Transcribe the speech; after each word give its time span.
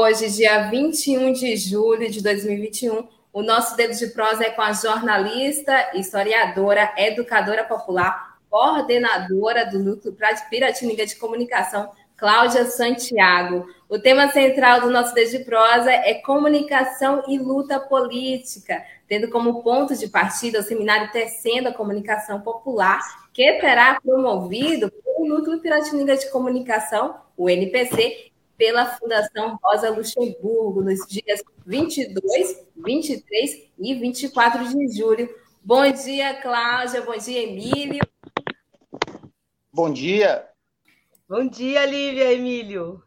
Hoje, 0.00 0.30
dia 0.30 0.70
21 0.70 1.30
de 1.34 1.54
julho 1.58 2.10
de 2.10 2.22
2021, 2.22 3.06
o 3.34 3.42
nosso 3.42 3.76
Dedo 3.76 3.94
de 3.94 4.06
Prosa 4.06 4.44
é 4.44 4.50
com 4.50 4.62
a 4.62 4.72
jornalista, 4.72 5.90
historiadora, 5.94 6.90
educadora 6.96 7.64
popular, 7.64 8.38
coordenadora 8.48 9.66
do 9.66 9.78
Núcleo 9.78 10.16
Piratininga 10.48 11.04
de 11.04 11.16
Comunicação, 11.16 11.90
Cláudia 12.16 12.64
Santiago. 12.64 13.66
O 13.90 13.98
tema 13.98 14.28
central 14.28 14.80
do 14.80 14.90
nosso 14.90 15.14
Dedo 15.14 15.32
de 15.32 15.40
Prosa 15.40 15.92
é 15.92 16.14
comunicação 16.14 17.22
e 17.28 17.38
luta 17.38 17.78
política, 17.78 18.82
tendo 19.06 19.28
como 19.28 19.62
ponto 19.62 19.94
de 19.94 20.08
partida 20.08 20.60
o 20.60 20.62
seminário 20.62 21.12
Tecendo 21.12 21.68
a 21.68 21.74
Comunicação 21.74 22.40
Popular, 22.40 23.00
que 23.34 23.60
será 23.60 24.00
promovido 24.00 24.90
pelo 24.90 25.28
Núcleo 25.28 25.60
Piratininga 25.60 26.16
de 26.16 26.30
Comunicação, 26.30 27.16
o 27.36 27.50
NPC, 27.50 28.29
pela 28.60 28.84
Fundação 28.84 29.58
Rosa 29.64 29.88
Luxemburgo 29.88 30.82
nos 30.82 31.06
dias 31.06 31.42
22, 31.64 32.62
23 32.76 33.70
e 33.78 33.94
24 33.94 34.68
de 34.68 34.98
julho. 34.98 35.34
Bom 35.64 35.90
dia, 35.90 36.34
Cláudia. 36.42 37.00
Bom 37.00 37.16
dia, 37.16 37.42
Emílio. 37.42 38.02
Bom 39.72 39.90
dia. 39.90 40.46
Bom 41.26 41.48
dia, 41.48 41.86
Lívia, 41.86 42.34
Emílio. 42.34 43.02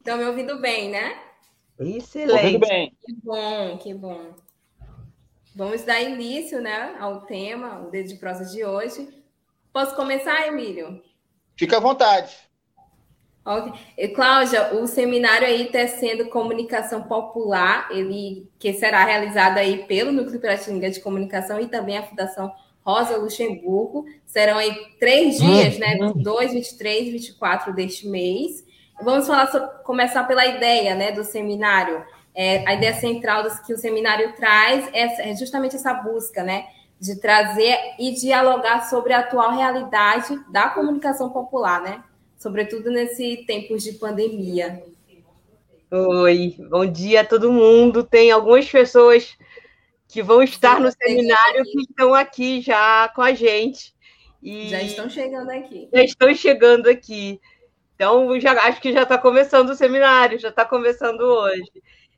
Estão 0.00 0.18
me 0.18 0.24
ouvindo 0.24 0.60
bem, 0.60 0.90
né? 0.90 1.22
Excelente. 1.78 2.32
Ouvindo 2.32 2.66
bem. 2.66 2.96
Que 3.00 3.14
bom, 3.22 3.78
que 3.78 3.94
bom. 3.94 4.34
Vamos 5.54 5.84
dar 5.84 6.02
início 6.02 6.60
né, 6.60 6.96
ao 6.98 7.20
tema, 7.26 7.78
o 7.78 7.92
dedo 7.92 8.08
de 8.08 8.16
prosa 8.16 8.44
de 8.44 8.64
hoje. 8.64 9.22
Posso 9.72 9.94
começar, 9.94 10.48
Emílio? 10.48 11.00
Fica 11.56 11.76
à 11.76 11.80
vontade. 11.80 12.50
Ok. 13.44 13.72
E, 13.98 14.08
Cláudia, 14.08 14.74
o 14.74 14.86
seminário 14.86 15.46
aí 15.46 15.66
Tecendo 15.66 16.28
Comunicação 16.28 17.02
Popular, 17.02 17.88
ele 17.90 18.48
que 18.58 18.72
será 18.72 19.04
realizado 19.04 19.58
aí 19.58 19.84
pelo 19.84 20.12
Núcleo 20.12 20.40
Piratininga 20.40 20.90
de 20.90 21.00
Comunicação 21.00 21.58
e 21.60 21.66
também 21.66 21.98
a 21.98 22.04
Fundação 22.04 22.52
Rosa 22.84 23.16
Luxemburgo. 23.16 24.06
Serão 24.24 24.58
aí 24.58 24.72
três 24.98 25.38
dias, 25.38 25.78
né? 25.78 25.98
2, 26.14 26.52
23 26.52 27.08
e 27.08 27.10
24 27.10 27.74
deste 27.74 28.06
mês. 28.06 28.64
Vamos 29.02 29.26
falar 29.26 29.48
sobre, 29.50 29.68
começar 29.82 30.24
pela 30.24 30.46
ideia 30.46 30.94
né, 30.94 31.10
do 31.10 31.24
seminário. 31.24 32.04
É, 32.34 32.66
a 32.66 32.74
ideia 32.74 32.94
central 32.94 33.42
do, 33.42 33.62
que 33.62 33.74
o 33.74 33.78
seminário 33.78 34.34
traz 34.34 34.88
é, 34.92 35.30
é 35.30 35.36
justamente 35.36 35.74
essa 35.74 35.92
busca, 35.92 36.44
né? 36.44 36.66
De 37.00 37.20
trazer 37.20 37.76
e 37.98 38.12
dialogar 38.12 38.88
sobre 38.88 39.12
a 39.12 39.18
atual 39.18 39.50
realidade 39.50 40.38
da 40.48 40.68
comunicação 40.68 41.30
popular, 41.30 41.82
né? 41.82 42.02
Sobretudo 42.42 42.90
nesse 42.90 43.44
tempos 43.46 43.84
de 43.84 43.92
pandemia. 43.92 44.82
Oi, 45.90 46.56
bom 46.68 46.84
dia 46.84 47.20
a 47.20 47.24
todo 47.24 47.52
mundo. 47.52 48.02
Tem 48.02 48.32
algumas 48.32 48.68
pessoas 48.68 49.36
que 50.08 50.22
vão 50.22 50.42
estar 50.42 50.80
no 50.80 50.90
seminário 50.90 51.62
que 51.62 51.82
estão 51.82 52.12
aqui 52.12 52.60
já 52.60 53.08
com 53.14 53.22
a 53.22 53.32
gente. 53.32 53.94
E 54.42 54.68
já 54.68 54.82
estão 54.82 55.08
chegando 55.08 55.50
aqui. 55.50 55.88
Já 55.92 56.02
estão 56.02 56.34
chegando 56.34 56.88
aqui. 56.88 57.40
Então, 57.94 58.40
já, 58.40 58.52
acho 58.64 58.80
que 58.80 58.92
já 58.92 59.04
está 59.04 59.16
começando 59.16 59.70
o 59.70 59.76
seminário, 59.76 60.38
já 60.38 60.48
está 60.48 60.64
começando 60.64 61.20
hoje. 61.20 61.70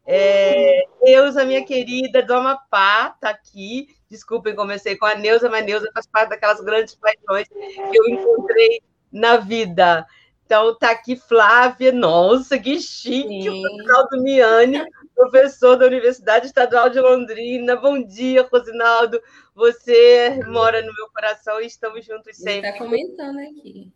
É, 0.06 0.84
Neuza, 1.02 1.44
minha 1.44 1.64
querida 1.64 2.22
do 2.22 2.32
Amapá, 2.32 3.12
está 3.14 3.28
aqui. 3.28 3.88
Desculpem, 4.08 4.54
comecei 4.54 4.96
com 4.96 5.04
a 5.04 5.14
Neuza, 5.14 5.50
mas 5.50 5.62
a 5.62 5.66
Neuza 5.66 5.90
faz 5.92 6.06
parte 6.06 6.30
daquelas 6.30 6.60
grandes 6.62 6.94
paixões 6.94 7.46
que 7.48 7.98
eu 7.98 8.08
encontrei 8.08 8.80
na 9.14 9.36
vida. 9.36 10.04
Então, 10.44 10.76
tá 10.76 10.90
aqui 10.90 11.16
Flávia, 11.16 11.90
nossa, 11.90 12.58
que 12.58 12.78
chique, 12.78 13.42
Sim. 13.42 13.62
Rosinaldo 13.62 14.22
Miani, 14.22 14.84
professor 15.14 15.76
da 15.76 15.86
Universidade 15.86 16.46
Estadual 16.46 16.90
de 16.90 17.00
Londrina. 17.00 17.76
Bom 17.76 18.04
dia, 18.04 18.46
Rosinaldo. 18.52 19.22
Você 19.54 20.38
mora 20.48 20.82
no 20.82 20.92
meu 20.92 21.08
coração 21.14 21.60
e 21.60 21.66
estamos 21.66 22.04
juntos 22.04 22.36
sempre. 22.36 22.68
Está 22.68 22.78
comentando 22.78 23.38
aqui. 23.38 23.90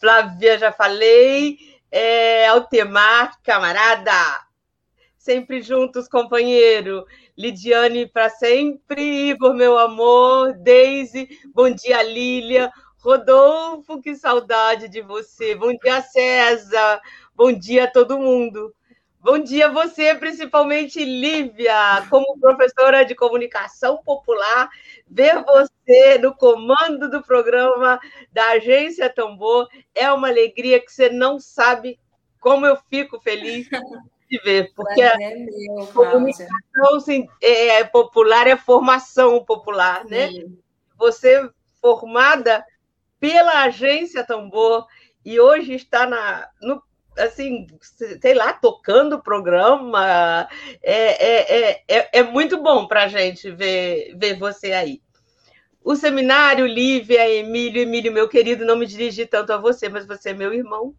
Flávia, 0.00 0.58
já 0.58 0.72
falei. 0.72 1.58
É, 1.90 2.48
Altemar, 2.48 3.38
camarada. 3.42 4.12
Sempre 5.16 5.62
juntos, 5.62 6.08
companheiro. 6.08 7.06
Lidiane, 7.38 8.08
para 8.08 8.28
sempre. 8.28 9.30
Igor, 9.30 9.54
meu 9.54 9.78
amor. 9.78 10.54
Deise, 10.54 11.28
bom 11.54 11.70
dia, 11.70 12.02
Lília. 12.02 12.72
Rodolfo, 13.02 14.00
que 14.00 14.14
saudade 14.14 14.88
de 14.88 15.00
você. 15.00 15.56
Bom 15.56 15.76
dia, 15.76 16.00
César. 16.02 17.00
Bom 17.34 17.52
dia 17.52 17.84
a 17.84 17.90
todo 17.90 18.16
mundo. 18.16 18.72
Bom 19.18 19.40
dia 19.40 19.66
a 19.66 19.72
você, 19.72 20.14
principalmente 20.14 21.04
Lívia, 21.04 22.06
como 22.08 22.38
professora 22.38 23.04
de 23.04 23.16
comunicação 23.16 24.00
popular, 24.04 24.68
ver 25.08 25.42
você 25.44 26.18
no 26.18 26.32
comando 26.32 27.10
do 27.10 27.20
programa 27.22 27.98
da 28.32 28.50
Agência 28.50 29.10
Tambor 29.10 29.68
é 29.94 30.12
uma 30.12 30.28
alegria 30.28 30.78
que 30.78 30.92
você 30.92 31.08
não 31.08 31.40
sabe 31.40 31.98
como 32.40 32.66
eu 32.66 32.76
fico 32.88 33.20
feliz 33.20 33.68
de 34.30 34.38
ver, 34.44 34.72
porque 34.76 35.02
a 35.02 35.16
meu, 35.18 35.86
comunicação 35.92 36.96
assim, 36.96 37.26
é, 37.40 37.82
popular 37.82 38.46
é 38.46 38.56
formação 38.56 39.44
popular, 39.44 40.04
né? 40.04 40.28
Sim. 40.28 40.58
Você 40.96 41.50
formada 41.80 42.64
pela 43.22 43.62
agência 43.62 44.26
Tambor 44.26 44.84
e 45.24 45.38
hoje 45.38 45.74
está 45.74 46.04
na, 46.08 46.48
no, 46.60 46.82
assim, 47.16 47.68
sei 48.20 48.34
lá, 48.34 48.52
tocando 48.52 49.14
o 49.14 49.22
programa. 49.22 50.48
É, 50.82 51.70
é, 51.70 51.84
é, 51.86 52.08
é 52.14 52.22
muito 52.24 52.60
bom 52.60 52.88
para 52.88 53.04
a 53.04 53.08
gente 53.08 53.48
ver, 53.52 54.12
ver 54.16 54.36
você 54.36 54.72
aí. 54.72 55.00
O 55.84 55.94
seminário, 55.94 56.66
Lívia, 56.66 57.30
Emílio, 57.30 57.82
Emílio, 57.82 58.12
meu 58.12 58.28
querido, 58.28 58.64
não 58.64 58.74
me 58.74 58.86
dirigi 58.86 59.24
tanto 59.24 59.52
a 59.52 59.56
você, 59.56 59.88
mas 59.88 60.04
você 60.04 60.30
é 60.30 60.34
meu 60.34 60.52
irmão. 60.52 60.92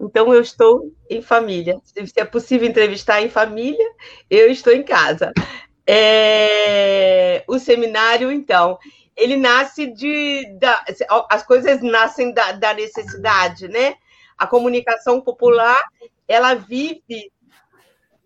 Então, 0.00 0.32
eu 0.32 0.40
estou 0.40 0.90
em 1.10 1.20
família. 1.20 1.78
Se 1.84 2.18
é 2.18 2.24
possível 2.24 2.66
entrevistar 2.66 3.20
em 3.20 3.28
família, 3.28 3.86
eu 4.30 4.50
estou 4.50 4.72
em 4.72 4.82
casa. 4.82 5.32
É... 5.86 7.44
O 7.46 7.58
seminário, 7.58 8.32
então, 8.32 8.78
ele 9.20 9.36
nasce 9.36 9.86
de. 9.86 10.46
Da, 10.58 10.84
as 11.30 11.42
coisas 11.44 11.82
nascem 11.82 12.32
da, 12.32 12.52
da 12.52 12.74
necessidade, 12.74 13.68
né? 13.68 13.94
A 14.36 14.46
comunicação 14.46 15.20
popular, 15.20 15.80
ela 16.26 16.54
vive 16.54 17.30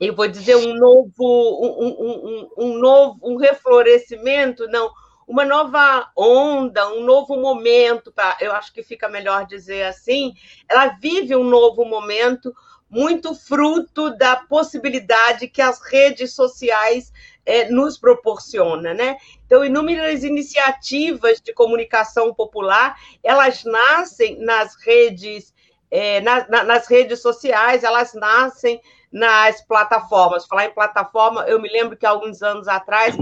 eu 0.01 0.15
vou 0.15 0.29
dizer 0.29 0.57
um 0.57 0.75
novo 0.75 1.13
um, 1.21 1.87
um, 1.87 2.49
um, 2.59 2.79
novo 2.79 3.19
um 3.23 3.37
reflorescimento 3.37 4.67
não 4.69 4.91
uma 5.27 5.45
nova 5.45 6.11
onda 6.17 6.89
um 6.91 7.05
novo 7.05 7.37
momento 7.37 8.11
tá? 8.11 8.37
eu 8.41 8.53
acho 8.53 8.73
que 8.73 8.83
fica 8.83 9.09
melhor 9.09 9.47
dizer 9.47 9.85
assim 9.85 10.35
ela 10.69 10.89
vive 11.01 11.37
um 11.37 11.45
novo 11.45 11.85
momento 11.85 12.53
muito 12.91 13.35
fruto 13.35 14.17
da 14.17 14.37
possibilidade 14.37 15.49
que 15.49 15.63
as 15.63 15.81
redes 15.81 16.35
sociais 16.35 17.13
é, 17.47 17.69
nos 17.69 17.99
proporciona, 17.99 18.95
né? 18.95 19.17
Então, 19.47 19.65
inúmeras 19.65 20.25
iniciativas 20.25 21.41
de 21.41 21.53
comunicação 21.53 22.33
popular, 22.33 22.99
elas 23.23 23.65
nascem 23.65 24.39
nas 24.41 24.75
redes, 24.77 25.55
é, 25.91 26.21
na, 26.21 26.49
na, 26.49 26.65
nas 26.65 26.87
redes 26.87 27.21
sociais, 27.21 27.85
elas 27.85 28.15
nascem 28.15 28.81
nas 29.13 29.61
plataformas. 29.61 30.47
Falar 30.47 30.67
em 30.67 30.75
plataforma, 30.75 31.43
eu 31.43 31.61
me 31.61 31.71
lembro 31.71 31.97
que 31.97 32.07
alguns 32.07 32.43
anos 32.43 32.67
atrás, 32.67 33.15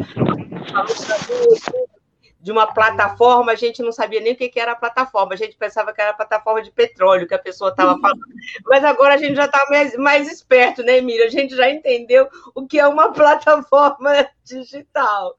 de 2.42 2.50
uma 2.50 2.66
plataforma, 2.66 3.52
a 3.52 3.54
gente 3.54 3.80
não 3.82 3.92
sabia 3.92 4.20
nem 4.20 4.32
o 4.32 4.36
que 4.36 4.58
era 4.58 4.72
a 4.72 4.76
plataforma, 4.76 5.32
a 5.32 5.36
gente 5.36 5.56
pensava 5.56 5.92
que 5.92 6.00
era 6.00 6.10
a 6.10 6.14
plataforma 6.14 6.60
de 6.60 6.72
petróleo 6.72 7.26
que 7.28 7.34
a 7.34 7.38
pessoa 7.38 7.70
estava 7.70 7.96
falando. 8.00 8.20
Mas 8.66 8.82
agora 8.82 9.14
a 9.14 9.16
gente 9.16 9.36
já 9.36 9.44
está 9.44 9.64
mais, 9.70 9.96
mais 9.96 10.30
esperto, 10.30 10.82
né, 10.82 11.00
Miriam? 11.00 11.26
A 11.26 11.30
gente 11.30 11.54
já 11.54 11.70
entendeu 11.70 12.28
o 12.52 12.66
que 12.66 12.80
é 12.80 12.88
uma 12.88 13.12
plataforma 13.14 14.28
digital. 14.44 15.36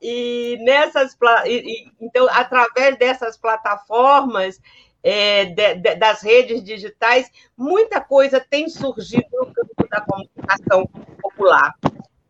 E 0.00 0.58
nessas 0.60 1.16
então, 1.98 2.28
através 2.30 2.98
dessas 2.98 3.38
plataformas, 3.38 4.60
é, 5.02 5.46
de, 5.46 5.74
de, 5.76 5.94
das 5.94 6.20
redes 6.20 6.62
digitais, 6.62 7.30
muita 7.56 7.98
coisa 7.98 8.38
tem 8.38 8.68
surgido 8.68 9.26
no 9.32 9.46
campo 9.46 9.88
da 9.88 10.02
comunicação 10.02 10.86
popular 11.20 11.74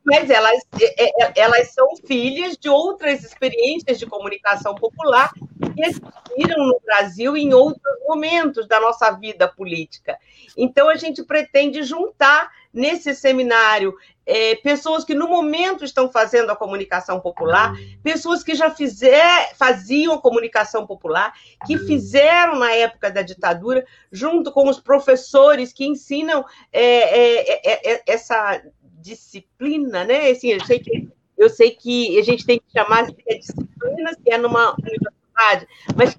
mas 0.05 0.29
elas, 0.31 0.61
é, 0.81 1.25
é, 1.25 1.33
elas 1.37 1.73
são 1.73 1.97
filhas 2.05 2.57
de 2.57 2.69
outras 2.69 3.23
experiências 3.23 3.99
de 3.99 4.07
comunicação 4.07 4.75
popular 4.75 5.33
que 5.33 5.81
existiram 5.81 6.67
no 6.67 6.81
Brasil 6.85 7.37
em 7.37 7.55
outros 7.55 7.95
momentos 8.07 8.67
da 8.67 8.81
nossa 8.81 9.11
vida 9.13 9.47
política. 9.49 10.19
Então, 10.57 10.89
a 10.89 10.97
gente 10.97 11.23
pretende 11.23 11.83
juntar 11.83 12.51
nesse 12.73 13.15
seminário 13.15 13.95
é, 14.25 14.55
pessoas 14.57 15.05
que 15.05 15.15
no 15.15 15.29
momento 15.29 15.85
estão 15.85 16.11
fazendo 16.11 16.51
a 16.51 16.57
comunicação 16.57 17.21
popular, 17.21 17.75
pessoas 18.03 18.43
que 18.43 18.55
já 18.55 18.71
fizer, 18.71 19.55
faziam 19.57 20.19
comunicação 20.19 20.87
popular, 20.87 21.35
que 21.67 21.77
fizeram 21.79 22.59
na 22.59 22.73
época 22.73 23.11
da 23.11 23.23
ditadura, 23.23 23.85
junto 24.11 24.53
com 24.53 24.69
os 24.69 24.81
professores 24.81 25.73
que 25.73 25.85
ensinam 25.85 26.45
é, 26.73 26.83
é, 26.83 27.95
é 27.95 28.03
essa 28.07 28.63
disciplina, 29.03 30.05
né? 30.05 30.31
Assim, 30.31 30.49
eu 30.51 30.65
sei 30.65 30.79
que 30.79 31.09
eu 31.37 31.51
sei 31.51 31.73
que 31.73 32.19
a 32.19 32.23
gente 32.23 32.47
tem 32.47 32.61
que 32.61 32.71
chamar 32.73 33.07
de 33.07 33.17
disciplina, 33.39 34.15
que 34.15 34.33
é 34.33 34.39
numa 34.39 34.75
universidade, 34.75 35.17
mas 35.97 36.17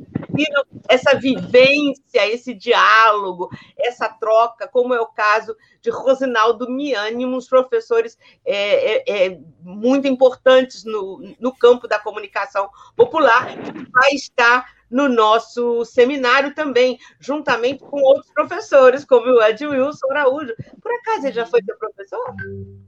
essa 0.90 1.16
vivência, 1.16 2.28
esse 2.28 2.54
diálogo, 2.54 3.50
essa 3.78 4.10
troca, 4.10 4.68
como 4.68 4.94
é 4.94 5.00
o 5.00 5.08
caso 5.08 5.56
de 5.82 5.90
Rosinaldo 5.90 6.70
Miani, 6.70 7.26
uns 7.26 7.48
professores 7.48 8.18
é, 8.46 8.96
é, 8.96 9.26
é, 9.28 9.40
muito 9.62 10.08
importantes 10.08 10.84
no, 10.84 11.36
no 11.40 11.56
campo 11.56 11.88
da 11.88 12.00
comunicação 12.00 12.70
popular, 12.96 13.48
que 13.48 13.92
vai 13.92 14.12
estar 14.14 14.66
no 14.90 15.10
nosso 15.10 15.84
seminário 15.86 16.54
também, 16.54 17.00
juntamente 17.20 17.84
com 17.84 18.00
outros 18.00 18.32
professores, 18.32 19.04
como 19.04 19.26
o 19.26 19.44
Ed 19.44 19.66
Wilson 19.66 20.08
Araújo. 20.12 20.54
Por 20.82 20.92
acaso 20.94 21.26
ele 21.26 21.34
já 21.34 21.48
foi 21.48 21.64
seu 21.64 21.76
professor? 21.78 22.36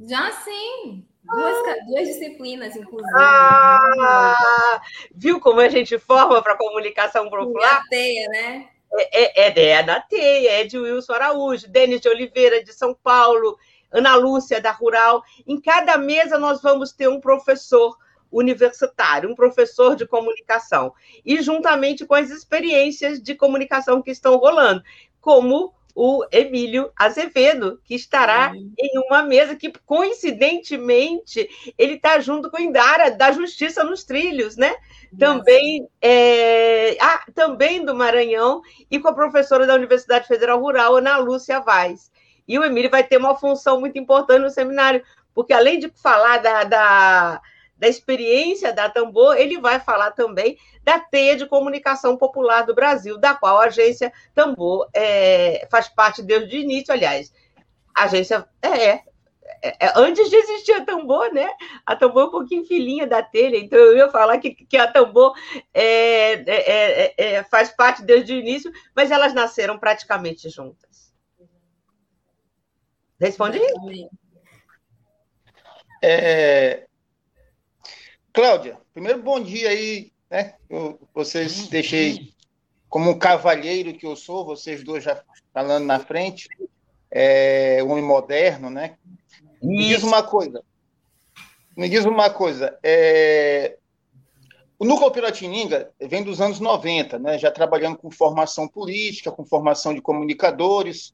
Já 0.07 0.31
sim. 0.31 1.03
Duas, 1.25 1.85
duas 1.87 2.07
disciplinas, 2.07 2.75
inclusive. 2.75 3.13
Ah, 3.17 4.81
viu 5.13 5.39
como 5.39 5.59
a 5.59 5.69
gente 5.69 5.97
forma 5.97 6.41
para 6.41 6.57
comunicação 6.57 7.29
popular? 7.29 7.81
Na 7.81 7.87
teia, 7.89 8.27
né? 8.29 8.69
É, 9.11 9.47
é, 9.47 9.69
é 9.69 9.83
da 9.83 9.99
teia, 9.99 10.61
é 10.61 10.63
de 10.63 10.77
Wilson 10.77 11.13
Araújo, 11.13 11.67
Denis 11.67 11.99
de 11.99 12.07
Oliveira, 12.07 12.63
de 12.63 12.71
São 12.71 12.93
Paulo, 12.93 13.57
Ana 13.91 14.15
Lúcia, 14.15 14.61
da 14.61 14.71
Rural. 14.71 15.23
Em 15.45 15.59
cada 15.59 15.97
mesa 15.97 16.37
nós 16.37 16.61
vamos 16.61 16.91
ter 16.91 17.07
um 17.07 17.19
professor 17.19 17.97
universitário, 18.31 19.29
um 19.29 19.35
professor 19.35 19.95
de 19.95 20.05
comunicação, 20.05 20.93
e 21.25 21.41
juntamente 21.41 22.05
com 22.05 22.13
as 22.13 22.29
experiências 22.29 23.21
de 23.21 23.33
comunicação 23.33 24.01
que 24.01 24.11
estão 24.11 24.35
rolando, 24.37 24.83
como 25.21 25.73
o 25.95 26.25
Emílio 26.29 26.91
Azevedo, 26.93 27.79
que 27.85 27.95
estará 27.95 28.51
em 28.53 28.99
uma 29.07 29.23
mesa 29.23 29.55
que, 29.55 29.71
coincidentemente, 29.85 31.49
ele 31.77 31.93
está 31.93 32.19
junto 32.19 32.51
com 32.51 32.57
o 32.57 32.61
Indara, 32.61 33.11
da 33.11 33.31
Justiça 33.31 33.81
nos 33.81 34.03
Trilhos, 34.03 34.57
né? 34.57 34.75
Também, 35.17 35.87
é... 36.01 36.97
ah, 36.99 37.23
também 37.33 37.85
do 37.85 37.95
Maranhão, 37.95 38.61
e 38.91 38.99
com 38.99 39.07
a 39.07 39.13
professora 39.13 39.65
da 39.65 39.73
Universidade 39.73 40.27
Federal 40.27 40.59
Rural, 40.59 40.97
Ana 40.97 41.15
Lúcia 41.17 41.61
Vaz. 41.61 42.11
E 42.45 42.59
o 42.59 42.63
Emílio 42.65 42.91
vai 42.91 43.03
ter 43.03 43.17
uma 43.17 43.35
função 43.35 43.79
muito 43.79 43.97
importante 43.97 44.41
no 44.41 44.49
seminário, 44.49 45.01
porque 45.33 45.53
além 45.53 45.79
de 45.79 45.89
falar 45.95 46.39
da, 46.39 46.63
da 46.65 47.41
da 47.77 47.87
experiência 47.87 48.71
da 48.73 48.89
Tambor, 48.89 49.35
ele 49.35 49.59
vai 49.59 49.79
falar 49.79 50.11
também 50.11 50.57
da 50.83 50.99
teia 50.99 51.35
de 51.35 51.45
comunicação 51.45 52.17
popular 52.17 52.65
do 52.65 52.75
Brasil, 52.75 53.17
da 53.17 53.33
qual 53.35 53.59
a 53.59 53.65
agência 53.65 54.13
Tambor 54.33 54.89
é, 54.93 55.67
faz 55.69 55.87
parte 55.87 56.21
desde 56.21 56.57
o 56.57 56.59
início, 56.59 56.93
aliás. 56.93 57.33
A 57.95 58.03
agência 58.03 58.47
é, 58.61 59.01
é, 59.61 59.87
é, 59.87 59.93
antes 59.95 60.29
de 60.29 60.35
existir 60.35 60.73
a 60.73 60.85
Tambor, 60.85 61.33
né? 61.33 61.49
A 61.85 61.95
Tambor 61.95 62.23
é 62.23 62.25
um 62.27 62.31
pouquinho 62.31 62.65
filhinha 62.65 63.07
da 63.07 63.21
telha, 63.21 63.57
então 63.57 63.77
eu 63.79 63.97
ia 63.97 64.09
falar 64.09 64.37
que, 64.37 64.51
que 64.51 64.77
a 64.77 64.91
Tambor 64.91 65.33
é, 65.73 66.33
é, 66.33 67.13
é, 67.17 67.33
é 67.33 67.43
faz 67.43 67.69
parte 67.69 68.03
desde 68.03 68.33
o 68.33 68.37
início, 68.37 68.71
mas 68.95 69.11
elas 69.11 69.33
nasceram 69.33 69.77
praticamente 69.77 70.49
juntas. 70.49 71.13
Responde 73.19 73.59
aí. 73.59 74.09
É, 76.03 76.85
Cláudia, 78.35 78.77
primeiro 78.93 79.23
bom 79.23 79.39
dia 79.39 79.69
aí, 79.69 80.11
né? 80.29 80.55
Eu, 80.69 80.99
vocês 81.13 81.69
deixei 81.69 82.33
como 82.89 83.11
um 83.11 83.17
cavalheiro 83.17 83.93
que 83.93 84.05
eu 84.05 84.13
sou, 84.13 84.43
vocês 84.43 84.83
dois 84.83 85.05
já 85.05 85.23
falando 85.53 85.85
na 85.85 85.99
frente, 86.01 86.49
é, 87.09 87.81
um 87.81 87.91
homem 87.91 88.03
moderno, 88.03 88.69
né? 88.69 88.97
Me 89.63 89.87
diz 89.87 90.03
uma 90.03 90.21
coisa. 90.21 90.61
Me 91.77 91.87
diz 91.87 92.03
uma 92.03 92.29
coisa. 92.29 92.77
É, 92.83 93.77
o 94.77 94.83
Núcleo 94.83 95.11
Piratininga 95.11 95.89
vem 96.01 96.21
dos 96.21 96.41
anos 96.41 96.59
90, 96.59 97.17
né? 97.17 97.37
Já 97.37 97.49
trabalhando 97.49 97.97
com 97.97 98.11
formação 98.11 98.67
política, 98.67 99.31
com 99.31 99.45
formação 99.45 99.93
de 99.93 100.01
comunicadores. 100.01 101.13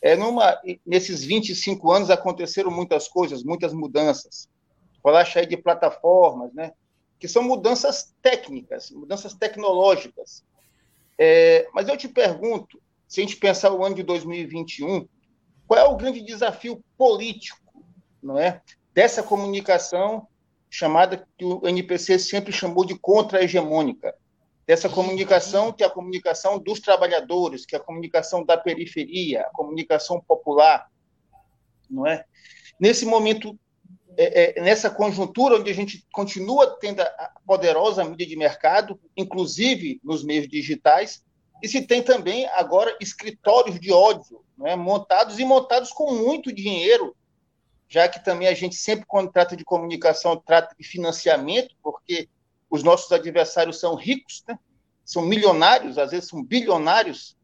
É, 0.00 0.16
numa, 0.16 0.58
nesses 0.86 1.24
25 1.24 1.92
anos 1.92 2.08
aconteceram 2.08 2.70
muitas 2.70 3.06
coisas, 3.06 3.44
muitas 3.44 3.74
mudanças 3.74 4.48
falar 5.04 5.28
aí 5.36 5.44
de 5.44 5.58
plataformas, 5.58 6.50
né? 6.54 6.72
que 7.18 7.28
são 7.28 7.42
mudanças 7.42 8.14
técnicas, 8.22 8.90
mudanças 8.90 9.34
tecnológicas. 9.34 10.42
É, 11.18 11.68
mas 11.74 11.86
eu 11.88 11.96
te 11.96 12.08
pergunto, 12.08 12.80
se 13.06 13.20
a 13.20 13.22
gente 13.22 13.36
pensar 13.36 13.70
o 13.70 13.84
ano 13.84 13.94
de 13.94 14.02
2021, 14.02 15.06
qual 15.68 15.78
é 15.78 15.84
o 15.84 15.96
grande 15.96 16.22
desafio 16.22 16.82
político, 16.96 17.60
não 18.22 18.38
é, 18.38 18.62
dessa 18.94 19.22
comunicação 19.22 20.26
chamada 20.70 21.28
que 21.36 21.44
o 21.44 21.68
NPC 21.68 22.18
sempre 22.18 22.52
chamou 22.52 22.84
de 22.84 22.98
contra-hegemônica, 22.98 24.14
dessa 24.66 24.88
comunicação 24.88 25.70
que 25.70 25.84
é 25.84 25.86
a 25.86 25.90
comunicação 25.90 26.58
dos 26.58 26.80
trabalhadores, 26.80 27.66
que 27.66 27.76
é 27.76 27.78
a 27.78 27.82
comunicação 27.82 28.42
da 28.42 28.56
periferia, 28.56 29.42
a 29.42 29.50
comunicação 29.50 30.18
popular, 30.20 30.90
não 31.88 32.06
é? 32.06 32.24
Nesse 32.80 33.04
momento 33.04 33.56
é, 34.16 34.58
é, 34.58 34.62
nessa 34.62 34.90
conjuntura 34.90 35.56
onde 35.56 35.70
a 35.70 35.74
gente 35.74 36.06
continua 36.12 36.78
tendo 36.78 37.00
a 37.00 37.32
poderosa 37.46 38.04
mídia 38.04 38.26
de 38.26 38.36
mercado, 38.36 39.00
inclusive 39.16 40.00
nos 40.02 40.24
meios 40.24 40.48
digitais, 40.48 41.22
e 41.62 41.68
se 41.68 41.82
tem 41.82 42.02
também 42.02 42.46
agora 42.48 42.96
escritórios 43.00 43.80
de 43.80 43.92
ódio, 43.92 44.44
né, 44.56 44.76
montados 44.76 45.38
e 45.38 45.44
montados 45.44 45.90
com 45.90 46.12
muito 46.12 46.52
dinheiro, 46.52 47.16
já 47.88 48.08
que 48.08 48.22
também 48.24 48.48
a 48.48 48.54
gente 48.54 48.76
sempre, 48.76 49.06
quando 49.06 49.32
trata 49.32 49.56
de 49.56 49.64
comunicação, 49.64 50.36
trata 50.36 50.74
de 50.78 50.86
financiamento, 50.86 51.74
porque 51.82 52.28
os 52.68 52.82
nossos 52.82 53.10
adversários 53.12 53.78
são 53.78 53.94
ricos, 53.94 54.42
né, 54.46 54.58
são 55.04 55.22
milionários, 55.22 55.98
às 55.98 56.10
vezes 56.10 56.28
são 56.28 56.42
bilionários. 56.42 57.36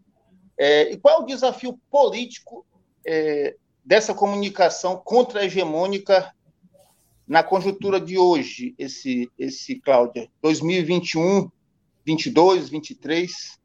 É, 0.58 0.92
e 0.92 0.96
qual 0.96 1.20
é 1.20 1.22
o 1.22 1.26
desafio 1.26 1.78
político 1.90 2.66
é, 3.06 3.56
dessa 3.84 4.14
comunicação 4.14 4.96
contra-hegemônica 4.96 6.32
na 7.30 7.44
conjuntura 7.44 8.00
de 8.00 8.18
hoje, 8.18 8.74
esse, 8.76 9.30
esse 9.38 9.76
Cláudia, 9.76 10.28
2021, 10.42 11.48
22, 12.04 12.68
23? 12.68 13.59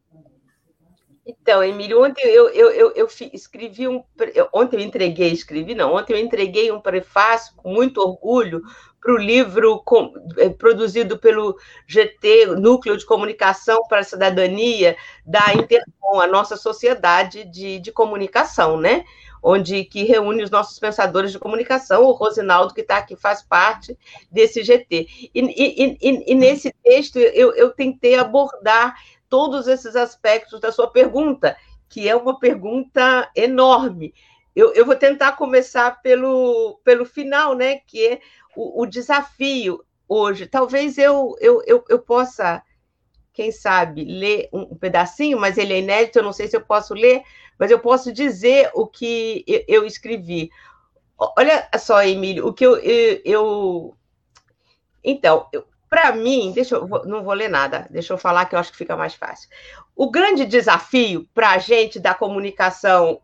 Então, 1.26 1.62
Emílio, 1.62 2.04
ontem 2.04 2.22
eu, 2.24 2.48
eu, 2.50 2.70
eu, 2.70 2.92
eu 2.92 3.08
escrevi 3.32 3.88
um. 3.88 4.04
Ontem 4.52 4.76
eu 4.76 4.80
entreguei, 4.80 5.32
escrevi, 5.32 5.74
não, 5.74 5.96
ontem 5.96 6.12
eu 6.12 6.18
entreguei 6.20 6.70
um 6.70 6.80
prefácio 6.80 7.52
com 7.56 7.72
muito 7.72 8.00
orgulho 8.00 8.62
para 9.00 9.12
o 9.12 9.18
livro 9.18 9.82
com, 9.84 10.12
é, 10.38 10.48
produzido 10.48 11.18
pelo 11.18 11.58
GT, 11.86 12.46
Núcleo 12.46 12.96
de 12.96 13.04
Comunicação 13.04 13.82
para 13.88 14.00
a 14.00 14.04
Cidadania, 14.04 14.96
da 15.24 15.52
Intercom, 15.52 16.20
a 16.20 16.28
nossa 16.28 16.56
sociedade 16.56 17.44
de, 17.44 17.80
de 17.80 17.90
comunicação, 17.90 18.78
né? 18.80 19.04
onde 19.42 19.84
que 19.84 20.02
reúne 20.02 20.42
os 20.42 20.50
nossos 20.50 20.76
pensadores 20.76 21.30
de 21.30 21.38
comunicação, 21.38 22.02
o 22.02 22.10
Rosinaldo, 22.10 22.74
que 22.74 22.80
está 22.80 22.96
aqui, 22.96 23.14
faz 23.14 23.42
parte 23.42 23.96
desse 24.28 24.64
GT. 24.64 25.06
E, 25.32 25.40
e, 25.40 25.98
e, 26.00 26.32
e 26.32 26.34
nesse 26.34 26.74
texto 26.82 27.16
eu, 27.16 27.54
eu 27.54 27.70
tentei 27.70 28.16
abordar 28.16 28.96
todos 29.28 29.66
esses 29.66 29.96
aspectos 29.96 30.60
da 30.60 30.72
sua 30.72 30.90
pergunta, 30.90 31.56
que 31.88 32.08
é 32.08 32.14
uma 32.14 32.38
pergunta 32.38 33.30
enorme. 33.34 34.14
Eu, 34.54 34.72
eu 34.72 34.86
vou 34.86 34.96
tentar 34.96 35.32
começar 35.32 36.00
pelo, 36.02 36.80
pelo 36.82 37.04
final, 37.04 37.54
né? 37.54 37.80
Que 37.86 38.06
é 38.06 38.20
o, 38.56 38.82
o 38.82 38.86
desafio. 38.86 39.84
hoje. 40.08 40.46
Talvez 40.46 40.98
eu, 40.98 41.36
eu, 41.40 41.62
eu, 41.66 41.84
eu 41.88 41.98
possa, 41.98 42.62
quem 43.32 43.52
sabe, 43.52 44.04
ler 44.04 44.48
um, 44.52 44.74
pedacinho, 44.76 45.38
mas 45.38 45.58
ele 45.58 45.74
é 45.74 45.78
inédito, 45.80 46.18
eu 46.18 46.22
não 46.22 46.32
sei 46.32 46.48
se 46.48 46.56
eu 46.56 46.60
posso 46.62 46.94
ler, 46.94 47.22
mas 47.58 47.70
eu 47.70 47.78
posso 47.78 48.12
dizer 48.12 48.70
o 48.74 48.86
que 48.86 49.44
eu, 49.46 49.64
eu 49.68 49.86
escrevi. 49.86 50.50
Olha 51.18 51.68
só, 51.78 52.02
Emílio, 52.02 52.46
o 52.46 52.52
que 52.52 52.64
eu. 52.64 52.76
eu, 52.78 53.20
eu... 53.24 53.96
Então, 55.02 55.48
para 55.88 56.12
mim, 56.12 56.52
deixa 56.52 56.76
eu 56.76 56.88
não 57.04 57.22
vou 57.22 57.34
ler 57.34 57.48
nada, 57.48 57.86
deixa 57.90 58.12
eu 58.12 58.18
falar 58.18 58.46
que 58.46 58.54
eu 58.54 58.58
acho 58.58 58.72
que 58.72 58.78
fica 58.78 58.96
mais 58.96 59.14
fácil. 59.14 59.48
O 59.94 60.10
grande 60.10 60.44
desafio 60.44 61.28
para 61.32 61.50
a 61.50 61.58
gente 61.58 62.00
da 62.00 62.14
comunicação 62.14 63.20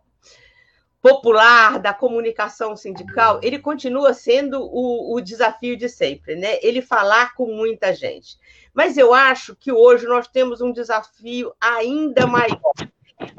popular, 1.03 1.81
da 1.81 1.93
comunicação 1.93 2.77
sindical, 2.77 3.41
ele 3.43 3.59
continua 3.59 4.15
sendo 4.15 4.63
o, 4.63 5.17
o, 5.17 5.21
desafio 5.21 5.77
de 5.77 5.89
sempre, 5.89 6.37
né? 6.37 6.59
Ele 6.63 6.81
falar 6.81 7.35
com 7.35 7.47
muita 7.47 7.93
gente. 7.93 8.39
Mas 8.73 8.97
eu 8.97 9.13
acho 9.13 9.57
que 9.57 9.73
hoje 9.73 10.07
nós 10.07 10.29
temos 10.29 10.61
um 10.61 10.73
desafio 10.73 11.53
ainda 11.61 12.25
maior, 12.25 12.73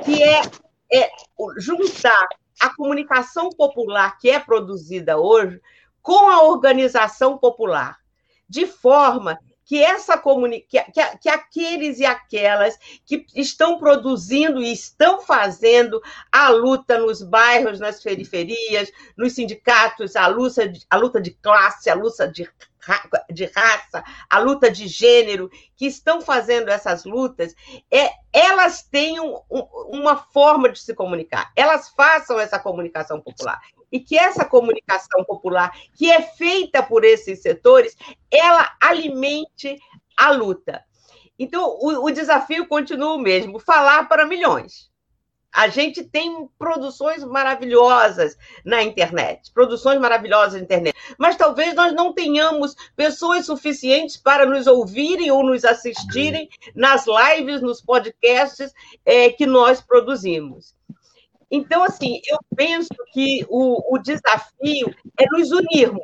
que 0.03 0.21
é, 0.21 0.41
é 0.91 1.09
juntar 1.57 2.27
a 2.59 2.75
comunicação 2.75 3.49
popular 3.49 4.17
que 4.17 4.29
é 4.29 4.39
produzida 4.39 5.17
hoje 5.17 5.61
com 6.01 6.29
a 6.29 6.43
organização 6.43 7.37
popular, 7.37 7.97
de 8.53 8.67
forma 8.67 9.39
que 9.65 9.81
essa 9.81 10.15
comunicação, 10.15 10.91
que, 10.93 11.17
que, 11.17 11.29
aqueles 11.29 11.97
e 11.97 12.05
aquelas 12.05 12.77
que 13.03 13.25
estão 13.33 13.79
produzindo 13.79 14.61
e 14.61 14.71
estão 14.71 15.21
fazendo 15.21 15.99
a 16.31 16.49
luta 16.49 16.99
nos 16.99 17.23
bairros, 17.23 17.79
nas 17.79 18.03
periferias, 18.03 18.91
nos 19.17 19.33
sindicatos, 19.33 20.15
a 20.15 20.27
luta 20.27 20.69
de, 20.69 20.85
a 20.87 20.95
luta 20.97 21.19
de 21.19 21.31
classe, 21.31 21.89
a 21.89 21.95
luta 21.95 22.27
de, 22.27 22.47
de 23.31 23.45
raça, 23.45 24.03
a 24.29 24.37
luta 24.37 24.69
de 24.69 24.87
gênero, 24.87 25.49
que 25.75 25.87
estão 25.87 26.21
fazendo 26.21 26.69
essas 26.69 27.05
lutas, 27.05 27.55
é, 27.89 28.11
elas 28.31 28.83
tenham 28.83 29.43
um, 29.49 29.61
uma 29.97 30.17
forma 30.17 30.69
de 30.69 30.79
se 30.79 30.93
comunicar, 30.93 31.51
elas 31.55 31.89
façam 31.89 32.39
essa 32.39 32.59
comunicação 32.59 33.19
popular 33.19 33.59
e 33.93 33.99
que 33.99 34.17
essa 34.17 34.43
comunicação 34.43 35.23
popular, 35.23 35.71
que 35.95 36.11
é 36.11 36.19
feita 36.23 36.81
por 36.81 37.05
esses 37.05 37.43
setores, 37.43 37.95
ela 38.31 38.75
alimente 38.81 39.77
a 40.17 40.31
luta. 40.31 40.83
Então, 41.37 41.77
o, 41.79 42.05
o 42.05 42.11
desafio 42.11 42.67
continua 42.67 43.13
o 43.13 43.19
mesmo: 43.19 43.59
falar 43.59 44.09
para 44.09 44.25
milhões. 44.25 44.91
A 45.53 45.67
gente 45.67 46.03
tem 46.03 46.49
produções 46.57 47.23
maravilhosas 47.23 48.35
na 48.65 48.81
internet, 48.81 49.51
produções 49.53 49.99
maravilhosas 49.99 50.53
na 50.53 50.61
internet, 50.61 50.97
mas 51.15 51.35
talvez 51.35 51.75
nós 51.75 51.93
não 51.93 52.11
tenhamos 52.11 52.75
pessoas 52.95 53.45
suficientes 53.45 54.17
para 54.17 54.47
nos 54.47 54.65
ouvirem 54.65 55.29
ou 55.29 55.43
nos 55.43 55.63
assistirem 55.63 56.49
nas 56.73 57.05
lives, 57.05 57.61
nos 57.61 57.79
podcasts 57.79 58.73
é, 59.05 59.29
que 59.29 59.45
nós 59.45 59.79
produzimos. 59.79 60.73
Então, 61.55 61.83
assim, 61.83 62.19
eu 62.25 62.39
penso 62.55 62.89
que 63.11 63.45
o, 63.47 63.93
o 63.93 63.99
desafio 63.99 64.91
é 65.15 65.25
nos 65.29 65.51
unirmos, 65.51 66.03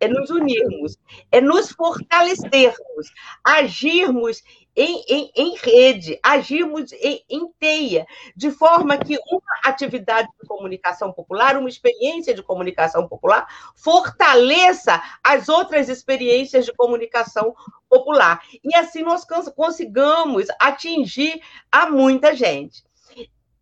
é 0.00 0.08
nos 0.08 0.30
unirmos, 0.30 0.96
é 1.30 1.38
nos 1.38 1.70
fortalecermos, 1.70 3.12
agirmos 3.44 4.42
em, 4.74 5.04
em, 5.06 5.30
em 5.36 5.54
rede, 5.54 6.18
agirmos 6.22 6.94
em, 6.94 7.22
em, 7.28 7.46
teia, 7.58 8.06
de 8.34 8.50
forma 8.50 8.96
que 8.96 9.18
uma 9.30 9.70
atividade 9.70 10.30
de 10.40 10.48
comunicação 10.48 11.12
popular, 11.12 11.58
uma 11.58 11.68
experiência 11.68 12.32
de 12.32 12.42
comunicação 12.42 13.06
popular, 13.06 13.46
fortaleça 13.74 15.02
as 15.22 15.50
outras 15.50 15.90
experiências 15.90 16.64
de 16.64 16.72
comunicação 16.72 17.54
popular. 17.86 18.42
E 18.64 18.74
assim 18.74 19.02
nós 19.02 19.26
consigamos 19.54 20.46
atingir 20.58 21.38
a 21.70 21.90
muita 21.90 22.34
gente 22.34 22.86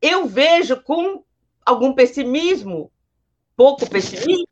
eu 0.05 0.27
vejo 0.27 0.83
com 0.83 1.25
algum 1.65 1.95
pessimismo, 1.95 2.93
pouco 3.57 3.89
pessimismo, 3.89 4.47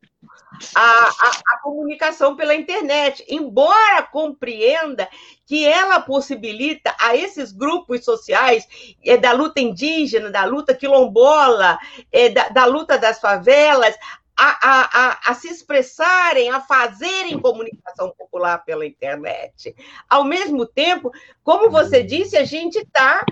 a, 0.75 0.81
a, 0.81 1.41
a, 1.47 1.59
comunicação 1.63 2.35
pela 2.37 2.55
internet, 2.55 3.23
embora 3.29 4.03
compreenda 4.03 5.07
que 5.45 5.67
ela 5.67 6.01
possibilita 6.01 6.95
a 6.99 7.15
esses 7.15 7.53
grupos 7.53 8.03
sociais 8.03 8.67
é, 9.05 9.19
da 9.19 9.33
luta 9.33 9.61
indígena, 9.61 10.31
da 10.31 10.45
luta 10.47 10.75
quilombola, 10.75 11.79
é, 12.11 12.31
da, 12.31 12.49
da 12.49 12.65
luta 12.65 12.97
das 12.97 13.21
favelas, 13.21 13.95
a, 14.35 14.59
a, 14.63 15.31
a, 15.31 15.35
se 15.35 15.49
expressarem, 15.49 16.49
a 16.49 16.61
fazerem 16.61 17.39
comunicação 17.39 18.11
popular 18.17 18.65
pela 18.65 18.87
internet. 18.87 19.75
Ao 20.09 20.25
mesmo 20.25 20.65
tempo, 20.65 21.11
como 21.45 21.71
você 21.71 22.03
disse, 22.03 22.39
a 22.39 22.45
gente 22.45 22.79
está 22.79 23.23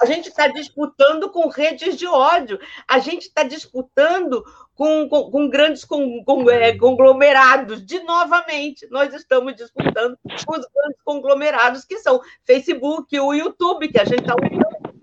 a 0.00 0.06
gente 0.06 0.28
está 0.28 0.48
disputando 0.48 1.30
com 1.30 1.48
redes 1.48 1.96
de 1.96 2.06
ódio, 2.06 2.58
a 2.86 2.98
gente 2.98 3.22
está 3.22 3.42
disputando 3.42 4.44
com, 4.74 5.08
com, 5.08 5.30
com 5.30 5.48
grandes 5.48 5.84
com, 5.84 6.24
é, 6.50 6.76
conglomerados. 6.76 7.84
De 7.84 8.00
novamente, 8.00 8.86
nós 8.90 9.12
estamos 9.14 9.54
disputando 9.54 10.18
com 10.24 10.58
os 10.58 10.66
grandes 10.74 11.02
conglomerados 11.04 11.84
que 11.84 11.98
são 11.98 12.20
Facebook, 12.44 13.18
o 13.20 13.34
YouTube, 13.34 13.88
que 13.88 14.00
a 14.00 14.04
gente 14.04 14.20
está 14.20 14.34
usando, 14.34 14.94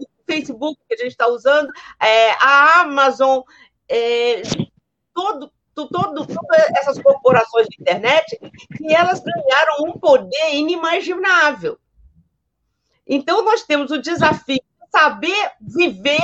o 0.00 0.24
Facebook 0.26 0.80
que 0.88 0.94
a 0.94 0.98
gente 0.98 1.12
está 1.12 1.28
usando, 1.28 1.70
é, 2.00 2.32
a 2.32 2.80
Amazon, 2.80 3.40
é, 3.88 4.42
todo, 5.14 5.52
todo, 5.74 6.26
todas 6.26 6.70
essas 6.78 7.00
corporações 7.00 7.68
de 7.68 7.80
internet, 7.80 8.38
que 8.76 8.94
elas 8.94 9.20
ganharam 9.20 9.84
um 9.86 9.92
poder 9.92 10.54
inimaginável. 10.54 11.78
Então, 13.12 13.44
nós 13.44 13.64
temos 13.64 13.90
o 13.90 14.00
desafio 14.00 14.54
de 14.54 14.90
saber 14.92 15.50
viver 15.60 16.22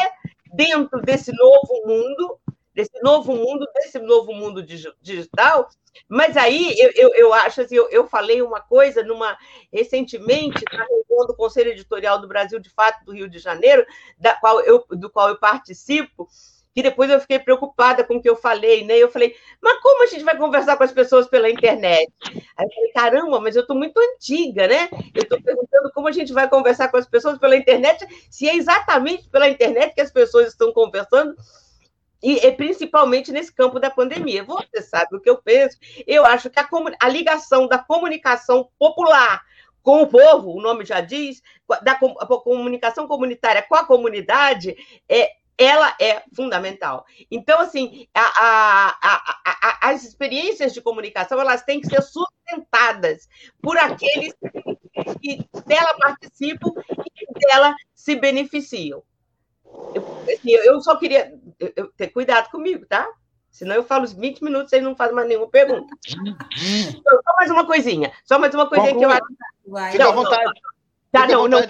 dentro 0.54 1.02
desse 1.02 1.32
novo 1.32 1.84
mundo, 1.84 2.38
desse 2.72 3.02
novo 3.02 3.34
mundo, 3.34 3.66
desse 3.74 3.98
novo 3.98 4.32
mundo 4.32 4.64
digital. 5.02 5.68
Mas 6.08 6.36
aí 6.36 6.78
eu, 6.78 6.92
eu, 6.94 7.14
eu 7.14 7.34
acho 7.34 7.62
assim, 7.62 7.74
eu, 7.74 7.88
eu, 7.90 8.06
falei 8.06 8.40
uma 8.40 8.60
coisa 8.60 9.02
numa 9.02 9.36
recentemente 9.72 10.62
na 10.72 10.84
reunião 10.84 11.26
do 11.26 11.34
Conselho 11.34 11.72
Editorial 11.72 12.20
do 12.20 12.28
Brasil 12.28 12.60
de 12.60 12.70
Fato 12.70 13.04
do 13.04 13.12
Rio 13.12 13.28
de 13.28 13.40
Janeiro, 13.40 13.84
da 14.16 14.34
qual 14.34 14.60
eu, 14.60 14.84
do 14.90 15.10
qual 15.10 15.28
eu 15.28 15.38
participo, 15.38 16.28
que 16.76 16.82
depois 16.82 17.08
eu 17.08 17.18
fiquei 17.18 17.38
preocupada 17.38 18.04
com 18.04 18.16
o 18.16 18.20
que 18.20 18.28
eu 18.28 18.36
falei, 18.36 18.84
né? 18.84 18.98
Eu 18.98 19.10
falei, 19.10 19.34
mas 19.62 19.80
como 19.80 20.02
a 20.02 20.06
gente 20.08 20.22
vai 20.22 20.36
conversar 20.36 20.76
com 20.76 20.84
as 20.84 20.92
pessoas 20.92 21.26
pela 21.26 21.48
internet? 21.48 22.12
Aí 22.54 22.66
eu 22.66 22.70
falei, 22.70 22.92
caramba, 22.92 23.40
mas 23.40 23.56
eu 23.56 23.62
estou 23.62 23.74
muito 23.74 23.98
antiga, 23.98 24.68
né? 24.68 24.90
Eu 25.14 25.22
estou 25.22 25.40
perguntando 25.40 25.90
como 25.94 26.06
a 26.06 26.12
gente 26.12 26.34
vai 26.34 26.46
conversar 26.50 26.88
com 26.88 26.98
as 26.98 27.06
pessoas 27.06 27.38
pela 27.38 27.56
internet, 27.56 28.06
se 28.30 28.46
é 28.46 28.54
exatamente 28.54 29.26
pela 29.30 29.48
internet 29.48 29.94
que 29.94 30.02
as 30.02 30.10
pessoas 30.10 30.48
estão 30.48 30.70
conversando, 30.70 31.34
e, 32.22 32.46
e 32.46 32.52
principalmente 32.52 33.32
nesse 33.32 33.54
campo 33.54 33.80
da 33.80 33.88
pandemia. 33.88 34.44
Você 34.44 34.82
sabe 34.82 35.16
o 35.16 35.20
que 35.20 35.30
eu 35.30 35.38
penso? 35.38 35.78
Eu 36.06 36.26
acho 36.26 36.50
que 36.50 36.60
a, 36.60 36.68
a 37.00 37.08
ligação 37.08 37.66
da 37.66 37.78
comunicação 37.78 38.68
popular 38.78 39.42
com 39.82 40.02
o 40.02 40.06
povo, 40.06 40.50
o 40.50 40.60
nome 40.60 40.84
já 40.84 41.00
diz, 41.00 41.40
da 41.82 41.94
comunicação 41.94 43.08
comunitária 43.08 43.64
com 43.66 43.76
a 43.76 43.86
comunidade, 43.86 44.76
é, 45.08 45.30
ela 45.58 45.94
é 46.00 46.22
fundamental. 46.34 47.06
Então, 47.30 47.60
assim, 47.60 48.06
a, 48.14 48.20
a, 48.20 48.96
a, 49.44 49.90
as 49.90 50.04
experiências 50.04 50.74
de 50.74 50.80
comunicação 50.80 51.40
elas 51.40 51.62
têm 51.62 51.80
que 51.80 51.88
ser 51.88 52.02
sustentadas 52.02 53.28
por 53.62 53.76
aqueles 53.78 54.34
que 55.20 55.38
dela 55.66 55.94
participam 55.98 56.72
e 56.90 57.10
que 57.10 57.46
dela 57.46 57.74
se 57.94 58.16
beneficiam. 58.16 59.02
Eu, 59.94 60.24
assim, 60.24 60.50
eu 60.50 60.80
só 60.80 60.96
queria 60.96 61.32
eu, 61.74 61.88
ter 61.92 62.08
cuidado 62.08 62.50
comigo, 62.50 62.84
tá? 62.86 63.08
Senão 63.50 63.74
eu 63.74 63.84
falo 63.84 64.04
os 64.04 64.12
20 64.12 64.42
minutos 64.44 64.72
e 64.72 64.80
não 64.82 64.94
fazem 64.94 65.14
mais 65.14 65.26
nenhuma 65.26 65.48
pergunta. 65.48 65.86
Só 67.02 67.36
mais 67.36 67.50
uma 67.50 67.66
coisinha. 67.66 68.12
Só 68.22 68.38
mais 68.38 68.54
uma 68.54 68.68
coisinha 68.68 68.94
que 68.94 69.02
eu 69.02 69.10
acho. 69.10 69.24
Vai. 69.66 69.96
Não, 69.96 70.14
não, 70.14 70.24
tá, 70.24 71.26
não, 71.26 71.48
não, 71.48 71.60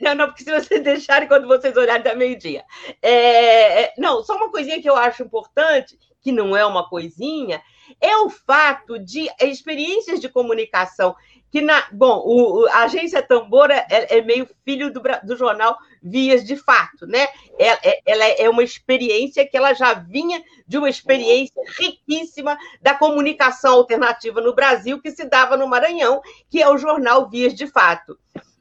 não, 0.00 0.14
não, 0.14 0.26
porque 0.26 0.44
se 0.44 0.50
vocês 0.50 0.82
deixarem 0.84 1.28
quando 1.28 1.46
vocês 1.46 1.76
olharem 1.76 2.02
da 2.02 2.14
meio-dia. 2.14 2.64
É, 3.02 3.82
é, 3.82 3.94
não, 3.98 4.22
só 4.22 4.36
uma 4.36 4.50
coisinha 4.50 4.80
que 4.80 4.88
eu 4.88 4.96
acho 4.96 5.22
importante, 5.22 5.98
que 6.20 6.32
não 6.32 6.56
é 6.56 6.64
uma 6.64 6.88
coisinha, 6.88 7.62
é 8.00 8.16
o 8.18 8.30
fato 8.30 8.98
de 8.98 9.28
experiências 9.40 10.20
de 10.20 10.28
comunicação 10.28 11.14
que 11.50 11.60
na 11.60 11.84
bom 11.92 12.22
o, 12.24 12.66
a 12.68 12.84
agência 12.84 13.22
Tambora 13.22 13.74
é, 13.90 14.18
é 14.18 14.22
meio 14.22 14.48
filho 14.64 14.92
do, 14.92 15.02
do, 15.24 15.36
jornal 15.36 15.76
Vias 16.02 16.44
de 16.44 16.56
Fato, 16.56 17.06
né? 17.06 17.26
É, 17.58 17.90
é, 17.90 18.00
ela 18.06 18.24
é 18.24 18.48
uma 18.48 18.62
experiência 18.62 19.46
que 19.46 19.56
ela 19.56 19.74
já 19.74 19.94
vinha 19.94 20.42
de 20.66 20.78
uma 20.78 20.88
experiência 20.88 21.60
riquíssima 21.78 22.56
da 22.80 22.94
comunicação 22.94 23.74
alternativa 23.74 24.40
no 24.40 24.54
Brasil 24.54 25.00
que 25.00 25.10
se 25.10 25.24
dava 25.24 25.56
no 25.56 25.66
Maranhão, 25.66 26.22
que 26.48 26.62
é 26.62 26.68
o 26.68 26.78
jornal 26.78 27.28
Vias 27.28 27.54
de 27.54 27.66
Fato. 27.66 28.16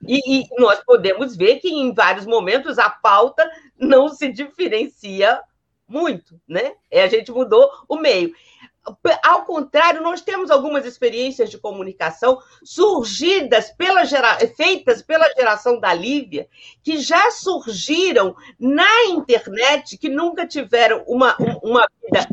E, 0.07 0.41
e, 0.41 0.47
nós 0.57 0.79
podemos 0.83 1.35
ver 1.35 1.57
que 1.59 1.69
em 1.69 1.93
vários 1.93 2.25
momentos 2.25 2.79
a 2.79 2.89
pauta 2.89 3.49
não 3.77 4.09
se 4.09 4.31
diferencia 4.31 5.41
muito, 5.87 6.39
né? 6.47 6.73
É, 6.89 7.03
a 7.03 7.07
gente 7.07 7.31
mudou 7.31 7.69
o 7.87 7.95
meio. 7.95 8.33
ao 9.23 9.43
contrário, 9.43 10.01
nós 10.01 10.21
temos 10.21 10.49
algumas 10.51 10.85
experiências 10.85 11.49
de 11.49 11.57
comunicação 11.57 12.39
surgidas 12.63 13.71
pela 13.71 14.05
gera... 14.05 14.37
feitas 14.55 15.01
pela 15.01 15.27
geração 15.33 15.79
da 15.79 15.93
Lívia, 15.93 16.47
que 16.83 16.97
já 16.97 17.31
surgiram 17.31 18.35
na 18.59 19.05
internet, 19.07 19.97
que 19.97 20.09
nunca 20.09 20.47
tiveram 20.47 21.03
uma, 21.07 21.35
uma 21.61 21.85
vida 22.01 22.27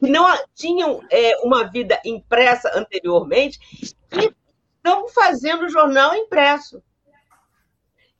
que 0.00 0.10
não 0.10 0.26
tinham 0.54 1.02
é, 1.10 1.36
uma 1.42 1.64
vida 1.64 2.00
impressa 2.04 2.70
anteriormente, 2.74 3.58
e 4.12 4.32
estão 4.78 5.08
fazendo 5.08 5.68
jornal 5.68 6.14
impresso. 6.14 6.82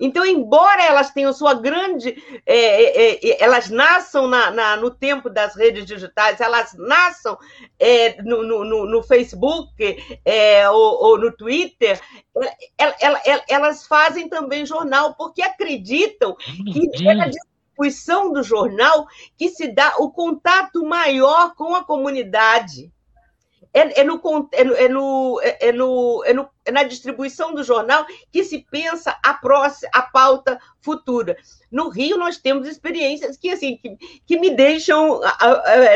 Então, 0.01 0.25
embora 0.25 0.85
elas 0.85 1.11
tenham 1.11 1.33
sua 1.33 1.55
grande. 1.55 2.23
É, 2.47 2.57
é, 2.57 3.31
é, 3.31 3.43
elas 3.43 3.69
nasçam 3.69 4.29
na, 4.29 4.51
na, 4.51 4.77
no 4.77 4.91
tempo 4.91 5.29
das 5.29 5.57
redes 5.57 5.85
digitais, 5.85 6.41
elas 6.41 6.73
nasçam 6.75 7.37
é, 7.79 8.23
no, 8.23 8.43
no, 8.45 8.87
no, 8.87 9.03
Facebook 9.03 9.75
é, 10.25 10.71
ou, 10.71 11.05
ou, 11.05 11.19
no 11.19 11.33
Twitter, 11.33 12.01
elas 13.49 13.87
fazem 13.87 14.29
também 14.29 14.65
jornal, 14.65 15.15
porque 15.15 15.43
acreditam 15.43 16.37
que 16.37 17.09
é 17.09 17.21
a 17.21 17.29
distribuição 17.29 18.33
do 18.33 18.43
jornal 18.43 19.07
que 19.37 19.49
se 19.49 19.67
dá 19.69 19.97
o 19.99 20.11
contato 20.11 20.85
maior 20.85 21.55
com 21.57 21.75
a 21.75 21.83
comunidade 21.83 22.93
é, 23.73 24.01
é, 24.01 24.05
no, 24.05 24.21
é, 24.53 24.65
no, 24.65 24.75
é, 24.75 24.89
no, 24.89 25.41
é, 25.43 25.73
no, 25.73 26.25
é, 26.25 26.33
no, 26.33 26.49
é 26.65 26.73
na 26.73 26.83
distribuição 26.83 27.55
do 27.55 27.63
jornal 27.63 28.07
que 28.33 28.43
se 28.43 28.67
pensa 28.71 29.17
a, 29.23 29.35
próxima, 29.35 29.91
a 29.93 30.03
pauta 30.03 30.59
futura. 30.81 31.37
No 31.71 31.89
Rio, 31.89 32.17
nós 32.17 32.39
temos 32.39 32.67
experiências 32.67 33.37
que, 33.37 33.51
assim, 33.51 33.77
que, 33.77 33.97
que 34.27 34.39
me 34.39 34.51
deixam 34.51 35.21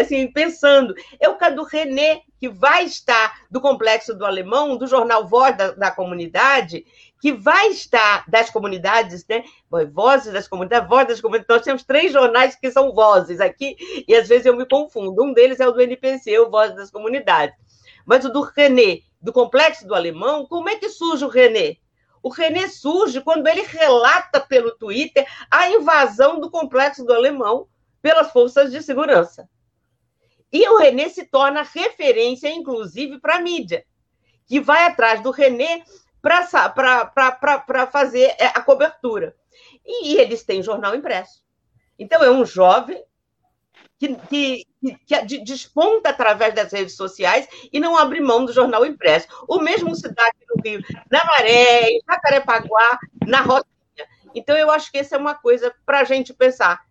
assim, 0.01 0.31
pensando. 0.31 0.95
É 1.19 1.29
o 1.29 1.37
caso 1.37 1.57
do 1.57 1.65
René, 1.65 2.21
que 2.39 2.49
vai 2.49 2.85
estar 2.85 3.41
do 3.51 3.61
Complexo 3.61 4.15
do 4.15 4.27
Alemão, 4.27 4.77
do 4.77 4.87
jornal 4.87 5.27
Voz 5.27 5.57
da, 5.57 5.73
da 5.73 5.91
Comunidade, 5.91 6.85
que 7.23 7.33
vai 7.33 7.69
estar 7.69 8.29
das 8.29 8.51
comunidades, 8.51 9.25
né? 9.29 9.45
Vozes 9.93 10.33
das 10.33 10.49
comunidades, 10.49 10.89
Voz 10.89 11.07
das 11.07 11.21
comunidades. 11.21 11.57
Nós 11.57 11.65
temos 11.65 11.85
três 11.85 12.13
jornais 12.13 12.57
que 12.57 12.69
são 12.69 12.93
vozes 12.93 13.41
aqui, 13.41 13.77
e 14.09 14.13
às 14.17 14.27
vezes 14.27 14.45
eu 14.45 14.57
me 14.57 14.67
confundo. 14.67 15.23
Um 15.23 15.33
deles 15.33 15.61
é 15.61 15.69
o 15.69 15.71
do 15.71 15.81
NPC, 15.81 16.37
o 16.41 16.51
Voz 16.51 16.75
das 16.75 16.91
Comunidades. 16.91 17.57
Mas 18.05 18.25
o 18.25 18.29
do 18.29 18.41
René, 18.41 19.03
do 19.21 19.33
Complexo 19.33 19.87
do 19.87 19.95
Alemão, 19.95 20.45
como 20.47 20.69
é 20.69 20.75
que 20.75 20.89
surge 20.89 21.25
o 21.25 21.29
René? 21.29 21.77
O 22.25 22.29
René 22.29 22.67
surge 22.67 23.21
quando 23.21 23.47
ele 23.47 23.63
relata 23.63 24.41
pelo 24.41 24.73
Twitter 24.73 25.25
a 25.49 25.71
invasão 25.71 26.41
do 26.41 26.51
Complexo 26.51 27.05
do 27.05 27.13
Alemão 27.13 27.69
pelas 28.03 28.33
forças 28.33 28.73
de 28.73 28.83
segurança. 28.83 29.49
E 30.53 30.69
o 30.69 30.77
René 30.77 31.09
se 31.09 31.25
torna 31.25 31.63
referência, 31.63 32.49
inclusive, 32.49 33.21
para 33.21 33.37
a 33.37 33.41
mídia, 33.41 33.85
que 34.45 34.59
vai 34.59 34.87
atrás 34.87 35.23
do 35.23 35.31
René 35.31 35.85
para 36.23 37.87
fazer 37.91 38.35
é, 38.39 38.47
a 38.47 38.63
cobertura. 38.63 39.35
E 39.85 40.17
eles 40.17 40.45
têm 40.45 40.63
jornal 40.63 40.95
impresso. 40.95 41.43
Então, 41.99 42.23
é 42.23 42.31
um 42.31 42.45
jovem 42.45 43.03
que, 43.99 44.17
que, 44.29 44.67
que, 45.07 45.39
desponta 45.45 46.11
através 46.11 46.55
das 46.55 46.73
redes 46.73 46.97
sociais 46.97 47.49
e 47.73 47.79
não 47.79 47.97
abre 47.97 48.21
mão 48.21 48.45
do 48.45 48.53
jornal 48.53 48.87
impresso. 48.87 49.27
O 49.49 49.59
mesmo 49.59 49.95
se 49.95 50.09
dá 50.13 50.27
aqui 50.27 50.45
no 50.49 50.63
Rio, 50.63 50.81
na 51.11 51.25
Maré, 51.25 51.91
em 51.91 52.01
Jacarepaguá, 52.09 52.99
na 53.27 53.41
Rocinha. 53.41 53.67
Então, 54.35 54.57
eu 54.57 54.71
acho 54.71 54.91
que 54.91 54.99
essa 54.99 55.17
é 55.17 55.19
uma 55.19 55.35
coisa 55.35 55.75
para 55.85 56.01
a 56.01 56.05
gente 56.05 56.33
pensar. 56.33 56.85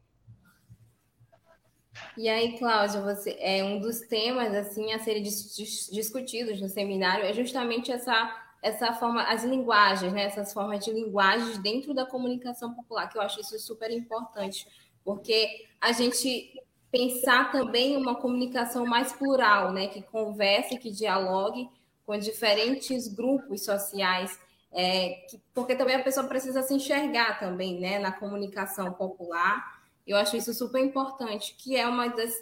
E 2.17 2.27
aí, 2.27 2.57
Cláudia, 2.57 3.01
você 3.01 3.37
é 3.39 3.63
um 3.63 3.79
dos 3.79 4.01
temas 4.01 4.53
assim 4.53 4.91
a 4.93 4.99
serem 4.99 5.23
dis 5.23 5.89
discutidos 5.91 6.59
no 6.59 6.67
seminário 6.67 7.25
é 7.25 7.33
justamente 7.33 7.91
essa 7.91 8.13
essa 8.61 8.93
forma, 8.93 9.23
as 9.23 9.43
linguagens, 9.43 10.13
né? 10.13 10.23
Essas 10.23 10.53
formas 10.53 10.83
de 10.83 10.91
linguagens 10.91 11.57
dentro 11.57 11.93
da 11.93 12.05
comunicação 12.05 12.73
popular, 12.73 13.07
que 13.07 13.17
eu 13.17 13.21
acho 13.21 13.39
isso 13.41 13.57
super 13.59 13.89
importante, 13.91 14.67
porque 15.03 15.65
a 15.79 15.91
gente 15.91 16.53
pensar 16.91 17.51
também 17.51 17.97
uma 17.97 18.15
comunicação 18.15 18.85
mais 18.85 19.13
plural, 19.13 19.71
né? 19.71 19.87
Que 19.87 20.01
converse, 20.01 20.77
que 20.77 20.91
dialogue 20.91 21.69
com 22.05 22.17
diferentes 22.17 23.07
grupos 23.07 23.63
sociais, 23.63 24.37
é, 24.71 25.25
que, 25.29 25.41
porque 25.53 25.75
também 25.75 25.95
a 25.95 26.03
pessoa 26.03 26.27
precisa 26.27 26.61
se 26.61 26.73
enxergar 26.73 27.39
também, 27.39 27.79
né? 27.79 27.97
Na 27.99 28.11
comunicação 28.11 28.91
popular 28.93 29.81
eu 30.05 30.17
acho 30.17 30.35
isso 30.35 30.53
super 30.53 30.83
importante, 30.83 31.55
que 31.57 31.77
é 31.77 31.87
uma 31.87 32.07
das, 32.07 32.33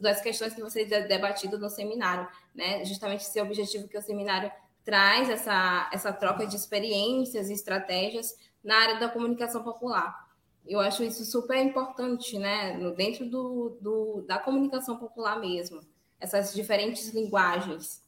das 0.00 0.20
questões 0.20 0.54
que 0.54 0.60
você 0.60 0.84
debatido 0.84 1.58
no 1.58 1.70
seminário, 1.70 2.28
né? 2.54 2.84
Justamente 2.84 3.22
esse 3.22 3.40
objetivo 3.40 3.88
que 3.88 3.96
o 3.96 4.02
seminário 4.02 4.50
traz, 4.86 5.28
essa, 5.28 5.90
essa 5.92 6.12
troca 6.12 6.46
de 6.46 6.54
experiências 6.54 7.50
e 7.50 7.52
estratégias 7.52 8.36
na 8.62 8.78
área 8.78 9.00
da 9.00 9.08
comunicação 9.08 9.64
popular. 9.64 10.16
Eu 10.64 10.78
acho 10.78 11.02
isso 11.02 11.24
super 11.24 11.58
importante, 11.58 12.38
né? 12.38 12.78
Dentro 12.96 13.28
do, 13.28 13.76
do, 13.80 14.24
da 14.26 14.38
comunicação 14.38 14.96
popular 14.96 15.40
mesmo, 15.40 15.80
essas 16.20 16.54
diferentes 16.54 17.12
linguagens. 17.12 18.00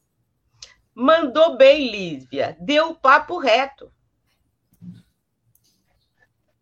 Mandou 0.95 1.57
bem, 1.57 1.91
Lívia. 1.91 2.57
Deu 2.59 2.95
papo 2.95 3.37
reto. 3.37 3.91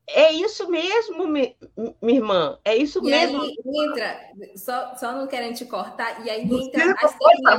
É 0.10 0.32
isso 0.32 0.69
mesmo, 0.69 1.27
minha 1.27 1.53
irmã. 2.01 2.58
É 2.63 2.75
isso 2.75 2.99
e 2.99 3.01
mesmo. 3.03 3.41
Aí 3.41 3.56
entra, 3.65 4.19
só, 4.56 4.95
só 4.95 5.12
não 5.12 5.27
querendo 5.27 5.56
te 5.56 5.65
cortar, 5.65 6.25
e 6.25 6.30
aí 6.30 6.43
entra. 6.43 6.95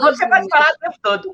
Você 0.00 0.26
vai 0.26 0.48
falar 0.48 0.72
o 0.72 0.78
tempo 0.78 0.98
todo. 1.02 1.32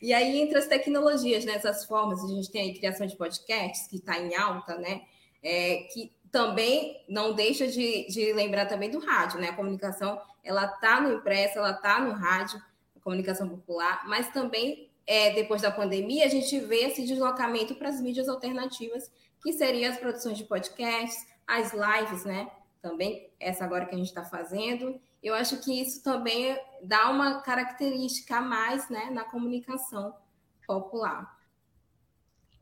E 0.00 0.12
aí 0.12 0.40
entra 0.40 0.58
as 0.58 0.66
tecnologias, 0.66 1.44
né? 1.44 1.54
Essas 1.54 1.84
formas. 1.84 2.24
A 2.24 2.28
gente 2.28 2.50
tem 2.50 2.62
aí 2.62 2.74
criação 2.74 3.06
de 3.06 3.16
podcasts, 3.16 3.86
que 3.88 3.96
está 3.96 4.18
em 4.18 4.34
alta, 4.34 4.76
né? 4.76 5.02
É, 5.42 5.86
que 5.92 6.12
também 6.30 7.04
não 7.08 7.32
deixa 7.34 7.66
de, 7.66 8.06
de 8.08 8.32
lembrar 8.32 8.66
também 8.66 8.90
do 8.90 8.98
rádio, 8.98 9.40
né? 9.40 9.48
A 9.48 9.56
comunicação, 9.56 10.20
ela 10.42 10.66
está 10.66 11.00
no 11.00 11.14
impresso, 11.14 11.58
ela 11.58 11.72
está 11.72 12.00
no 12.00 12.12
rádio, 12.12 12.62
a 12.96 13.00
comunicação 13.00 13.48
popular, 13.48 14.06
mas 14.06 14.30
também, 14.32 14.90
é, 15.06 15.30
depois 15.30 15.62
da 15.62 15.70
pandemia, 15.70 16.24
a 16.24 16.28
gente 16.28 16.58
vê 16.60 16.84
esse 16.84 17.06
deslocamento 17.06 17.74
para 17.74 17.88
as 17.88 18.00
mídias 18.00 18.28
alternativas 18.28 19.10
que 19.42 19.52
seriam 19.52 19.90
as 19.90 19.98
produções 19.98 20.36
de 20.36 20.44
podcasts, 20.44 21.26
as 21.46 21.72
lives, 21.72 22.24
né? 22.24 22.50
Também, 22.82 23.30
essa 23.40 23.64
agora 23.64 23.86
que 23.86 23.94
a 23.94 23.98
gente 23.98 24.08
está 24.08 24.24
fazendo. 24.24 25.00
Eu 25.22 25.34
acho 25.34 25.58
que 25.58 25.80
isso 25.80 26.02
também 26.02 26.58
dá 26.82 27.10
uma 27.10 27.40
característica 27.42 28.36
a 28.36 28.40
mais 28.40 28.88
né, 28.88 29.10
na 29.10 29.24
comunicação 29.24 30.14
popular. 30.66 31.36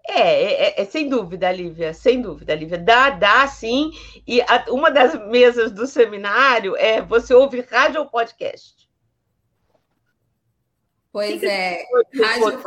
É, 0.09 0.21
é, 0.21 0.53
é, 0.53 0.83
é, 0.83 0.85
sem 0.85 1.09
dúvida, 1.09 1.51
Lívia, 1.51 1.93
sem 1.93 2.23
dúvida, 2.23 2.55
Lívia. 2.55 2.79
Dá, 2.79 3.11
dá 3.11 3.47
sim. 3.49 3.91
E 4.27 4.41
a, 4.41 4.65
uma 4.69 4.91
das 4.91 5.15
mesas 5.29 5.73
do 5.73 5.87
seminário 5.87 6.77
é 6.77 7.03
você 7.03 7.35
ouve 7.35 7.61
rádio 7.61 8.01
ou 8.01 8.07
podcast? 8.07 8.89
Pois 11.13 11.43
é, 11.43 11.83
rádio, 12.15 12.63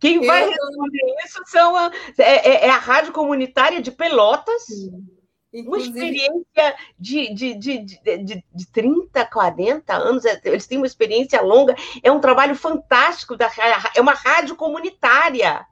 quem 0.00 0.24
vai 0.24 0.48
responder 0.48 1.14
isso 1.24 1.42
são 1.46 1.76
a, 1.76 1.90
é, 2.16 2.48
é, 2.48 2.66
é, 2.66 2.70
a 2.70 2.78
Rádio 2.78 3.12
Comunitária 3.12 3.82
de 3.82 3.92
Pelotas. 3.92 4.62
Sim. 4.64 5.19
Uma 5.52 5.78
experiência 5.78 6.76
de, 6.98 7.34
de, 7.34 7.54
de, 7.54 7.78
de, 7.78 8.44
de 8.54 8.66
30, 8.72 9.26
40 9.26 9.94
anos, 9.94 10.24
é, 10.24 10.40
eles 10.44 10.66
têm 10.66 10.78
uma 10.78 10.86
experiência 10.86 11.40
longa, 11.40 11.74
é 12.02 12.10
um 12.10 12.20
trabalho 12.20 12.54
fantástico, 12.54 13.36
da, 13.36 13.50
é 13.96 14.00
uma 14.00 14.14
rádio 14.14 14.54
comunitária. 14.54 15.66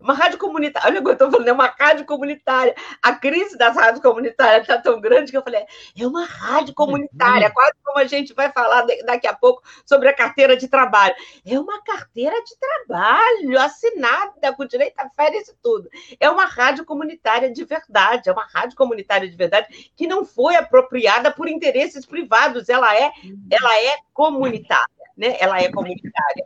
Uma 0.00 0.14
rádio 0.14 0.38
comunitária, 0.38 0.88
olha 0.88 1.00
o 1.00 1.02
que 1.02 1.08
eu 1.08 1.12
estou 1.12 1.30
falando, 1.30 1.48
é 1.48 1.52
uma 1.52 1.66
rádio 1.66 2.06
comunitária. 2.06 2.74
A 3.02 3.14
crise 3.14 3.58
das 3.58 3.74
rádios 3.76 4.00
comunitárias 4.00 4.62
está 4.62 4.78
tão 4.78 5.00
grande 5.00 5.30
que 5.30 5.36
eu 5.36 5.42
falei, 5.42 5.64
é 5.98 6.06
uma 6.06 6.24
rádio 6.24 6.72
comunitária, 6.74 7.48
uhum. 7.48 7.54
quase 7.54 7.72
como 7.82 7.98
a 7.98 8.04
gente 8.04 8.32
vai 8.32 8.50
falar 8.52 8.86
daqui 9.04 9.26
a 9.26 9.34
pouco 9.34 9.62
sobre 9.84 10.08
a 10.08 10.12
carteira 10.12 10.56
de 10.56 10.68
trabalho. 10.68 11.14
É 11.44 11.58
uma 11.58 11.82
carteira 11.82 12.36
de 12.44 12.54
trabalho 12.58 13.58
assinada 13.60 14.52
com 14.54 14.64
direito 14.64 14.98
a 14.98 15.08
férias 15.10 15.48
e 15.48 15.54
tudo. 15.62 15.88
É 16.20 16.30
uma 16.30 16.44
rádio 16.44 16.84
comunitária 16.84 17.52
de 17.52 17.64
verdade, 17.64 18.28
é 18.28 18.32
uma 18.32 18.46
rádio 18.52 18.76
comunitária 18.76 19.28
de 19.28 19.36
verdade 19.36 19.90
que 19.96 20.06
não 20.06 20.24
foi 20.24 20.54
apropriada 20.54 21.32
por 21.32 21.48
interesses 21.48 22.06
privados, 22.06 22.68
ela 22.68 22.94
é, 22.96 23.10
ela 23.50 23.82
é 23.82 23.96
comunitária, 24.12 24.86
né? 25.16 25.36
Ela 25.40 25.60
é 25.60 25.70
comunitária. 25.70 26.44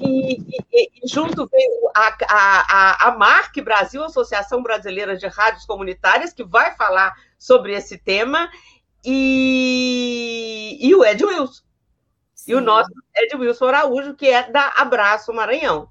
E, 0.00 0.38
e, 0.38 0.64
e, 0.72 1.08
junto 1.08 1.46
veio 1.46 1.90
a, 1.94 2.16
a, 2.28 3.08
a 3.08 3.18
MARC 3.18 3.60
Brasil, 3.60 4.02
Associação 4.02 4.62
Brasileira 4.62 5.16
de 5.16 5.26
Rádios 5.26 5.66
Comunitárias, 5.66 6.32
que 6.32 6.44
vai 6.44 6.74
falar 6.76 7.14
sobre 7.38 7.74
esse 7.74 7.98
tema, 7.98 8.50
e, 9.04 10.78
e 10.80 10.94
o 10.94 11.04
Ed 11.04 11.24
Wilson. 11.24 11.62
Sim. 12.34 12.52
E 12.52 12.54
o 12.54 12.60
nosso 12.60 12.90
Ed 13.16 13.36
Wilson 13.36 13.66
Araújo, 13.66 14.14
que 14.14 14.28
é 14.28 14.50
da 14.50 14.74
Abraço 14.76 15.32
Maranhão. 15.32 15.88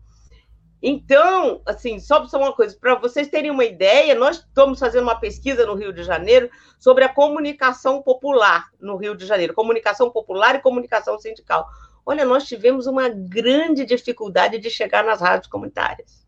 Então, 0.82 1.62
assim, 1.66 2.00
só 2.00 2.26
uma 2.34 2.54
coisa, 2.54 2.78
para 2.80 2.96
vocês 2.96 3.28
terem 3.28 3.52
uma 3.52 3.66
ideia, 3.66 4.16
nós 4.16 4.38
estamos 4.38 4.80
fazendo 4.80 5.04
uma 5.04 5.20
pesquisa 5.20 5.66
no 5.66 5.76
Rio 5.76 5.92
de 5.92 6.04
Janeiro 6.04 6.50
sobre 6.80 7.04
a 7.04 7.14
comunicação 7.14 8.02
popular 8.02 8.70
no 8.80 8.96
Rio 8.96 9.14
de 9.14 9.26
Janeiro, 9.26 9.54
comunicação 9.54 10.10
popular 10.10 10.56
e 10.56 10.62
comunicação 10.62 11.20
sindical. 11.20 11.68
Olha, 12.10 12.26
nós 12.26 12.46
tivemos 12.48 12.88
uma 12.88 13.08
grande 13.08 13.86
dificuldade 13.86 14.58
de 14.58 14.68
chegar 14.68 15.04
nas 15.04 15.22
rádios 15.22 15.48
comunitárias. 15.48 16.28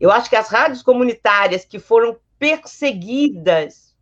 Eu 0.00 0.10
acho 0.10 0.30
que 0.30 0.36
as 0.36 0.48
rádios 0.48 0.82
comunitárias 0.82 1.66
que 1.66 1.78
foram 1.78 2.18
perseguidas, 2.38 3.94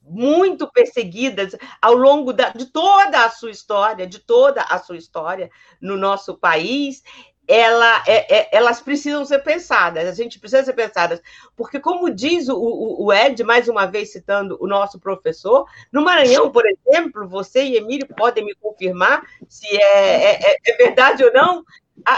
muito 0.00 0.70
perseguidas 0.70 1.56
ao 1.80 1.94
longo 1.94 2.32
da, 2.32 2.50
de 2.50 2.66
toda 2.66 3.24
a 3.24 3.30
sua 3.30 3.50
história, 3.50 4.06
de 4.06 4.20
toda 4.20 4.62
a 4.62 4.78
sua 4.78 4.96
história 4.96 5.50
no 5.80 5.96
nosso 5.96 6.38
país, 6.38 7.02
ela, 7.46 8.02
é, 8.06 8.38
é, 8.38 8.48
elas 8.52 8.80
precisam 8.80 9.24
ser 9.24 9.40
pensadas, 9.40 10.08
a 10.08 10.12
gente 10.12 10.38
precisa 10.38 10.64
ser 10.64 10.72
pensadas, 10.72 11.20
porque, 11.56 11.80
como 11.80 12.10
diz 12.10 12.48
o, 12.48 12.56
o, 12.56 13.06
o, 13.06 13.12
Ed, 13.12 13.42
mais 13.42 13.68
uma 13.68 13.86
vez 13.86 14.12
citando 14.12 14.56
o 14.60 14.66
nosso 14.66 14.98
professor, 14.98 15.66
no 15.90 16.02
Maranhão, 16.02 16.50
por 16.50 16.64
exemplo, 16.66 17.28
você 17.28 17.64
e 17.64 17.76
Emílio 17.76 18.06
podem 18.16 18.44
me 18.44 18.54
confirmar 18.54 19.22
se 19.48 19.66
é, 19.76 20.34
é, 20.34 20.52
é, 20.52 20.56
é 20.66 20.76
verdade 20.76 21.24
ou 21.24 21.32
não, 21.32 21.64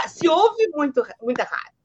se 0.07 0.27
houve 0.27 0.67
muito, 0.69 1.03
muita 1.21 1.43
rádio, 1.43 1.75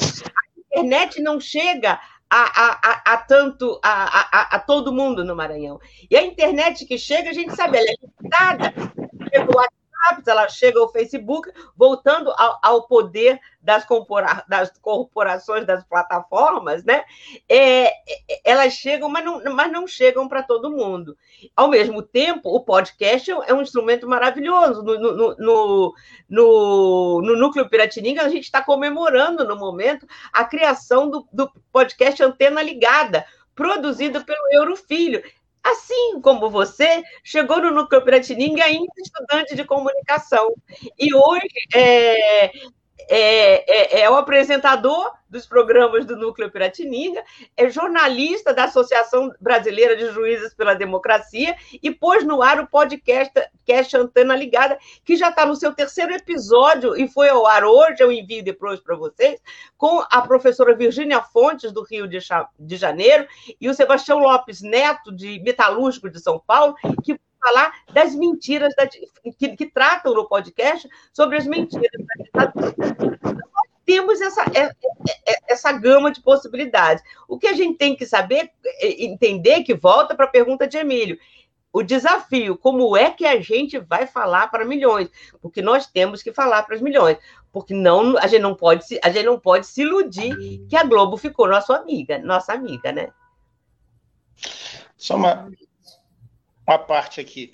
a 0.00 0.76
internet 0.76 1.22
não 1.22 1.40
chega 1.40 1.98
a, 2.30 2.66
a, 2.66 3.14
a, 3.14 3.16
tanto 3.16 3.80
a, 3.82 4.56
a, 4.56 4.58
todo 4.58 4.92
mundo 4.92 5.24
no 5.24 5.34
Maranhão. 5.34 5.80
E 6.10 6.16
a 6.16 6.22
internet 6.22 6.84
que 6.84 6.98
chega, 6.98 7.30
a 7.30 7.32
gente 7.32 7.56
sabe, 7.56 7.78
ela 7.78 7.86
é 7.88 7.94
limitada. 8.02 8.74
Chega 9.98 10.30
ela 10.30 10.48
chega 10.48 10.80
ao 10.80 10.90
Facebook, 10.90 11.50
voltando 11.76 12.30
ao, 12.36 12.58
ao 12.62 12.86
poder 12.86 13.40
das, 13.60 13.86
das, 14.48 14.78
corporações, 14.78 15.66
das 15.66 15.84
plataformas, 15.84 16.84
né? 16.84 17.04
É, 17.48 17.86
é, 17.86 17.92
elas 18.44 18.72
chegam, 18.74 19.08
mas 19.08 19.24
não, 19.24 19.42
mas 19.54 19.70
não 19.72 19.86
chegam 19.86 20.28
para 20.28 20.42
todo 20.42 20.70
mundo. 20.70 21.16
Ao 21.54 21.68
mesmo 21.68 22.02
tempo, 22.02 22.48
o 22.48 22.60
podcast 22.60 23.30
é 23.30 23.52
um 23.52 23.62
instrumento 23.62 24.08
maravilhoso. 24.08 24.82
No, 24.82 24.98
no, 24.98 25.36
no, 25.36 25.94
no, 26.28 27.22
no 27.22 27.36
Núcleo 27.36 27.68
Piratininga, 27.68 28.22
a 28.22 28.28
gente 28.28 28.44
está 28.44 28.62
comemorando, 28.62 29.46
no 29.46 29.56
momento, 29.56 30.06
a 30.32 30.44
criação 30.44 31.10
do, 31.10 31.26
do 31.32 31.50
podcast 31.72 32.22
Antena 32.22 32.62
Ligada, 32.62 33.26
produzido 33.54 34.24
pelo 34.24 34.52
Eurofilho 34.52 35.22
assim 35.62 36.20
como 36.20 36.50
você, 36.50 37.02
chegou 37.22 37.60
no 37.60 37.70
Núcleo 37.70 38.04
Piratininga 38.04 38.64
ainda 38.64 38.92
estudante 38.98 39.54
de 39.54 39.64
comunicação. 39.64 40.54
E 40.98 41.14
hoje 41.14 41.48
é, 41.74 42.50
é, 43.08 43.98
é, 43.98 44.00
é, 44.02 44.10
o 44.10 44.16
apresentador 44.16 45.12
dos 45.28 45.46
programas 45.46 46.06
do 46.06 46.16
Núcleo 46.16 46.50
Piratininga, 46.50 47.22
é 47.56 47.68
jornalista 47.68 48.54
da 48.54 48.64
Associação 48.64 49.30
Brasileira 49.40 49.94
de 49.94 50.10
Juízes 50.10 50.54
pela 50.54 50.74
Democracia 50.74 51.54
e 51.82 51.90
pôs 51.90 52.24
no 52.24 52.42
ar 52.42 52.58
o 52.60 52.66
podcast 52.66 53.32
Cast 53.66 53.96
Antena 53.96 54.34
Ligada, 54.34 54.78
que 55.04 55.16
já 55.16 55.28
está 55.28 55.44
no 55.44 55.54
seu 55.54 55.74
terceiro 55.74 56.14
episódio 56.14 56.96
e 56.96 57.06
foi 57.08 57.28
ao 57.28 57.46
ar 57.46 57.64
hoje, 57.64 57.96
eu 58.00 58.10
envio 58.10 58.42
depois 58.42 58.80
para 58.80 58.96
vocês, 58.96 59.40
com 59.76 60.02
a 60.10 60.22
professora 60.22 60.74
Virgínia 60.74 61.20
Fontes, 61.20 61.72
do 61.72 61.82
Rio 61.82 62.08
de, 62.08 62.18
de 62.58 62.76
Janeiro, 62.76 63.26
e 63.60 63.68
o 63.68 63.74
Sebastião 63.74 64.18
Lopes 64.18 64.62
Neto, 64.62 65.14
de 65.14 65.38
Metalúrgico 65.40 66.08
de 66.08 66.20
São 66.20 66.42
Paulo, 66.46 66.74
que 67.04 67.20
falar 67.40 67.72
das 67.92 68.14
mentiras 68.14 68.74
da, 68.76 68.86
que, 68.86 69.56
que, 69.56 69.66
tratam 69.66 70.14
no 70.14 70.28
podcast 70.28 70.88
sobre 71.12 71.36
as 71.36 71.46
mentiras 71.46 71.90
da 71.92 72.24
ditadura. 72.24 72.74
Temos 73.84 74.20
essa, 74.20 74.42
é, 74.54 74.64
é, 74.64 75.32
é, 75.32 75.38
essa 75.48 75.72
gama 75.72 76.12
de 76.12 76.20
possibilidades. 76.20 77.02
O 77.26 77.38
que 77.38 77.46
a 77.46 77.54
gente 77.54 77.78
tem 77.78 77.96
que 77.96 78.04
saber, 78.04 78.50
entender, 78.82 79.62
que 79.62 79.74
volta 79.74 80.14
para 80.14 80.26
a 80.26 80.30
pergunta 80.30 80.66
de 80.66 80.76
Emílio, 80.76 81.18
o 81.72 81.82
desafio, 81.82 82.56
como 82.56 82.96
é 82.96 83.10
que 83.10 83.26
a 83.26 83.40
gente 83.40 83.78
vai 83.78 84.06
falar 84.06 84.48
para 84.48 84.64
milhões? 84.64 85.08
Porque 85.40 85.62
nós 85.62 85.86
temos 85.86 86.22
que 86.22 86.32
falar 86.32 86.62
para 86.62 86.74
os 86.74 86.80
milhões, 86.80 87.18
porque 87.52 87.74
não, 87.74 88.16
a 88.18 88.26
gente 88.26 88.40
não 88.40 88.54
pode 88.54 88.86
se, 88.86 88.98
a 89.02 89.10
gente 89.10 89.26
não 89.26 89.38
pode 89.38 89.66
se 89.66 89.82
iludir 89.82 90.66
que 90.68 90.76
a 90.76 90.84
Globo 90.84 91.16
ficou 91.16 91.46
nossa 91.46 91.76
amiga, 91.76 92.18
nossa 92.18 92.52
amiga, 92.52 92.90
né? 92.90 93.12
Só 94.96 95.16
uma, 95.16 95.50
uma 96.68 96.78
parte 96.78 97.20
aqui. 97.20 97.52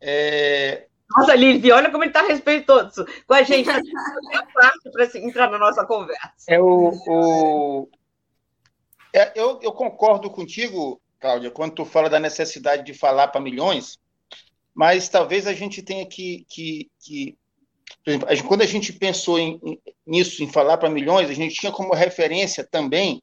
É... 0.00 0.86
Nossa, 1.10 1.34
Livi, 1.34 1.70
olha 1.70 1.90
como 1.90 2.02
ele 2.02 2.10
está 2.10 2.22
respeitoso 2.22 3.04
com 3.26 3.34
a 3.34 3.42
gente. 3.42 3.68
para 4.92 5.18
entrar 5.18 5.50
na 5.50 5.58
nossa 5.58 5.84
conversa. 5.84 6.32
É 6.48 6.58
o, 6.58 6.92
o... 7.06 7.88
É, 9.12 9.32
eu, 9.38 9.60
eu 9.62 9.72
concordo 9.72 10.30
contigo, 10.30 11.00
Cláudia, 11.20 11.50
quando 11.50 11.74
tu 11.74 11.84
fala 11.84 12.08
da 12.08 12.18
necessidade 12.18 12.84
de 12.84 12.94
falar 12.94 13.28
para 13.28 13.40
milhões, 13.40 13.98
mas 14.74 15.08
talvez 15.08 15.46
a 15.46 15.52
gente 15.52 15.82
tenha 15.82 16.06
que, 16.06 16.44
que, 16.48 16.90
que 16.98 17.38
por 18.02 18.10
exemplo, 18.10 18.48
quando 18.48 18.62
a 18.62 18.66
gente 18.66 18.92
pensou 18.92 19.38
em, 19.38 19.60
em, 19.62 19.80
nisso, 20.06 20.42
em 20.42 20.50
falar 20.50 20.78
para 20.78 20.90
milhões, 20.90 21.30
a 21.30 21.34
gente 21.34 21.54
tinha 21.54 21.70
como 21.70 21.94
referência 21.94 22.66
também 22.68 23.22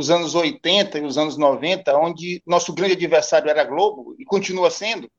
os 0.00 0.10
anos 0.10 0.34
80 0.34 0.98
e 0.98 1.04
os 1.04 1.18
anos 1.18 1.36
90, 1.36 1.96
onde 1.96 2.42
nosso 2.46 2.72
grande 2.72 2.94
adversário 2.94 3.48
era 3.48 3.62
a 3.62 3.64
Globo, 3.64 4.16
e 4.18 4.24
continua 4.24 4.70
sendo, 4.70 5.10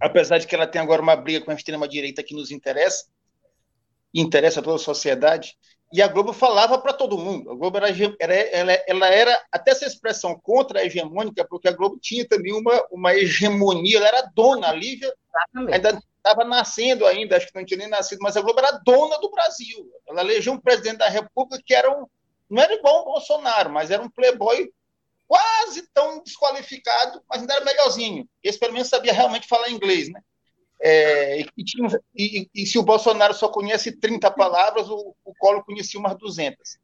apesar 0.00 0.38
de 0.38 0.46
que 0.46 0.54
ela 0.54 0.66
tem 0.66 0.80
agora 0.80 1.00
uma 1.00 1.16
briga 1.16 1.44
com 1.44 1.50
a 1.50 1.54
extrema-direita 1.54 2.22
que 2.22 2.34
nos 2.34 2.50
interessa, 2.50 3.06
e 4.12 4.20
interessa 4.20 4.60
a 4.60 4.62
toda 4.62 4.76
a 4.76 4.78
sociedade, 4.78 5.56
e 5.92 6.00
a 6.00 6.08
Globo 6.08 6.32
falava 6.32 6.78
para 6.78 6.92
todo 6.92 7.18
mundo. 7.18 7.50
A 7.50 7.54
Globo 7.54 7.76
era, 7.76 7.88
era 8.20 8.34
ela, 8.34 8.72
ela, 8.86 9.06
era 9.08 9.42
até 9.50 9.72
essa 9.72 9.86
expressão 9.86 10.38
contra 10.40 10.80
a 10.80 10.84
hegemônica, 10.84 11.44
porque 11.48 11.68
a 11.68 11.72
Globo 11.72 11.98
tinha 12.00 12.26
também 12.28 12.52
uma, 12.52 12.84
uma 12.92 13.14
hegemonia, 13.14 13.98
ela 13.98 14.08
era 14.08 14.30
dona, 14.34 14.68
a 14.68 14.72
Lívia 14.72 15.12
Exatamente. 15.28 15.74
ainda 15.74 16.02
estava 16.16 16.44
nascendo 16.44 17.06
ainda, 17.06 17.36
acho 17.36 17.48
que 17.48 17.58
não 17.58 17.64
tinha 17.64 17.78
nem 17.78 17.88
nascido, 17.88 18.20
mas 18.20 18.36
a 18.36 18.40
Globo 18.40 18.60
era 18.60 18.80
dona 18.84 19.18
do 19.18 19.30
Brasil. 19.30 19.90
Ela 20.08 20.20
elegeu 20.22 20.52
um 20.52 20.60
presidente 20.60 20.98
da 20.98 21.08
República 21.08 21.62
que 21.64 21.74
era 21.74 21.90
um, 21.90 22.06
não 22.50 22.62
era 22.62 22.74
igual 22.74 23.02
o 23.02 23.04
Bolsonaro, 23.12 23.70
mas 23.70 23.90
era 23.90 24.02
um 24.02 24.10
playboy 24.10 24.70
quase 25.28 25.88
tão 25.94 26.20
desqualificado, 26.22 27.22
mas 27.28 27.40
ainda 27.40 27.54
era 27.54 27.64
melhorzinho. 27.64 28.28
Esse, 28.42 28.58
pelo 28.58 28.72
menos, 28.72 28.88
sabia 28.88 29.12
realmente 29.12 29.46
falar 29.46 29.70
inglês, 29.70 30.10
né? 30.10 30.20
É, 30.82 31.40
e, 31.40 31.64
tinha, 31.64 31.88
e, 32.16 32.48
e, 32.54 32.66
se 32.66 32.78
o 32.78 32.82
Bolsonaro 32.82 33.34
só 33.34 33.48
conhece 33.48 33.92
30 33.92 34.30
palavras, 34.30 34.88
o, 34.88 35.14
o 35.24 35.34
Collor 35.38 35.64
conhecia 35.64 36.00
umas 36.00 36.16
200. 36.16 36.78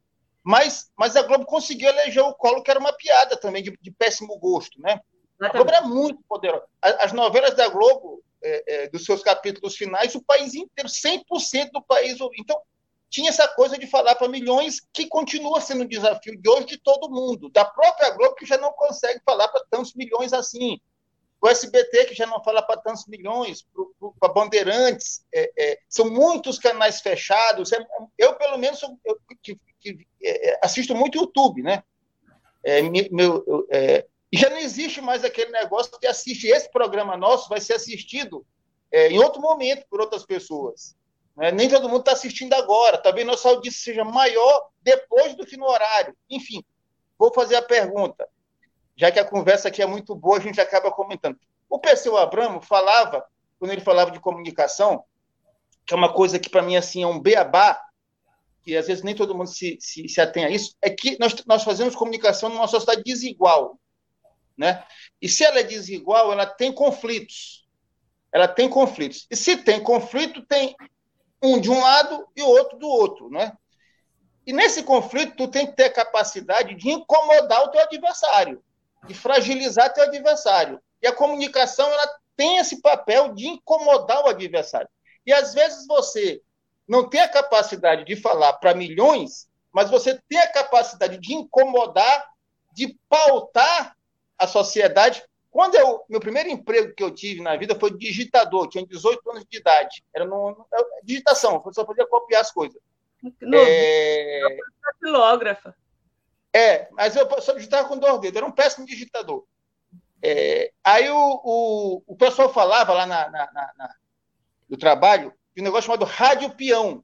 Mas, 0.45 0.91
mas 0.97 1.17
a 1.17 1.23
Globo 1.23 1.45
conseguiu 1.45 1.89
eleger 1.89 2.23
o 2.23 2.35
Collor, 2.35 2.63
que 2.63 2.71
era 2.71 2.79
uma 2.79 2.93
piada 2.93 3.37
também, 3.37 3.63
de, 3.63 3.77
de 3.81 3.91
péssimo 3.91 4.39
gosto, 4.39 4.81
né? 4.81 5.01
A 5.41 5.49
Globo 5.49 5.71
era 5.71 5.81
muito 5.81 6.23
poderosa. 6.29 6.65
As, 6.81 7.07
as 7.07 7.13
novelas 7.13 7.57
da 7.57 7.69
Globo, 7.69 8.23
é, 8.43 8.85
é, 8.85 8.89
dos 8.89 9.05
seus 9.05 9.23
capítulos 9.23 9.75
finais, 9.75 10.15
o 10.15 10.23
país 10.23 10.55
inteiro, 10.55 10.89
100% 10.89 11.71
do 11.73 11.83
país. 11.83 12.17
Então, 12.39 12.61
tinha 13.09 13.31
essa 13.31 13.47
coisa 13.49 13.79
de 13.79 13.87
falar 13.87 14.15
para 14.15 14.29
milhões, 14.29 14.81
que 14.93 15.07
continua 15.07 15.61
sendo 15.61 15.85
um 15.85 15.89
desafio 15.89 16.37
de 16.37 16.49
hoje 16.49 16.67
de 16.67 16.79
todo 16.79 17.11
mundo, 17.11 17.49
da 17.51 17.65
própria 17.65 18.11
Globo, 18.11 18.35
que 18.35 18.47
já 18.47 18.59
não 18.59 18.73
consegue 18.73 19.21
falar 19.25 19.49
para 19.49 19.65
tantos 19.71 19.95
milhões 19.95 20.33
assim, 20.33 20.81
o 21.41 21.49
SBT, 21.49 22.07
que 22.07 22.15
já 22.15 22.27
não 22.27 22.43
fala 22.43 22.63
para 22.63 22.81
tantos 22.81 23.07
milhões, 23.07 23.67
para 24.19 24.33
Bandeirantes, 24.33 25.25
é, 25.33 25.53
é, 25.57 25.79
são 25.89 26.11
muitos 26.11 26.59
canais 26.59 27.01
fechados. 27.01 27.73
É, 27.73 27.79
eu, 28.19 28.35
pelo 28.35 28.59
menos, 28.59 28.83
eu, 28.83 29.19
que, 29.43 29.59
que, 29.79 30.07
é, 30.23 30.59
assisto 30.63 30.95
muito 30.95 31.19
YouTube, 31.19 31.63
né? 31.63 31.83
É, 32.65 32.83
meu, 32.83 33.67
é, 33.71 34.07
e 34.33 34.37
já 34.37 34.51
não 34.51 34.59
existe 34.59 35.01
mais 35.01 35.25
aquele 35.25 35.53
negócio 35.53 35.97
que 36.01 36.07
assiste 36.07 36.49
esse 36.49 36.71
programa 36.71 37.17
nosso, 37.17 37.49
vai 37.49 37.61
ser 37.61 37.75
assistido 37.75 38.45
em 38.93 39.19
outro 39.19 39.41
momento 39.41 39.85
por 39.89 40.01
outras 40.01 40.25
pessoas. 40.25 40.97
Né? 41.37 41.53
Nem 41.53 41.69
todo 41.69 41.89
mundo 41.89 42.01
está 42.01 42.13
assistindo 42.13 42.55
agora. 42.55 42.99
Talvez 42.99 43.27
nossa 43.27 43.49
audiência 43.49 43.83
seja 43.83 44.05
maior 44.05 44.69
depois 44.81 45.35
do 45.35 45.45
que 45.45 45.57
no 45.57 45.67
horário. 45.67 46.17
Enfim, 46.31 46.65
vou 47.19 47.33
fazer 47.33 47.57
a 47.57 47.63
pergunta. 47.63 48.29
Já 48.97 49.13
que 49.13 49.19
a 49.19 49.25
conversa 49.25 49.69
aqui 49.69 49.83
é 49.83 49.87
muito 49.87 50.15
boa, 50.15 50.39
a 50.39 50.41
gente 50.41 50.61
acaba 50.61 50.91
comentando. 50.91 51.39
O 51.69 51.79
Perseu 51.79 52.17
Abramo 52.17 52.63
falava, 52.63 53.25
quando 53.59 53.73
ele 53.73 53.83
falava 53.83 54.11
de 54.11 54.21
comunicação, 54.21 55.05
que 55.85 55.93
é 55.93 55.97
uma 55.97 56.13
coisa 56.13 56.39
que 56.39 56.49
para 56.49 56.63
mim 56.63 56.77
assim 56.77 57.03
é 57.03 57.07
um 57.07 57.21
beabá, 57.21 57.79
que 58.63 58.77
às 58.77 58.87
vezes 58.87 59.05
nem 59.05 59.15
todo 59.15 59.35
mundo 59.35 59.49
se, 59.49 59.77
se, 59.81 60.09
se 60.09 60.21
atém 60.21 60.45
a 60.45 60.51
isso, 60.51 60.75
é 60.81 60.91
que 60.91 61.19
nós, 61.21 61.35
nós 61.47 61.63
fazemos 61.63 61.95
comunicação 61.95 62.49
numa 62.49 62.67
sociedade 62.67 63.03
desigual. 63.05 63.79
Né? 64.57 64.83
E 65.21 65.29
se 65.29 65.45
ela 65.45 65.61
é 65.61 65.63
desigual, 65.63 66.33
ela 66.33 66.47
tem 66.47 66.73
conflitos. 66.73 67.67
Ela 68.33 68.49
tem 68.49 68.69
conflitos. 68.69 69.27
E 69.31 69.37
se 69.37 69.57
tem 69.59 69.83
conflito, 69.83 70.45
tem 70.47 70.75
um 71.43 71.61
de 71.61 71.71
um 71.71 71.81
lado 71.81 72.27
e 72.35 72.43
o 72.43 72.49
outro 72.49 72.79
do 72.79 72.89
outro, 72.89 73.31
né? 73.31 73.53
E 74.47 74.53
nesse 74.53 74.83
conflito, 74.83 75.37
tu 75.37 75.49
tem 75.49 75.67
que 75.67 75.73
ter 75.75 75.91
capacidade 75.91 76.75
de 76.75 76.89
incomodar 76.89 77.65
o 77.65 77.69
teu 77.69 77.81
adversário, 77.81 78.63
de 79.07 79.15
fragilizar 79.15 79.93
teu 79.93 80.05
adversário. 80.05 80.81
E 81.03 81.07
a 81.07 81.13
comunicação, 81.13 81.89
ela 81.89 82.19
tem 82.37 82.59
esse 82.59 82.81
papel 82.81 83.35
de 83.35 83.49
incomodar 83.49 84.25
o 84.25 84.29
adversário. 84.29 84.89
E 85.27 85.33
às 85.33 85.53
vezes 85.53 85.87
você 85.87 86.41
não 86.87 87.09
tem 87.09 87.21
a 87.21 87.29
capacidade 87.29 88.05
de 88.05 88.15
falar 88.15 88.53
para 88.55 88.75
milhões, 88.75 89.49
mas 89.73 89.91
você 89.91 90.21
tem 90.29 90.39
a 90.39 90.53
capacidade 90.53 91.19
de 91.19 91.35
incomodar, 91.35 92.27
de 92.73 92.97
pautar 93.09 93.97
a 94.39 94.47
sociedade. 94.47 95.23
Quando 95.57 95.75
eu, 95.75 96.05
meu 96.07 96.21
primeiro 96.21 96.51
emprego 96.51 96.93
que 96.95 97.03
eu 97.03 97.11
tive 97.11 97.41
na 97.41 97.57
vida 97.57 97.75
foi 97.81 97.91
digitador, 97.97 98.69
tinha 98.69 98.87
18 98.87 99.31
anos 99.31 99.47
de 99.51 99.57
idade. 99.57 100.05
Era 100.15 100.27
no, 100.27 100.51
no 100.51 100.67
digitação, 101.03 101.63
você 101.63 101.81
só 101.81 101.85
podia 101.87 102.07
copiar 102.07 102.43
as 102.43 102.53
coisas. 102.53 102.79
No, 103.41 103.57
é... 103.57 104.59
Filógrafa. 105.03 105.75
É, 106.53 106.91
mas 106.93 107.17
eu 107.17 107.27
só 107.41 107.55
digitava 107.55 107.89
com 107.89 107.97
dois 107.97 108.21
dedos, 108.21 108.37
era 108.37 108.45
um 108.45 108.53
péssimo 108.53 108.85
digitador. 108.85 109.47
É, 110.23 110.73
aí 110.85 111.09
o, 111.09 111.41
o, 111.43 112.03
o, 112.07 112.17
pessoal 112.17 112.53
falava 112.53 112.93
lá 112.93 113.07
na, 113.07 113.31
na, 113.31 113.51
na, 113.51 113.73
na, 113.79 113.95
no 114.69 114.77
trabalho 114.77 115.33
de 115.55 115.63
um 115.63 115.65
negócio 115.65 115.87
chamado 115.87 116.05
rádio 116.05 116.51
peão. 116.51 117.03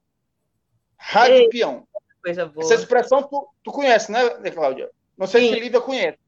Rádio 0.95 1.49
peão. 1.49 1.87
Coisa 2.23 2.45
boa. 2.45 2.63
Essa 2.63 2.75
expressão 2.75 3.23
tu, 3.23 3.49
tu 3.63 3.71
conhece, 3.71 4.11
né, 4.11 4.29
Cláudia? 4.51 4.91
Não 5.17 5.25
sei 5.25 5.47
Sim. 5.47 5.53
se 5.55 5.59
Lívia 5.59 5.81
conhece. 5.81 6.19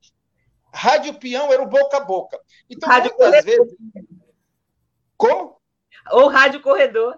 Rádio 0.75 1.13
peão 1.13 1.53
era 1.53 1.63
o 1.63 1.67
boca 1.67 1.97
a 1.97 2.01
boca. 2.01 2.37
Então, 2.69 2.89
rádio 2.89 3.11
muitas 3.17 3.45
corredor. 3.45 3.65
vezes. 3.65 3.79
Como? 5.15 5.57
Ou 6.11 6.27
rádio 6.27 6.61
corredor. 6.61 7.17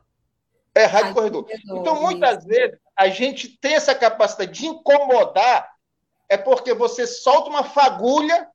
É, 0.76 0.86
rádio, 0.86 0.98
rádio 0.98 1.14
corredor. 1.16 1.44
corredor. 1.44 1.78
Então, 1.80 2.02
muitas 2.02 2.38
isso. 2.38 2.48
vezes, 2.48 2.78
a 2.96 3.10
gente 3.10 3.58
tem 3.58 3.74
essa 3.74 3.96
capacidade 3.96 4.52
de 4.52 4.68
incomodar, 4.68 5.74
é 6.30 6.38
porque 6.38 6.72
você 6.74 7.08
solta 7.08 7.50
uma 7.50 7.64
fagulha 7.64 8.48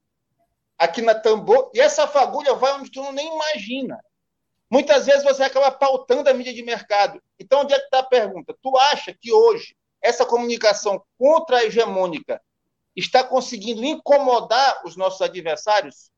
aqui 0.78 1.02
na 1.02 1.16
tambor, 1.16 1.70
e 1.74 1.80
essa 1.80 2.06
fagulha 2.06 2.54
vai 2.54 2.72
onde 2.74 2.90
tu 2.90 3.10
nem 3.12 3.34
imagina. 3.34 3.98
Muitas 4.70 5.06
vezes 5.06 5.24
você 5.24 5.42
acaba 5.42 5.70
pautando 5.72 6.30
a 6.30 6.34
mídia 6.34 6.54
de 6.54 6.62
mercado. 6.62 7.20
Então, 7.38 7.60
onde 7.60 7.74
é 7.74 7.78
que 7.78 7.84
está 7.84 7.98
a 7.98 8.04
pergunta? 8.04 8.56
Tu 8.62 8.78
acha 8.78 9.12
que 9.12 9.32
hoje 9.32 9.76
essa 10.00 10.24
comunicação 10.24 11.04
contra-hegemônica 11.18 12.40
está 12.94 13.24
conseguindo 13.24 13.84
incomodar 13.84 14.82
os 14.84 14.96
nossos 14.96 15.20
adversários? 15.22 16.10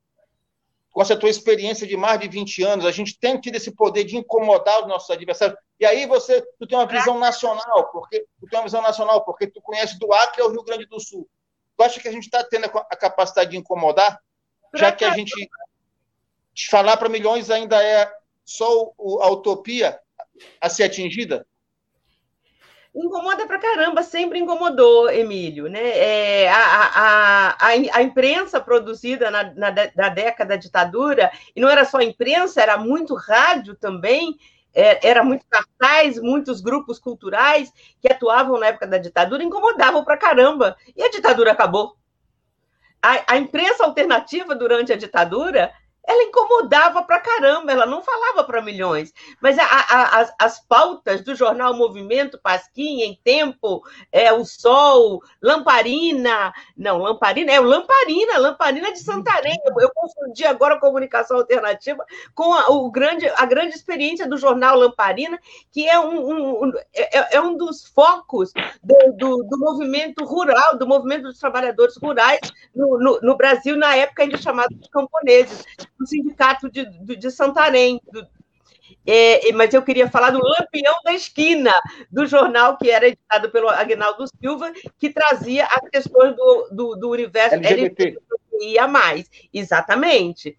Com 0.90 1.02
essa 1.02 1.16
tua 1.16 1.28
experiência 1.28 1.86
de 1.86 1.96
mais 1.96 2.20
de 2.20 2.28
20 2.28 2.62
anos, 2.62 2.86
a 2.86 2.92
gente 2.92 3.18
tem 3.18 3.40
tido 3.40 3.56
esse 3.56 3.72
poder 3.72 4.04
de 4.04 4.16
incomodar 4.16 4.82
os 4.82 4.88
nossos 4.88 5.10
adversários. 5.10 5.58
E 5.80 5.84
aí 5.84 6.06
você 6.06 6.40
tu 6.58 6.66
tem 6.66 6.78
uma 6.78 6.86
visão 6.86 7.18
nacional, 7.18 7.90
porque 7.90 8.26
tu 8.38 8.46
tem 8.48 8.58
uma 8.58 8.64
visão 8.64 8.80
nacional, 8.80 9.24
porque 9.24 9.48
tu 9.48 9.60
conhece 9.60 9.98
do 9.98 10.12
Acre 10.12 10.42
ao 10.42 10.50
Rio 10.50 10.62
Grande 10.62 10.86
do 10.86 11.00
Sul. 11.00 11.28
Tu 11.76 11.82
acha 11.82 12.00
que 12.00 12.08
a 12.08 12.12
gente 12.12 12.24
está 12.24 12.44
tendo 12.44 12.66
a 12.66 12.96
capacidade 12.96 13.50
de 13.50 13.56
incomodar? 13.56 14.20
Já 14.74 14.92
que 14.92 15.04
a 15.04 15.10
gente 15.10 15.48
falar 16.70 16.96
para 16.96 17.08
milhões 17.08 17.50
ainda 17.50 17.82
é 17.82 18.10
só 18.44 18.92
a 19.20 19.28
utopia 19.30 19.98
a 20.60 20.68
ser 20.68 20.84
atingida? 20.84 21.46
Incomoda 22.94 23.44
pra 23.44 23.58
caramba, 23.58 24.04
sempre 24.04 24.38
incomodou, 24.38 25.10
Emílio. 25.10 25.68
Né? 25.68 25.80
É, 25.80 26.48
a, 26.48 26.56
a, 26.56 27.48
a, 27.50 27.68
a, 27.92 28.02
imprensa 28.02 28.60
produzida 28.60 29.32
na, 29.32 29.42
na, 29.52 29.72
na, 29.96 30.08
década 30.08 30.50
da 30.50 30.56
ditadura, 30.56 31.32
e 31.56 31.60
não 31.60 31.68
era 31.68 31.84
só 31.84 32.00
imprensa, 32.00 32.62
era 32.62 32.78
muito 32.78 33.16
rádio 33.16 33.74
também, 33.74 34.38
é, 34.72 35.08
era 35.08 35.24
muito 35.24 35.44
cartaz, 35.50 36.20
muitos 36.20 36.60
grupos 36.60 37.00
culturais 37.00 37.72
que 38.00 38.12
atuavam 38.12 38.60
na 38.60 38.66
época 38.66 38.86
da 38.86 38.98
ditadura, 38.98 39.42
incomodavam 39.42 40.04
pra 40.04 40.16
caramba. 40.16 40.76
E 40.96 41.02
a 41.02 41.10
ditadura 41.10 41.50
acabou. 41.50 41.96
A, 43.02 43.34
a 43.34 43.36
imprensa 43.36 43.84
alternativa 43.84 44.54
durante 44.54 44.92
a 44.92 44.96
ditadura 44.96 45.72
ela 46.06 46.22
incomodava 46.22 47.02
pra 47.02 47.20
caramba, 47.20 47.72
ela 47.72 47.86
não 47.86 48.02
falava 48.02 48.44
para 48.44 48.62
milhões. 48.62 49.12
Mas 49.40 49.58
a, 49.58 49.64
a, 49.64 50.20
as, 50.20 50.34
as, 50.38 50.60
pautas 50.60 51.22
do 51.22 51.34
jornal 51.34 51.74
Movimento, 51.74 52.38
Pasquim, 52.42 53.02
Em 53.02 53.18
Tempo, 53.24 53.82
é, 54.12 54.32
O 54.32 54.44
Sol, 54.44 55.22
Lamparina, 55.42 56.52
não, 56.76 56.98
Lamparina, 56.98 57.52
é 57.52 57.60
o 57.60 57.64
Lamparina, 57.64 58.38
Lamparina 58.38 58.92
de 58.92 58.98
Santarém. 58.98 59.56
Eu, 59.64 59.74
eu 59.80 59.90
confundi 59.94 60.44
agora 60.44 60.74
a 60.74 60.80
comunicação 60.80 61.38
alternativa 61.38 62.04
com 62.34 62.52
a, 62.52 62.68
o 62.68 62.90
grande, 62.90 63.26
a 63.28 63.46
grande 63.46 63.74
experiência 63.74 64.28
do 64.28 64.36
jornal 64.36 64.76
Lamparina, 64.78 65.38
que 65.72 65.88
é 65.88 65.98
um, 65.98 66.64
um 66.64 66.72
é, 66.94 67.36
é, 67.36 67.40
um 67.40 67.56
dos 67.56 67.86
focos 67.86 68.52
do, 68.82 69.12
do, 69.16 69.42
do, 69.44 69.58
movimento 69.58 70.24
rural, 70.24 70.76
do 70.76 70.86
movimento 70.86 71.24
dos 71.24 71.38
trabalhadores 71.38 71.96
rurais 71.96 72.40
no, 72.74 72.98
no, 72.98 73.20
no 73.22 73.36
Brasil, 73.36 73.76
na 73.76 73.96
época 73.96 74.22
ainda 74.22 74.36
chamado 74.36 74.74
de 74.74 74.88
camponeses 74.90 75.64
do 75.98 76.06
sindicato 76.06 76.70
de, 76.70 76.84
de, 77.16 77.30
Santarém. 77.30 78.00
Do, 78.10 78.26
é, 79.06 79.52
mas 79.52 79.72
eu 79.72 79.82
queria 79.82 80.10
falar 80.10 80.30
do 80.30 80.42
Lampião 80.42 80.94
da 81.04 81.12
Esquina, 81.12 81.72
do 82.10 82.26
jornal 82.26 82.76
que 82.76 82.90
era 82.90 83.08
editado 83.08 83.50
pelo 83.50 83.68
Agnaldo 83.68 84.24
Silva, 84.40 84.72
que 84.98 85.10
trazia 85.10 85.66
as 85.66 85.88
questões 85.90 86.34
do, 86.36 86.68
do, 86.70 86.96
do 86.96 87.10
universo 87.10 87.56
LGBT. 87.56 88.18
mais. 88.88 89.30
Exatamente. 89.52 90.56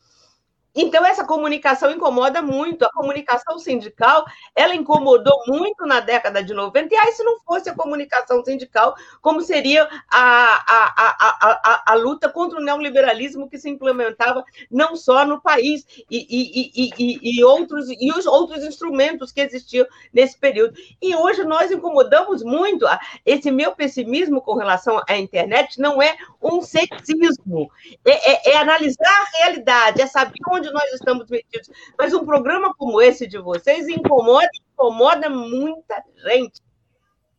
Então, 0.76 1.06
essa 1.06 1.24
comunicação 1.24 1.90
incomoda 1.92 2.42
muito. 2.42 2.84
A 2.84 2.92
comunicação 2.92 3.58
sindical, 3.58 4.26
ela 4.56 4.76
incomodou 4.76 5.42
muito 5.48 5.86
na 5.86 6.00
década 6.00 6.44
de 6.44 6.54
90. 6.54 6.94
E 6.94 6.98
aí, 6.98 7.14
se 7.14 7.24
não 7.24 7.40
fosse 7.40 7.70
a 7.70 7.76
comunicação 7.76 8.44
sindical, 8.44 8.96
como 9.22 9.42
seria 9.42 9.88
a, 10.12 10.20
a, 10.68 10.94
a, 10.98 11.60
a, 11.64 11.92
a 11.94 11.94
luta 11.96 12.30
contra 12.30 12.60
o 12.60 12.64
neoliberalismo 12.64 13.50
que 13.50 13.58
se 13.58 13.70
implementava 13.70 14.44
não 14.70 14.96
só 14.96 15.26
no 15.26 15.42
país, 15.42 15.86
e, 16.10 16.28
e, 16.30 16.90
e, 16.98 17.40
e, 17.40 17.44
outros, 17.44 17.88
e 17.90 18.12
os 18.12 18.26
outros 18.26 18.64
instrumentos 18.64 19.32
que 19.32 19.42
existiam 19.42 19.86
nesse 20.14 20.38
período. 20.38 20.78
E 21.02 21.16
hoje 21.16 21.44
nós 21.44 21.72
incomodamos 21.72 22.44
muito. 22.44 22.86
Esse 23.26 23.52
meu 23.52 23.76
pessimismo 23.76 24.42
com 24.42 24.56
relação 24.56 25.02
à 25.08 25.18
internet 25.18 25.80
não 25.80 26.02
é 26.02 26.18
um 26.42 26.62
sexismo, 26.62 27.72
é, 28.06 28.52
é, 28.52 28.54
é 28.54 28.58
analisar 28.58 29.10
a 29.10 29.38
realidade, 29.38 30.02
é 30.02 30.08
saber 30.08 30.34
onde 30.50 30.65
onde 30.66 30.74
nós 30.74 30.94
estamos 30.94 31.30
metidos. 31.30 31.70
Mas 31.98 32.14
um 32.14 32.26
programa 32.26 32.74
como 32.76 33.02
esse 33.02 33.28
de 33.28 33.38
vocês 33.38 33.88
incomoda, 33.88 34.50
incomoda 34.72 35.30
muita 35.30 36.04
gente. 36.26 36.62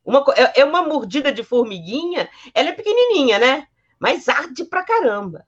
Uma, 0.05 0.25
é, 0.37 0.61
é 0.61 0.65
uma 0.65 0.83
mordida 0.83 1.33
de 1.33 1.43
formiguinha, 1.43 2.29
ela 2.55 2.69
é 2.69 2.73
pequenininha, 2.73 3.39
né? 3.39 3.67
Mas 3.99 4.29
arde 4.29 4.65
pra 4.65 4.85
caramba. 4.85 5.45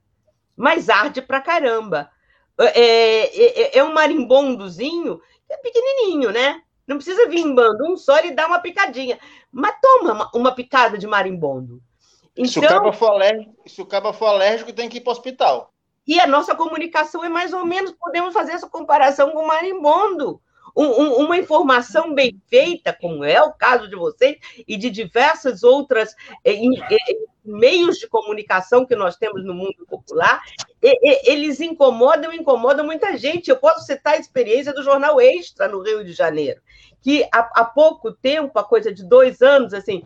Mas 0.56 0.88
arde 0.88 1.22
pra 1.22 1.40
caramba. 1.40 2.10
É, 2.58 2.80
é, 2.80 3.60
é, 3.62 3.78
é 3.78 3.84
um 3.84 3.92
marimbondozinho 3.92 5.20
é 5.48 5.56
pequenininho, 5.56 6.30
né? 6.30 6.60
Não 6.86 6.96
precisa 6.96 7.28
vir 7.28 7.40
em 7.40 7.54
bando, 7.54 7.84
um 7.90 7.96
só 7.96 8.18
ele 8.18 8.32
dá 8.32 8.46
uma 8.46 8.60
picadinha. 8.60 9.18
Mas 9.52 9.76
toma 9.80 10.12
uma, 10.12 10.30
uma 10.34 10.54
picada 10.54 10.98
de 10.98 11.06
marimbondo. 11.06 11.80
Então, 12.36 12.52
se, 12.52 12.58
o 12.58 12.62
cabo 12.62 12.92
for 12.92 13.10
alérgico, 13.10 13.68
se 13.68 13.82
o 13.82 13.86
cabo 13.86 14.12
for 14.12 14.26
alérgico, 14.26 14.72
tem 14.72 14.88
que 14.88 14.98
ir 14.98 15.00
para 15.00 15.10
o 15.10 15.12
hospital. 15.12 15.72
E 16.08 16.18
a 16.18 16.26
nossa 16.26 16.54
comunicação 16.54 17.22
é 17.22 17.28
mais 17.28 17.52
ou 17.52 17.66
menos, 17.66 17.92
podemos 17.92 18.32
fazer 18.32 18.52
essa 18.52 18.66
comparação 18.66 19.30
com 19.30 19.40
o 19.40 19.46
marimbondo. 19.46 20.40
Um, 20.74 20.86
um, 20.86 21.12
uma 21.24 21.36
informação 21.36 22.14
bem 22.14 22.40
feita, 22.48 22.96
como 22.98 23.24
é 23.24 23.42
o 23.42 23.52
caso 23.52 23.88
de 23.88 23.94
vocês, 23.94 24.38
e 24.66 24.78
de 24.78 24.88
diversas 24.90 25.62
outras 25.62 26.14
eh, 26.42 26.54
eh, 26.54 27.18
meios 27.44 27.98
de 27.98 28.06
comunicação 28.06 28.86
que 28.86 28.96
nós 28.96 29.16
temos 29.16 29.44
no 29.44 29.52
mundo 29.52 29.84
popular, 29.86 30.40
eles 30.80 31.60
incomodam, 31.60 32.32
incomodam 32.32 32.86
muita 32.86 33.16
gente. 33.18 33.50
Eu 33.50 33.56
posso 33.56 33.84
citar 33.84 34.14
a 34.14 34.18
experiência 34.18 34.72
do 34.72 34.82
Jornal 34.82 35.20
Extra 35.20 35.68
no 35.68 35.82
Rio 35.82 36.02
de 36.02 36.12
Janeiro, 36.14 36.60
que 37.02 37.24
há, 37.24 37.50
há 37.54 37.64
pouco 37.64 38.12
tempo, 38.12 38.58
há 38.58 38.64
coisa 38.64 38.94
de 38.94 39.04
dois 39.04 39.42
anos, 39.42 39.74
assim, 39.74 40.04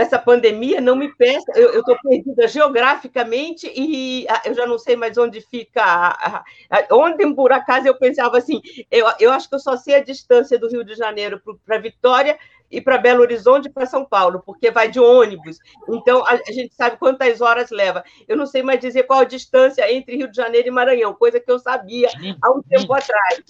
essa 0.00 0.18
pandemia 0.18 0.80
não 0.80 0.94
me 0.94 1.14
peça, 1.14 1.50
eu 1.54 1.80
estou 1.80 1.96
perdida 2.00 2.46
geograficamente 2.46 3.70
e 3.74 4.26
ah, 4.28 4.42
eu 4.44 4.54
já 4.54 4.66
não 4.66 4.78
sei 4.78 4.96
mais 4.96 5.18
onde 5.18 5.40
fica. 5.40 6.46
Ontem, 6.90 7.34
por 7.34 7.52
acaso, 7.52 7.86
eu 7.86 7.98
pensava 7.98 8.38
assim: 8.38 8.60
eu, 8.90 9.06
eu 9.18 9.32
acho 9.32 9.48
que 9.48 9.54
eu 9.54 9.60
só 9.60 9.76
sei 9.76 9.96
a 9.96 10.04
distância 10.04 10.58
do 10.58 10.68
Rio 10.68 10.84
de 10.84 10.94
Janeiro 10.94 11.40
para 11.64 11.78
Vitória 11.78 12.38
e 12.70 12.80
para 12.80 12.98
Belo 12.98 13.22
Horizonte 13.22 13.70
para 13.70 13.86
São 13.86 14.04
Paulo, 14.04 14.42
porque 14.44 14.70
vai 14.70 14.90
de 14.90 15.00
ônibus. 15.00 15.58
Então, 15.88 16.24
a, 16.24 16.32
a, 16.32 16.52
gente 16.52 16.74
sabe 16.74 16.98
quantas 16.98 17.40
horas 17.40 17.70
leva. 17.70 18.04
Eu 18.26 18.36
não 18.36 18.46
sei 18.46 18.62
mais 18.62 18.80
dizer 18.80 19.04
qual 19.04 19.20
a 19.20 19.24
distância 19.24 19.90
entre 19.90 20.16
Rio 20.16 20.30
de 20.30 20.36
Janeiro 20.36 20.68
e 20.68 20.70
Maranhão, 20.70 21.14
coisa 21.14 21.40
que 21.40 21.50
eu 21.50 21.58
sabia 21.58 22.08
há 22.42 22.50
um 22.50 22.62
tempo 22.62 22.92
atrás. 22.92 23.42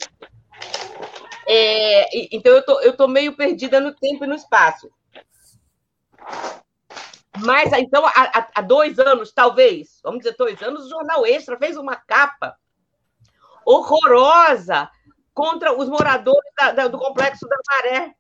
É, 1.47 2.35
então, 2.35 2.53
eu 2.53 2.65
tô, 2.65 2.79
estou 2.81 2.93
tô 2.93 3.09
meio 3.09 3.35
perdida 3.37 3.81
no 3.81 3.93
tempo 3.93 4.25
e 4.25 4.27
no 4.27 4.35
espaço. 4.35 4.91
Mas, 7.41 7.73
então, 7.73 8.05
há, 8.07 8.49
há, 8.55 8.61
dois 8.63 8.99
anos, 8.99 9.33
talvez, 9.33 10.01
vamos 10.03 10.21
dizer 10.21 10.35
dois 10.37 10.61
anos, 10.63 10.87
o 10.87 10.91
Jornal 10.91 11.25
Extra 11.25 11.57
fez 11.57 11.77
uma 11.77 11.95
capa 11.95 12.57
horrorosa 13.65 14.91
contra 15.33 15.73
os 15.73 15.89
moradores 15.89 16.53
da, 16.59 16.73
da, 16.73 16.89
do 16.89 16.99
Complexo 16.99 17.47
da 17.47 17.57
Maré, 17.69 18.15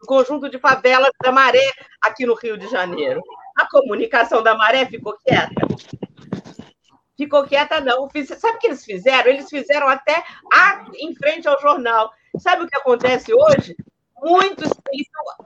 do 0.00 0.06
conjunto 0.06 0.48
de 0.48 0.58
favelas 0.58 1.10
da 1.20 1.32
Maré, 1.32 1.72
aqui 2.00 2.24
no 2.24 2.34
Rio 2.34 2.56
de 2.56 2.68
Janeiro. 2.68 3.20
A 3.58 3.66
comunicação 3.68 4.42
da 4.42 4.54
Maré 4.54 4.86
ficou 4.86 5.16
quieta. 5.24 5.66
Ficou 7.16 7.44
quieta, 7.44 7.80
não. 7.80 8.08
Sabe 8.38 8.56
o 8.56 8.58
que 8.58 8.66
eles 8.68 8.84
fizeram? 8.84 9.30
Eles 9.30 9.48
fizeram 9.48 9.88
até 9.88 10.22
em 11.00 11.14
frente 11.14 11.48
ao 11.48 11.60
jornal. 11.60 12.12
Sabe 12.38 12.64
o 12.64 12.66
que 12.66 12.76
acontece 12.76 13.32
hoje? 13.34 13.76
Muitos, 14.22 14.70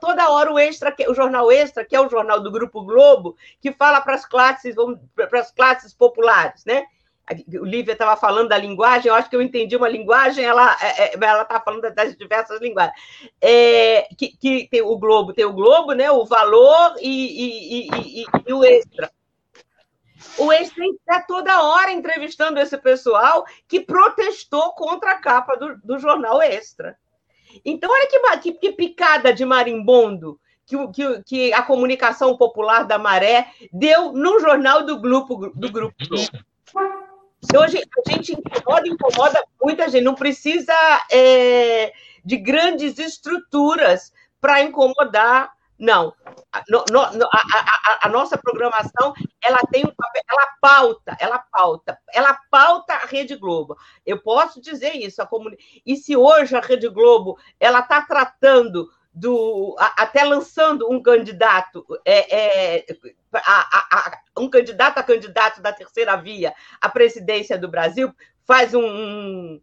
toda 0.00 0.30
hora 0.30 0.52
o 0.52 0.58
Extra, 0.58 0.94
o 1.08 1.14
jornal 1.14 1.50
Extra, 1.50 1.84
que 1.84 1.96
é 1.96 2.00
o 2.00 2.08
jornal 2.08 2.40
do 2.40 2.52
Grupo 2.52 2.82
Globo, 2.84 3.36
que 3.60 3.72
fala 3.72 4.00
para 4.00 4.14
as 4.14 4.26
classes, 4.26 4.74
para 5.14 5.40
as 5.40 5.50
classes 5.50 5.94
populares, 5.94 6.64
né? 6.64 6.84
o 7.60 7.64
Lívia 7.64 7.92
estava 7.92 8.16
falando 8.16 8.50
da 8.50 8.58
linguagem, 8.58 9.08
eu 9.08 9.14
acho 9.14 9.28
que 9.28 9.34
eu 9.34 9.42
entendi 9.42 9.74
uma 9.74 9.88
linguagem, 9.88 10.44
ela 10.44 10.76
é, 10.80 11.06
é, 11.06 11.14
ela 11.14 11.42
está 11.42 11.60
falando 11.60 11.82
das 11.92 12.16
diversas 12.16 12.60
linguagens. 12.60 12.96
É, 13.40 14.08
que, 14.16 14.36
que, 14.36 14.68
tem 14.68 14.82
o 14.82 14.96
Globo, 14.96 15.32
tem 15.32 15.44
o 15.44 15.52
Globo, 15.52 15.92
né? 15.92 16.08
O 16.10 16.24
valor 16.24 16.94
e, 17.00 17.88
e, 17.88 18.22
e, 18.22 18.26
e 18.46 18.52
o 18.52 18.64
extra. 18.64 19.10
O 20.38 20.52
extra 20.52 20.84
está 20.86 21.20
toda 21.22 21.62
hora 21.62 21.90
entrevistando 21.90 22.60
esse 22.60 22.76
pessoal 22.78 23.44
que 23.66 23.80
protestou 23.80 24.72
contra 24.74 25.12
a 25.12 25.18
capa 25.18 25.56
do, 25.56 25.76
do 25.82 25.98
jornal 25.98 26.40
Extra. 26.40 26.96
Então, 27.64 27.90
olha 27.90 28.08
que, 28.08 28.40
que, 28.40 28.52
que 28.52 28.72
picada 28.72 29.32
de 29.32 29.44
marimbondo 29.44 30.38
que, 30.66 30.76
que, 30.88 31.22
que, 31.22 31.52
a 31.52 31.62
comunicação 31.62 32.36
popular 32.36 32.82
da 32.82 32.98
Maré 32.98 33.48
deu 33.72 34.12
no 34.12 34.40
jornal 34.40 34.84
do 34.84 35.00
grupo 35.00 35.52
do 35.54 35.70
grupo. 35.70 35.94
Hoje 37.56 37.78
a 37.78 38.10
gente 38.10 38.32
incomoda, 38.32 38.88
incomoda 38.88 39.44
muita 39.62 39.88
gente. 39.88 40.02
Não 40.02 40.14
precisa 40.14 40.74
é, 41.12 41.92
de 42.24 42.36
grandes 42.36 42.98
estruturas 42.98 44.12
para 44.40 44.62
incomodar. 44.62 45.55
Não. 45.78 46.14
No, 46.68 46.84
no, 46.90 47.00
a, 47.00 47.08
a, 47.32 47.98
a, 48.04 48.08
nossa 48.08 48.38
programação 48.38 49.12
ela 49.44 49.58
tem 49.70 49.84
um 49.84 49.94
papel, 49.94 50.22
ela 50.28 50.46
pauta, 50.60 51.16
ela 51.20 51.38
pauta, 51.38 51.98
ela 52.12 52.38
pauta 52.50 52.94
a 52.94 53.06
Rede 53.06 53.36
Globo. 53.36 53.76
Eu 54.04 54.20
posso 54.22 54.60
dizer 54.60 54.94
isso. 54.94 55.20
A 55.20 55.26
comuni... 55.26 55.56
E 55.84 55.96
se 55.96 56.16
hoje 56.16 56.56
a 56.56 56.60
Rede 56.60 56.88
Globo 56.88 57.38
ela 57.60 57.80
está 57.80 58.00
tratando 58.02 58.88
do 59.12 59.74
até 59.78 60.24
lançando 60.24 60.90
um 60.90 61.02
candidato 61.02 61.86
é, 62.04 62.76
é, 62.78 62.86
a, 63.32 63.98
a, 63.98 64.20
um 64.38 64.48
candidato 64.50 64.98
a 64.98 65.02
candidato 65.02 65.62
da 65.62 65.72
terceira 65.72 66.16
via 66.16 66.54
à 66.82 66.88
presidência 66.90 67.56
do 67.56 67.66
Brasil 67.66 68.14
faz 68.44 68.74
um, 68.74 68.84
um 68.84 69.62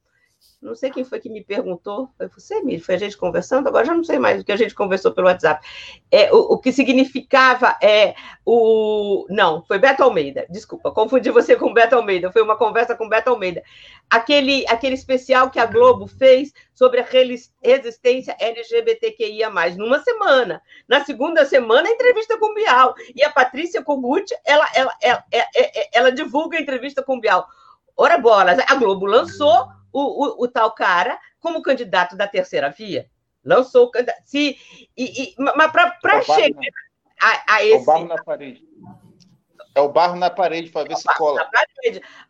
não 0.64 0.76
sei 0.76 0.90
quem 0.90 1.04
foi 1.04 1.20
que 1.20 1.30
me 1.30 1.44
perguntou, 1.44 2.10
foi 2.18 2.28
você, 2.28 2.62
Miri? 2.62 2.82
Foi 2.82 2.96
a 2.96 2.98
gente 2.98 3.18
conversando? 3.18 3.68
Agora 3.68 3.86
já 3.86 3.94
não 3.94 4.04
sei 4.04 4.18
mais 4.18 4.42
o 4.42 4.46
que 4.46 4.52
a 4.52 4.56
gente 4.56 4.74
conversou 4.74 5.12
pelo 5.12 5.28
WhatsApp. 5.28 5.66
É, 6.10 6.34
o, 6.34 6.54
o, 6.54 6.58
que 6.58 6.72
significava 6.72 7.78
é 7.82 8.16
o. 8.46 9.26
Não, 9.30 9.64
foi 9.66 9.78
Beto 9.78 10.04
Almeida, 10.04 10.46
desculpa, 10.50 10.92
confundi 10.92 11.30
você 11.30 11.56
com 11.56 11.74
Beto 11.74 11.96
Almeida, 11.96 12.32
foi 12.32 12.42
uma 12.42 12.58
conversa 12.58 12.96
com 12.96 13.10
Beto 13.10 13.30
Almeida. 13.30 13.62
Aquele, 14.10 14.66
aquele 14.68 14.96
especial 14.96 15.50
que 15.50 15.60
a 15.60 15.66
Globo 15.66 16.08
fez 16.08 16.54
sobre 16.74 17.02
a 17.02 17.06
resistência 17.62 18.36
LGBTQIA, 18.40 19.50
numa 19.78 20.00
semana. 20.00 20.62
Na 20.88 21.04
segunda 21.04 21.46
semana, 21.46 21.90
entrevista 21.90 22.38
com 22.38 22.52
o 22.52 22.54
Bial. 22.54 22.96
E 23.14 23.24
a 23.24 23.30
Patrícia 23.30 23.84
Kogut, 23.84 24.34
ela, 24.46 24.68
ela, 24.74 24.96
ela, 25.02 25.24
ela, 25.32 25.48
ela 25.94 26.12
divulga 26.12 26.58
a 26.58 26.62
entrevista 26.62 27.04
com 27.04 27.18
o 27.18 27.20
Bial. 27.20 27.46
Ora 27.96 28.18
bolas, 28.18 28.58
a 28.60 28.76
Globo 28.76 29.06
lançou 29.06 29.68
o, 29.94 30.02
o, 30.02 30.44
o 30.44 30.48
tal 30.48 30.72
cara 30.72 31.18
como 31.40 31.62
candidato 31.62 32.18
da 32.18 32.28
terceira 32.28 32.70
via. 32.70 33.08
Lançou 33.46 33.92
se 34.26 34.58
e, 34.98 35.24
e 35.24 35.36
mas 35.38 35.72
para 35.72 36.18
é 36.18 36.22
chegar 36.22 36.60
a, 37.22 37.56
a, 37.56 37.64
esse. 37.64 37.76
É 37.76 37.80
o 37.80 37.86
barro 37.86 38.06
na 38.08 38.24
parede. 38.24 38.68
É 39.76 39.82
o 39.82 39.90
barro 39.90 40.16
na 40.16 40.30
parede 40.30 40.70
para 40.70 40.88
ver 40.88 40.94
é 40.94 40.98
se 40.98 41.16
cola. 41.16 41.50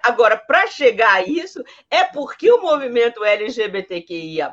Agora, 0.01 0.37
para 0.37 0.65
chegar 0.67 1.15
a 1.15 1.23
isso, 1.23 1.63
é 1.89 2.03
porque 2.03 2.49
o 2.51 2.61
movimento 2.61 3.23
LGBTQIA 3.23 4.51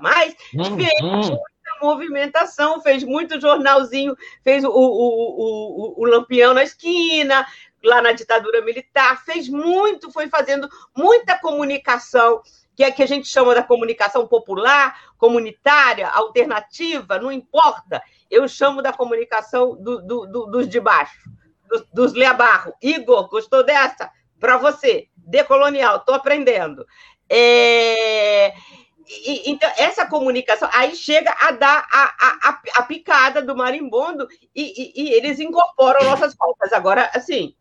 uhum. 0.54 0.76
fez 0.76 1.00
muita 1.00 1.40
movimentação, 1.80 2.82
fez 2.82 3.04
muito 3.04 3.40
jornalzinho, 3.40 4.16
fez 4.42 4.64
o, 4.64 4.68
o, 4.68 4.72
o, 4.72 5.98
o, 5.98 6.02
o 6.02 6.04
Lampião 6.04 6.52
na 6.52 6.64
esquina, 6.64 7.46
lá 7.82 8.02
na 8.02 8.12
ditadura 8.12 8.60
militar, 8.60 9.24
fez 9.24 9.48
muito, 9.48 10.10
foi 10.10 10.28
fazendo 10.28 10.68
muita 10.96 11.38
comunicação 11.38 12.42
que 12.80 12.84
é 12.84 12.90
que 12.90 13.02
a 13.02 13.06
gente 13.06 13.28
chama 13.28 13.54
da 13.54 13.62
comunicação 13.62 14.26
popular, 14.26 14.98
comunitária, 15.18 16.08
alternativa, 16.08 17.18
não 17.18 17.30
importa. 17.30 18.02
Eu 18.30 18.48
chamo 18.48 18.80
da 18.80 18.90
comunicação 18.90 19.76
do, 19.76 20.00
do, 20.00 20.26
do, 20.26 20.46
dos 20.46 20.66
de 20.66 20.80
baixo, 20.80 21.28
dos, 21.68 21.84
dos 21.92 22.12
Leabarro. 22.14 22.72
Igor, 22.80 23.28
gostou 23.28 23.62
dessa? 23.62 24.10
Para 24.38 24.56
você, 24.56 25.08
decolonial, 25.14 25.96
estou 25.96 26.14
aprendendo. 26.14 26.86
É... 27.28 28.54
E, 29.06 29.50
então, 29.50 29.70
essa 29.76 30.06
comunicação 30.06 30.70
aí 30.72 30.96
chega 30.96 31.36
a 31.38 31.50
dar 31.50 31.86
a, 31.92 32.48
a, 32.48 32.60
a 32.76 32.82
picada 32.84 33.42
do 33.42 33.54
marimbondo 33.54 34.26
e, 34.54 34.62
e, 34.62 35.02
e 35.02 35.12
eles 35.12 35.38
incorporam 35.38 36.06
nossas 36.06 36.34
pautas. 36.34 36.72
Agora, 36.72 37.10
assim, 37.12 37.54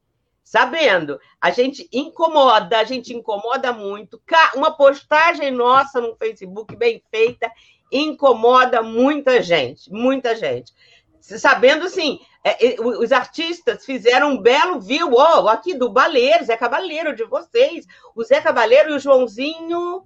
sabendo. 0.49 1.19
A 1.39 1.51
gente 1.51 1.87
incomoda, 1.93 2.79
a 2.79 2.83
gente 2.83 3.13
incomoda 3.13 3.71
muito. 3.71 4.19
Uma 4.55 4.75
postagem 4.75 5.51
nossa 5.51 6.01
no 6.01 6.15
Facebook 6.15 6.75
bem 6.75 7.03
feita 7.11 7.51
incomoda 7.91 8.81
muita 8.81 9.43
gente, 9.43 9.91
muita 9.91 10.35
gente. 10.35 10.73
Sabendo, 11.21 11.85
assim, 11.85 12.19
os 12.99 13.11
artistas 13.11 13.85
fizeram 13.85 14.31
um 14.31 14.41
belo 14.41 14.79
viu, 14.79 15.11
oh, 15.11 15.47
aqui 15.47 15.75
do 15.75 15.91
Baleiro, 15.91 16.45
Zé 16.45 16.57
Cabaleiro 16.57 17.15
de 17.15 17.25
vocês, 17.25 17.85
o 18.15 18.23
Zé 18.23 18.41
Cabaleiro 18.41 18.89
e 18.89 18.93
o 18.93 18.99
Joãozinho, 18.99 20.03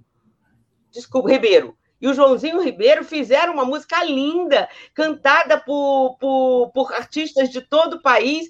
desculpa, 0.90 1.30
Ribeiro, 1.30 1.74
e 2.02 2.08
o 2.08 2.12
Joãozinho 2.12 2.60
Ribeiro 2.60 3.02
fizeram 3.02 3.54
uma 3.54 3.64
música 3.64 4.04
linda, 4.04 4.68
cantada 4.92 5.58
por, 5.58 6.18
por, 6.18 6.70
por 6.74 6.92
artistas 6.92 7.48
de 7.48 7.62
todo 7.62 7.94
o 7.94 8.02
país, 8.02 8.46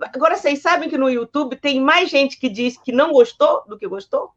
Agora, 0.00 0.36
vocês 0.36 0.60
sabem 0.60 0.88
que 0.88 0.98
no 0.98 1.10
YouTube 1.10 1.56
tem 1.56 1.80
mais 1.80 2.08
gente 2.08 2.38
que 2.38 2.48
diz 2.48 2.76
que 2.76 2.92
não 2.92 3.12
gostou 3.12 3.64
do 3.66 3.78
que 3.78 3.86
gostou? 3.86 4.30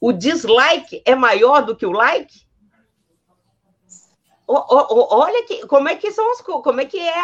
O 0.00 0.12
dislike 0.12 1.02
é 1.04 1.14
maior 1.14 1.62
do 1.62 1.74
que 1.74 1.86
o 1.86 1.92
like? 1.92 2.46
olha 4.48 5.44
que, 5.44 5.66
como 5.66 5.88
é 5.88 5.96
que 5.96 6.10
são 6.12 6.30
as 6.30 6.40
como 6.40 6.80
é 6.80 6.84
que 6.84 6.98
é, 6.98 7.18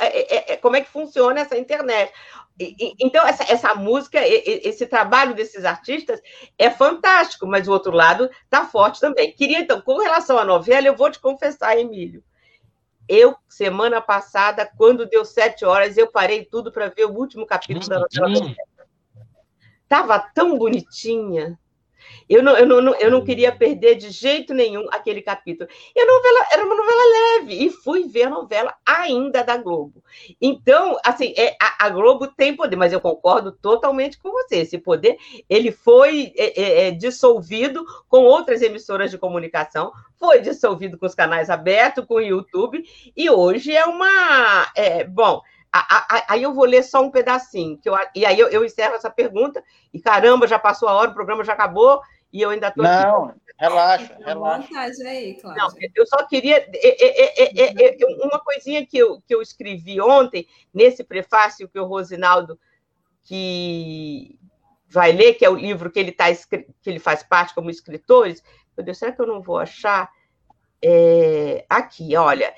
é, 0.00 0.36
é, 0.36 0.52
é, 0.52 0.56
como 0.56 0.76
é 0.76 0.80
que 0.80 0.90
funciona 0.90 1.40
essa 1.40 1.56
internet. 1.56 2.12
Então, 3.00 3.26
essa, 3.26 3.44
essa 3.52 3.74
música, 3.74 4.20
esse 4.24 4.86
trabalho 4.86 5.34
desses 5.34 5.64
artistas 5.64 6.20
é 6.56 6.70
fantástico, 6.70 7.46
mas 7.46 7.66
o 7.66 7.72
outro 7.72 7.92
lado 7.92 8.30
está 8.44 8.64
forte 8.64 9.00
também. 9.00 9.32
Queria, 9.32 9.58
então, 9.58 9.80
com 9.80 9.98
relação 9.98 10.38
à 10.38 10.44
novela, 10.44 10.86
eu 10.86 10.96
vou 10.96 11.10
te 11.10 11.18
confessar, 11.18 11.76
Emílio, 11.76 12.22
eu, 13.08 13.36
semana 13.48 14.00
passada, 14.00 14.70
quando 14.76 15.06
deu 15.06 15.24
sete 15.24 15.64
horas, 15.64 15.96
eu 15.96 16.10
parei 16.10 16.44
tudo 16.44 16.72
para 16.72 16.88
ver 16.88 17.04
o 17.04 17.12
último 17.12 17.46
capítulo 17.46 17.88
da 17.88 18.00
novela. 18.00 18.54
Estava 19.82 20.18
tão 20.18 20.58
bonitinha, 20.58 21.58
eu 22.28 22.42
não, 22.42 22.56
eu, 22.56 22.66
não, 22.66 22.94
eu 22.94 23.10
não 23.10 23.24
queria 23.24 23.54
perder 23.54 23.96
de 23.96 24.10
jeito 24.10 24.54
nenhum 24.54 24.86
aquele 24.90 25.22
capítulo. 25.22 25.68
E 25.94 26.00
a 26.00 26.06
novela 26.06 26.46
era 26.52 26.64
uma 26.64 26.74
novela 26.74 27.02
leve, 27.38 27.64
e 27.64 27.70
fui 27.70 28.04
ver 28.08 28.24
a 28.24 28.30
novela 28.30 28.74
ainda 28.84 29.42
da 29.42 29.56
Globo. 29.56 30.02
Então, 30.40 30.96
assim, 31.04 31.34
é, 31.36 31.56
a, 31.60 31.86
a 31.86 31.90
Globo 31.90 32.26
tem 32.26 32.56
poder, 32.56 32.76
mas 32.76 32.92
eu 32.92 33.00
concordo 33.00 33.52
totalmente 33.52 34.18
com 34.18 34.30
você. 34.30 34.58
Esse 34.58 34.78
poder 34.78 35.16
ele 35.48 35.70
foi 35.70 36.32
é, 36.36 36.60
é, 36.60 36.88
é 36.88 36.90
dissolvido 36.90 37.84
com 38.08 38.18
outras 38.18 38.62
emissoras 38.62 39.10
de 39.10 39.18
comunicação, 39.18 39.92
foi 40.18 40.40
dissolvido 40.40 40.98
com 40.98 41.06
os 41.06 41.14
canais 41.14 41.50
abertos, 41.50 42.04
com 42.06 42.14
o 42.14 42.20
YouTube, 42.20 42.82
e 43.16 43.30
hoje 43.30 43.74
é 43.74 43.84
uma. 43.84 44.66
É, 44.74 45.04
bom, 45.04 45.42
Aí 46.28 46.42
eu 46.42 46.54
vou 46.54 46.64
ler 46.64 46.84
só 46.84 47.02
um 47.02 47.10
pedacinho, 47.10 47.76
que 47.78 47.88
eu, 47.88 47.96
e 48.14 48.24
aí 48.24 48.38
eu, 48.38 48.48
eu, 48.48 48.64
encerro 48.64 48.94
essa 48.94 49.10
pergunta, 49.10 49.62
e 49.92 50.00
caramba, 50.00 50.46
já 50.46 50.56
passou 50.56 50.88
a 50.88 50.94
hora, 50.94 51.10
o 51.10 51.14
programa 51.14 51.42
já 51.42 51.52
acabou, 51.52 52.00
e 52.32 52.40
eu 52.40 52.50
ainda 52.50 52.68
estou 52.68 52.84
Não, 52.84 53.24
aqui. 53.24 53.40
relaxa, 53.58 54.16
relaxa. 54.24 54.68
Aí, 54.78 55.36
Não, 55.56 55.68
eu 55.96 56.06
só 56.06 56.24
queria. 56.26 56.58
É, 56.74 57.06
é, 57.06 57.88
é, 57.88 57.96
uma 58.22 58.38
coisinha 58.38 58.86
que 58.86 58.96
eu, 58.96 59.20
que 59.26 59.34
eu 59.34 59.42
escrevi 59.42 60.00
ontem, 60.00 60.46
nesse 60.72 61.02
prefácio 61.02 61.68
que 61.68 61.78
o 61.78 61.86
Rosinaldo 61.86 62.58
que 63.22 64.38
vai 64.88 65.10
ler, 65.10 65.34
que 65.34 65.44
é 65.44 65.50
o 65.50 65.56
livro 65.56 65.90
que 65.90 65.98
ele, 65.98 66.12
tá, 66.12 66.26
que 66.34 66.66
ele 66.86 67.00
faz 67.00 67.24
parte 67.24 67.52
como 67.52 67.70
escritores. 67.70 68.44
Meu 68.76 68.84
Deus, 68.84 68.98
será 68.98 69.10
que 69.10 69.20
eu 69.20 69.26
não 69.26 69.42
vou 69.42 69.58
achar? 69.58 70.08
aqui, 71.68 72.14
olha. 72.14 72.54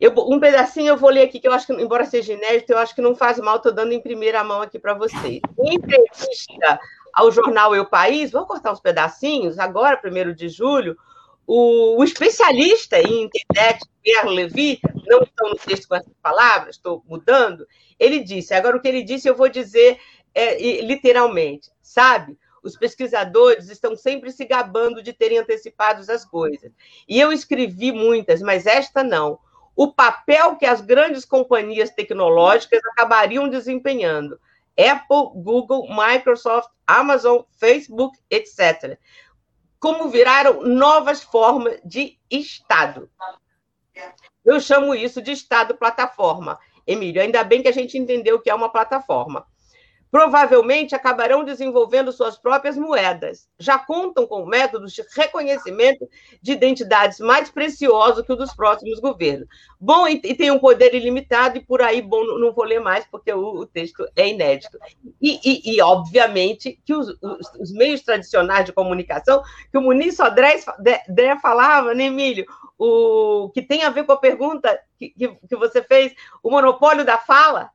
Eu, 0.00 0.12
um 0.16 0.38
pedacinho 0.38 0.88
eu 0.88 0.96
vou 0.96 1.10
ler 1.10 1.22
aqui, 1.22 1.40
que 1.40 1.48
eu 1.48 1.52
acho 1.52 1.66
que, 1.66 1.72
embora 1.72 2.04
seja 2.04 2.32
inédito, 2.32 2.72
eu 2.72 2.78
acho 2.78 2.94
que 2.94 3.02
não 3.02 3.16
faz 3.16 3.38
mal, 3.38 3.56
estou 3.56 3.72
dando 3.72 3.92
em 3.92 4.00
primeira 4.00 4.44
mão 4.44 4.62
aqui 4.62 4.78
para 4.78 4.94
vocês. 4.94 5.40
Em 5.58 5.74
entrevista 5.74 6.80
ao 7.12 7.32
jornal 7.32 7.74
Eu 7.74 7.84
País, 7.84 8.30
vou 8.30 8.46
cortar 8.46 8.72
uns 8.72 8.80
pedacinhos, 8.80 9.58
agora, 9.58 10.00
1 10.02 10.34
de 10.34 10.48
julho, 10.48 10.96
o, 11.44 11.98
o, 11.98 12.04
especialista 12.04 13.00
em 13.00 13.24
internet, 13.24 13.80
Pierre 14.02 14.28
Levy, 14.28 14.80
não 15.06 15.22
estou 15.22 15.48
no 15.48 15.56
texto 15.56 15.88
com 15.88 15.96
essas 15.96 16.12
palavras, 16.22 16.76
estou 16.76 17.02
mudando, 17.08 17.66
ele 17.98 18.20
disse, 18.20 18.54
agora 18.54 18.76
o 18.76 18.80
que 18.80 18.86
ele 18.86 19.02
disse 19.02 19.28
eu 19.28 19.34
vou 19.34 19.48
dizer 19.48 19.98
é, 20.32 20.80
literalmente, 20.82 21.70
sabe? 21.82 22.38
Os 22.62 22.76
pesquisadores 22.76 23.68
estão 23.68 23.96
sempre 23.96 24.30
se 24.30 24.44
gabando 24.44 25.02
de 25.02 25.12
terem 25.12 25.38
antecipado 25.38 26.00
as 26.12 26.24
coisas. 26.24 26.70
E 27.08 27.18
eu 27.18 27.32
escrevi 27.32 27.90
muitas, 27.92 28.42
mas 28.42 28.66
esta 28.66 29.02
não 29.02 29.38
o 29.78 29.92
papel 29.92 30.56
que 30.56 30.66
as 30.66 30.80
grandes 30.80 31.24
companhias 31.24 31.90
tecnológicas 31.90 32.80
acabariam 32.86 33.48
desempenhando. 33.48 34.40
Apple, 34.76 35.40
Google, 35.40 35.86
Microsoft, 35.88 36.68
Amazon, 36.84 37.42
Facebook, 37.60 38.18
etc. 38.28 38.98
Como 39.78 40.08
viraram 40.08 40.62
novas 40.62 41.22
formas 41.22 41.78
de 41.84 42.18
Estado. 42.28 43.08
Eu 44.44 44.60
chamo 44.60 44.96
isso 44.96 45.22
de 45.22 45.30
Estado 45.30 45.76
plataforma. 45.76 46.58
Emílio, 46.84 47.22
ainda 47.22 47.44
bem 47.44 47.62
que 47.62 47.68
a 47.68 47.72
gente 47.72 47.96
entendeu 47.96 48.34
o 48.34 48.40
que 48.40 48.50
é 48.50 48.54
uma 48.54 48.72
plataforma 48.72 49.46
provavelmente 50.10 50.94
acabarão 50.94 51.44
desenvolvendo 51.44 52.12
suas 52.12 52.38
próprias 52.38 52.76
moedas. 52.76 53.48
Já 53.58 53.78
contam 53.78 54.26
com 54.26 54.46
métodos 54.46 54.92
de 54.92 55.02
reconhecimento 55.14 56.08
de 56.40 56.52
identidades 56.52 57.18
mais 57.20 57.50
preciosos 57.50 58.24
que 58.24 58.32
o 58.32 58.36
dos 58.36 58.54
próximos 58.54 59.00
governos. 59.00 59.46
Bom, 59.80 60.08
e, 60.08 60.18
tem 60.18 60.50
um 60.50 60.58
poder 60.58 60.94
ilimitado, 60.94 61.58
e 61.58 61.64
por 61.64 61.82
aí, 61.82 62.00
bom, 62.00 62.24
não 62.38 62.52
vou 62.52 62.64
ler 62.64 62.80
mais, 62.80 63.06
porque 63.06 63.32
o, 63.32 63.60
o 63.60 63.66
texto 63.66 64.08
é 64.16 64.28
inédito. 64.28 64.78
E, 65.20 65.38
e, 65.44 65.76
e 65.76 65.82
obviamente, 65.82 66.80
que 66.84 66.94
os, 66.94 67.08
os, 67.20 67.54
os, 67.60 67.72
meios 67.72 68.02
tradicionais 68.02 68.64
de 68.64 68.72
comunicação, 68.72 69.42
que 69.70 69.78
o 69.78 69.82
Muniz 69.82 70.16
Sodré 70.16 70.60
falava, 71.40 71.94
né, 71.94 72.04
Emílio? 72.04 72.46
O, 72.78 73.50
que 73.52 73.60
tem 73.60 73.82
a 73.82 73.90
ver 73.90 74.04
com 74.04 74.12
a 74.12 74.16
pergunta 74.16 74.78
que, 74.96 75.10
que, 75.10 75.28
que 75.48 75.56
você 75.56 75.82
fez, 75.82 76.14
o 76.42 76.50
monopólio 76.50 77.04
da 77.04 77.18
fala, 77.18 77.70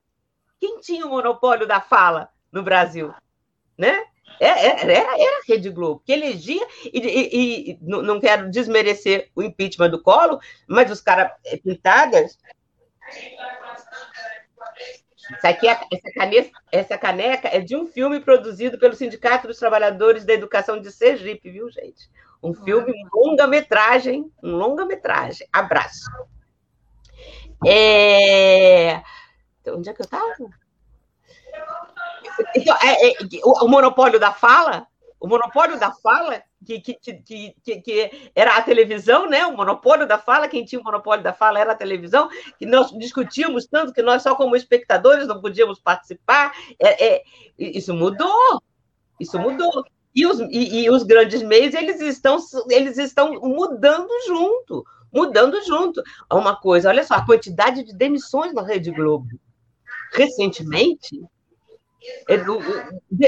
quem 0.64 0.80
tinha 0.80 1.06
o 1.06 1.10
monopólio 1.10 1.68
da 1.68 1.82
fala 1.82 2.30
no 2.50 2.64
Brasil? 2.64 3.14
Né? 3.78 4.02
É, 4.40 4.48
é, 4.48 4.82
era, 4.82 4.94
era 4.94 5.40
a 5.40 5.42
Rede 5.46 5.70
Globo, 5.70 6.02
que 6.06 6.14
elegia, 6.14 6.66
e, 6.86 7.00
e, 7.00 7.72
e, 7.72 7.80
não 7.82 8.18
quero 8.18 8.50
desmerecer 8.50 9.30
o 9.36 9.44
impeachment 9.44 9.90
do 9.90 10.02
Colo, 10.02 10.40
mas 10.66 10.90
os 10.90 11.02
caras 11.02 11.34
é, 11.46 11.58
pintadas. 11.58 12.40
Isso 15.18 15.48
aqui, 15.48 15.68
é, 15.68 15.78
essa, 15.92 16.12
caneca, 16.14 16.52
essa 16.72 16.98
caneca 16.98 17.50
é 17.50 17.60
de 17.60 17.76
um 17.76 17.86
filme 17.86 18.22
produzido 18.22 18.80
pelo 18.80 18.96
Sindicato 18.96 19.48
dos 19.48 19.60
Trabalhadores 19.60 20.24
da 20.24 20.32
Educação 20.32 20.80
de 20.80 20.90
Sergipe, 20.94 21.52
viu, 21.52 21.70
gente? 21.70 22.10
Um 22.42 22.54
filme, 22.54 22.94
longa-metragem, 23.14 24.32
um 24.42 24.56
longa-metragem. 24.56 25.46
Abraço. 25.52 26.10
É... 27.66 29.02
Onde 29.68 29.90
é 29.90 29.94
que 29.94 30.02
eu 30.02 30.06
estava? 30.06 30.36
Então, 32.56 32.76
é, 32.82 33.10
é, 33.10 33.16
o, 33.44 33.66
o, 33.66 33.68
monopólio 33.68 34.20
da 34.20 34.32
fala, 34.32 34.88
o 35.20 35.28
monopólio 35.28 35.80
da 35.80 35.92
fala, 35.92 36.42
que, 36.66 36.80
que, 36.80 36.96
que, 36.96 37.56
que, 37.64 37.82
que 37.82 38.32
era 38.36 38.58
a 38.58 38.62
televisão, 38.62 39.28
né? 39.28 39.46
O 39.46 39.56
monopólio 39.56 40.08
da 40.08 40.18
fala, 40.18 40.48
quem 40.48 40.66
tinha 40.66 40.82
o 40.82 40.84
monopólio 40.84 41.24
da 41.24 41.34
fala 41.34 41.60
era 41.60 41.74
a 41.74 41.76
televisão, 41.76 42.30
que 42.58 42.66
nós 42.66 42.92
discutíamos 42.98 43.66
tanto 43.66 43.94
que 43.94 44.02
nós 44.02 44.24
só 44.24 44.36
como 44.36 44.56
espectadores 44.56 45.28
não 45.28 45.42
podíamos 45.42 45.80
participar. 45.80 46.54
É, 46.80 47.16
é 47.16 47.24
isso 47.58 47.94
mudou, 47.94 48.62
isso 49.20 49.38
mudou. 49.40 49.86
E 50.16 50.26
os, 50.28 50.40
e, 50.40 50.84
e 50.84 50.90
os 50.90 51.04
grandes 51.04 51.42
meios, 51.42 51.74
eles 51.74 52.00
estão, 52.00 52.38
eles 52.70 52.98
estão 52.98 53.34
mudando 53.42 54.10
junto, 54.28 54.86
mudando 55.12 55.62
junto. 55.64 56.04
Uma 56.32 56.56
coisa, 56.56 56.90
olha 56.90 57.04
só, 57.04 57.16
a 57.16 57.26
quantidade 57.26 57.84
de 57.84 57.96
demissões 57.96 58.54
na 58.54 58.62
Rede 58.62 58.92
Globo 58.92 59.28
recentemente, 60.14 61.20
é, 62.28 62.38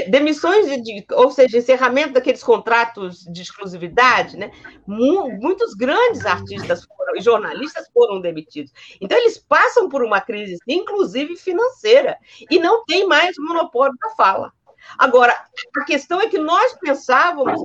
demissões, 0.08 0.66
de, 0.82 1.04
ou 1.12 1.30
seja, 1.30 1.58
encerramento 1.58 2.12
daqueles 2.12 2.42
contratos 2.42 3.20
de 3.24 3.42
exclusividade, 3.42 4.36
né? 4.36 4.50
muitos 4.86 5.74
grandes 5.74 6.26
artistas 6.26 6.86
e 7.14 7.20
jornalistas 7.20 7.88
foram 7.92 8.20
demitidos. 8.20 8.72
Então, 9.00 9.16
eles 9.16 9.38
passam 9.38 9.88
por 9.88 10.02
uma 10.02 10.20
crise, 10.20 10.58
inclusive 10.68 11.36
financeira, 11.36 12.18
e 12.50 12.58
não 12.58 12.84
tem 12.84 13.06
mais 13.06 13.38
o 13.38 13.42
monopólio 13.42 13.96
da 14.00 14.10
fala. 14.10 14.52
Agora, 14.98 15.32
a 15.76 15.84
questão 15.84 16.20
é 16.20 16.28
que 16.28 16.38
nós 16.38 16.74
pensávamos, 16.74 17.60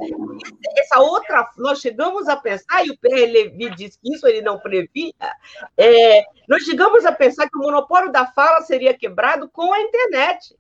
essa 0.78 1.00
outra, 1.00 1.50
nós 1.58 1.80
chegamos 1.80 2.28
a 2.28 2.36
pensar, 2.36 2.86
e 2.86 2.92
o 2.92 2.98
Pierre 2.98 3.32
Levy 3.32 3.76
disse 3.76 4.00
que 4.00 4.14
isso 4.14 4.28
ele 4.28 4.42
não 4.42 4.60
previa, 4.60 5.14
é, 5.78 6.24
nós 6.48 6.64
chegamos 6.64 7.06
a 7.06 7.12
pensar 7.12 7.50
que 7.50 7.58
o 7.58 7.62
monopólio 7.62 8.12
da 8.12 8.26
fala 8.26 8.62
seria 8.62 8.98
quebrado 8.98 9.50
com 9.50 9.74
a 9.74 9.82
internet. 9.82 10.56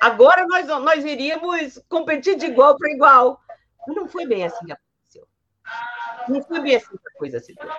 Agora 0.00 0.46
nós, 0.46 0.66
nós 0.66 1.04
iríamos 1.04 1.78
competir 1.88 2.36
de 2.36 2.46
igual 2.46 2.76
para 2.76 2.90
igual. 2.90 3.40
Não 3.88 4.08
foi 4.08 4.26
bem 4.26 4.44
assim 4.44 4.64
que 4.64 4.72
aconteceu. 4.72 5.26
Não 6.28 6.42
foi 6.42 6.60
bem 6.60 6.76
assim 6.76 6.96
que 6.96 7.08
a 7.14 7.18
coisa 7.18 7.40
se 7.40 7.54
deu. 7.54 7.70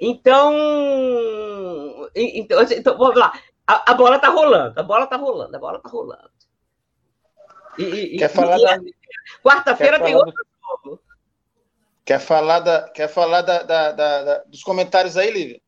Então, 0.00 0.52
então, 2.14 2.62
então 2.62 2.98
vamos 2.98 3.16
lá. 3.16 3.32
A, 3.66 3.92
a 3.92 3.94
bola 3.94 4.16
está 4.16 4.28
rolando, 4.28 4.78
a 4.78 4.82
bola 4.82 5.04
está 5.04 5.16
rolando, 5.16 5.56
a 5.56 5.58
bola 5.58 5.76
está 5.78 5.88
rolando. 5.88 6.30
E, 7.78 8.16
quer 8.16 8.28
falar 8.28 8.58
da... 8.58 8.78
Quarta-feira 9.42 10.02
tem 10.02 10.14
outro 10.14 10.34
jogo. 10.82 11.00
Quer 12.04 12.20
falar, 12.20 12.60
da, 12.60 12.88
quer 12.90 13.08
falar 13.08 13.42
da, 13.42 13.62
da, 13.62 13.92
da, 13.92 14.38
dos 14.44 14.62
comentários 14.62 15.16
aí, 15.16 15.30
Lívia? 15.30 15.60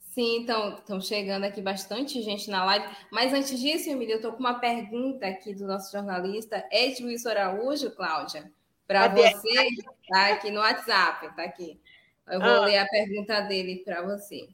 Sim, 0.00 0.38
então, 0.38 0.74
estão 0.74 1.00
chegando 1.00 1.44
aqui 1.44 1.62
bastante 1.62 2.20
gente 2.20 2.50
na 2.50 2.64
live. 2.64 2.84
Mas 3.12 3.32
antes 3.32 3.58
disso, 3.60 3.88
Emília, 3.88 4.14
eu 4.14 4.16
estou 4.16 4.32
com 4.32 4.40
uma 4.40 4.58
pergunta 4.58 5.26
aqui 5.26 5.54
do 5.54 5.66
nosso 5.66 5.92
jornalista 5.92 6.66
Ed 6.72 7.00
Luiz 7.02 7.24
Araújo, 7.24 7.92
Cláudia, 7.92 8.50
para 8.88 9.06
você. 9.06 9.68
Está 10.02 10.32
aqui 10.32 10.50
no 10.50 10.58
WhatsApp, 10.58 11.26
está 11.26 11.44
aqui. 11.44 11.80
Eu 12.28 12.40
vou 12.40 12.48
ah. 12.48 12.66
ler 12.66 12.78
a 12.78 12.86
pergunta 12.86 13.40
dele 13.42 13.82
para 13.84 14.02
você. 14.02 14.48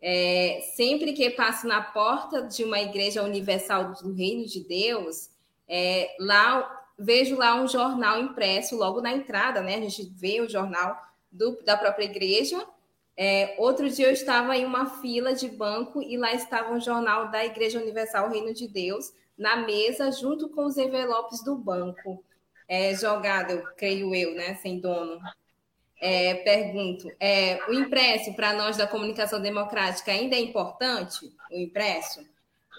É, 0.00 0.60
sempre 0.74 1.12
que 1.12 1.30
passo 1.30 1.66
na 1.66 1.82
porta 1.82 2.42
de 2.42 2.64
uma 2.64 2.80
igreja 2.80 3.22
universal 3.22 3.92
do 3.92 4.12
Reino 4.14 4.46
de 4.46 4.66
Deus, 4.66 5.30
é, 5.68 6.14
lá 6.18 6.84
vejo 6.98 7.36
lá 7.36 7.60
um 7.60 7.66
jornal 7.66 8.20
impresso 8.20 8.76
logo 8.76 9.00
na 9.00 9.12
entrada, 9.12 9.60
né? 9.60 9.76
A 9.76 9.80
gente 9.80 10.04
vê 10.14 10.40
o 10.40 10.48
jornal 10.48 11.00
do, 11.30 11.60
da 11.64 11.76
própria 11.76 12.04
igreja. 12.04 12.64
É, 13.16 13.54
outro 13.58 13.88
dia 13.88 14.08
eu 14.08 14.12
estava 14.12 14.56
em 14.56 14.64
uma 14.64 14.86
fila 15.00 15.34
de 15.34 15.48
banco 15.48 16.02
e 16.02 16.16
lá 16.16 16.32
estava 16.32 16.72
um 16.72 16.80
jornal 16.80 17.30
da 17.30 17.44
Igreja 17.44 17.80
Universal 17.80 18.28
Reino 18.28 18.52
de 18.52 18.66
Deus 18.66 19.12
na 19.38 19.56
mesa 19.56 20.10
junto 20.10 20.48
com 20.48 20.64
os 20.64 20.76
envelopes 20.76 21.42
do 21.44 21.56
banco. 21.56 22.24
É, 22.66 22.94
jogado, 22.94 23.62
creio 23.76 24.14
eu, 24.14 24.34
né? 24.34 24.54
Sem 24.56 24.80
dono. 24.80 25.20
É, 26.00 26.34
pergunto, 26.34 27.08
é, 27.20 27.64
o 27.68 27.72
impresso 27.72 28.34
para 28.34 28.52
nós 28.52 28.76
da 28.76 28.86
comunicação 28.86 29.40
democrática 29.40 30.12
ainda 30.12 30.34
é 30.34 30.40
importante? 30.40 31.32
O 31.50 31.56
impresso? 31.56 32.20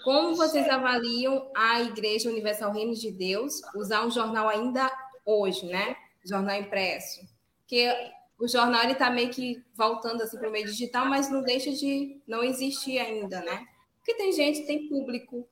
Como 0.06 0.36
vocês 0.36 0.68
avaliam 0.68 1.50
a 1.52 1.82
Igreja 1.82 2.30
Universal 2.30 2.72
Reino 2.72 2.94
de 2.94 3.10
Deus 3.10 3.60
usar 3.74 4.06
um 4.06 4.10
jornal 4.12 4.48
ainda 4.48 4.88
hoje, 5.24 5.66
né? 5.66 5.96
Jornal 6.24 6.60
impresso. 6.60 7.28
Porque 7.58 7.92
o 8.38 8.46
jornal 8.46 8.84
ele 8.84 8.92
está 8.92 9.10
meio 9.10 9.30
que 9.30 9.64
voltando 9.74 10.22
assim 10.22 10.38
para 10.38 10.48
o 10.48 10.52
meio 10.52 10.64
digital, 10.64 11.06
mas 11.06 11.28
não 11.28 11.42
deixa 11.42 11.72
de 11.72 12.20
não 12.24 12.44
existir 12.44 13.00
ainda, 13.00 13.40
né? 13.40 13.66
Porque 13.96 14.14
tem 14.14 14.30
gente, 14.30 14.64
tem 14.64 14.88
público, 14.88 15.44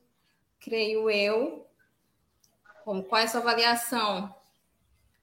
creio 0.61 1.11
eu. 1.11 1.67
Como, 2.85 3.03
qual 3.03 3.23
é 3.23 3.25
a 3.25 3.29
sua 3.29 3.41
avaliação? 3.41 4.33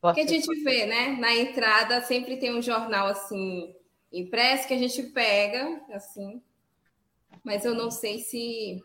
Porque 0.01 0.19
a 0.19 0.27
gente 0.27 0.61
vê, 0.61 0.85
né? 0.85 1.07
Na 1.07 1.33
entrada 1.33 2.01
sempre 2.01 2.35
tem 2.35 2.53
um 2.53 2.61
jornal 2.61 3.07
assim 3.07 3.73
impresso 4.11 4.67
que 4.67 4.73
a 4.73 4.77
gente 4.77 5.01
pega, 5.03 5.81
assim. 5.93 6.43
Mas 7.45 7.63
eu 7.63 7.73
não 7.73 7.89
sei 7.89 8.19
se 8.19 8.83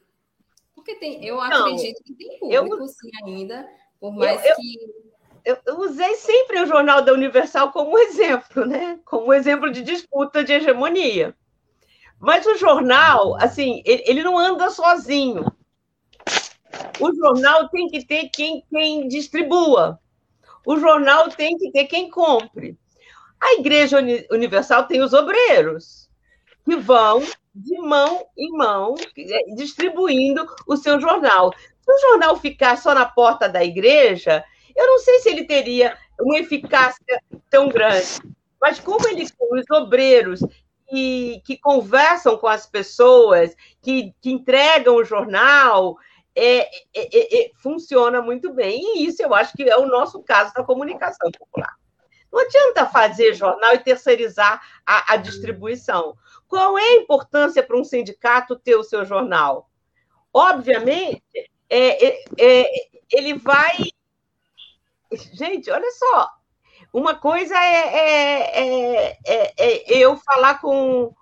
porque 0.87 0.95
tem, 0.95 1.24
eu 1.24 1.41
acredito 1.41 2.01
que 2.05 2.14
tem 2.14 2.39
público, 2.39 2.76
eu, 2.76 2.87
sim, 2.87 3.11
ainda, 3.24 3.68
por 3.99 4.14
mais 4.14 4.45
eu, 4.45 4.55
que. 4.55 4.78
Eu, 5.45 5.59
eu, 5.66 5.80
usei 5.80 6.14
sempre 6.14 6.61
o 6.61 6.66
Jornal 6.66 7.03
da 7.03 7.12
Universal 7.12 7.72
como 7.72 7.99
exemplo, 7.99 8.64
né? 8.64 9.01
Como 9.05 9.34
exemplo 9.34 9.72
de 9.72 9.82
disputa 9.82 10.45
de 10.45 10.53
hegemonia. 10.53 11.37
Mas 12.20 12.47
o 12.47 12.57
jornal, 12.57 13.37
assim, 13.37 13.82
ele, 13.84 14.05
ele 14.07 14.22
não 14.22 14.39
anda 14.39 14.70
sozinho. 14.70 15.45
O 17.01 17.12
jornal 17.14 17.68
tem 17.68 17.89
que 17.89 18.07
ter 18.07 18.28
quem, 18.28 18.64
quem 18.70 19.09
distribua. 19.09 19.99
O 20.64 20.78
jornal 20.78 21.28
tem 21.28 21.59
que 21.59 21.70
ter 21.72 21.84
quem 21.87 22.09
compre. 22.09 22.78
A 23.41 23.55
Igreja 23.55 23.99
Universal 24.30 24.87
tem 24.87 25.03
os 25.03 25.12
obreiros, 25.12 26.05
que 26.66 26.76
vão 26.76 27.22
de 27.54 27.78
mão 27.78 28.26
em 28.36 28.50
mão, 28.50 28.96
é, 29.16 29.54
distribuindo 29.54 30.46
o 30.66 30.76
seu 30.76 31.00
jornal. 31.00 31.54
Se 31.80 31.90
o 31.90 32.10
jornal 32.10 32.36
ficar 32.36 32.76
só 32.76 32.92
na 32.92 33.06
porta 33.06 33.48
da 33.48 33.64
igreja, 33.64 34.44
eu 34.74 34.86
não 34.86 34.98
sei 34.98 35.20
se 35.20 35.28
ele 35.30 35.44
teria 35.44 35.96
uma 36.20 36.38
eficácia 36.38 37.22
tão 37.48 37.68
grande. 37.68 38.18
Mas 38.60 38.80
como 38.80 39.08
ele 39.08 39.22
os 39.22 39.70
obreiros 39.70 40.40
que, 40.88 41.40
que 41.46 41.56
conversam 41.56 42.36
com 42.36 42.48
as 42.48 42.66
pessoas, 42.66 43.54
que, 43.80 44.12
que 44.20 44.30
entregam 44.32 44.96
o 44.96 45.04
jornal, 45.04 45.96
é, 46.34 46.58
é, 46.58 46.68
é, 46.94 47.44
é 47.44 47.50
funciona 47.62 48.20
muito 48.20 48.52
bem. 48.52 48.98
E 48.98 49.06
isso 49.06 49.22
eu 49.22 49.32
acho 49.32 49.52
que 49.56 49.62
é 49.62 49.76
o 49.76 49.86
nosso 49.86 50.20
caso 50.22 50.52
da 50.52 50.64
comunicação 50.64 51.30
popular. 51.30 51.74
Não 52.30 52.40
adianta 52.40 52.86
fazer 52.86 53.34
jornal 53.34 53.74
e 53.74 53.78
terceirizar 53.78 54.60
a, 54.84 55.14
a 55.14 55.16
distribuição 55.16 56.16
Qual 56.49 56.78
é 56.78 56.82
a 56.82 56.97
importância 56.97 57.62
para 57.62 57.76
um 57.76 57.84
sindicato 57.84 58.57
ter 58.57 58.76
o 58.76 58.84
seu 58.84 59.05
jornal? 59.05 59.68
Obviamente, 60.32 61.22
é, 61.68 62.07
é, 62.07 62.24
é, 62.38 62.70
ele 63.11 63.34
vai. 63.34 63.76
Gente, 65.32 65.70
olha 65.70 65.90
só. 65.92 66.30
Uma 66.92 67.14
coisa 67.14 67.55
é, 67.55 69.11
é, 69.16 69.53
é, 69.59 69.99
eu 69.99 70.16
falar 70.16 70.61
com, 70.61 71.14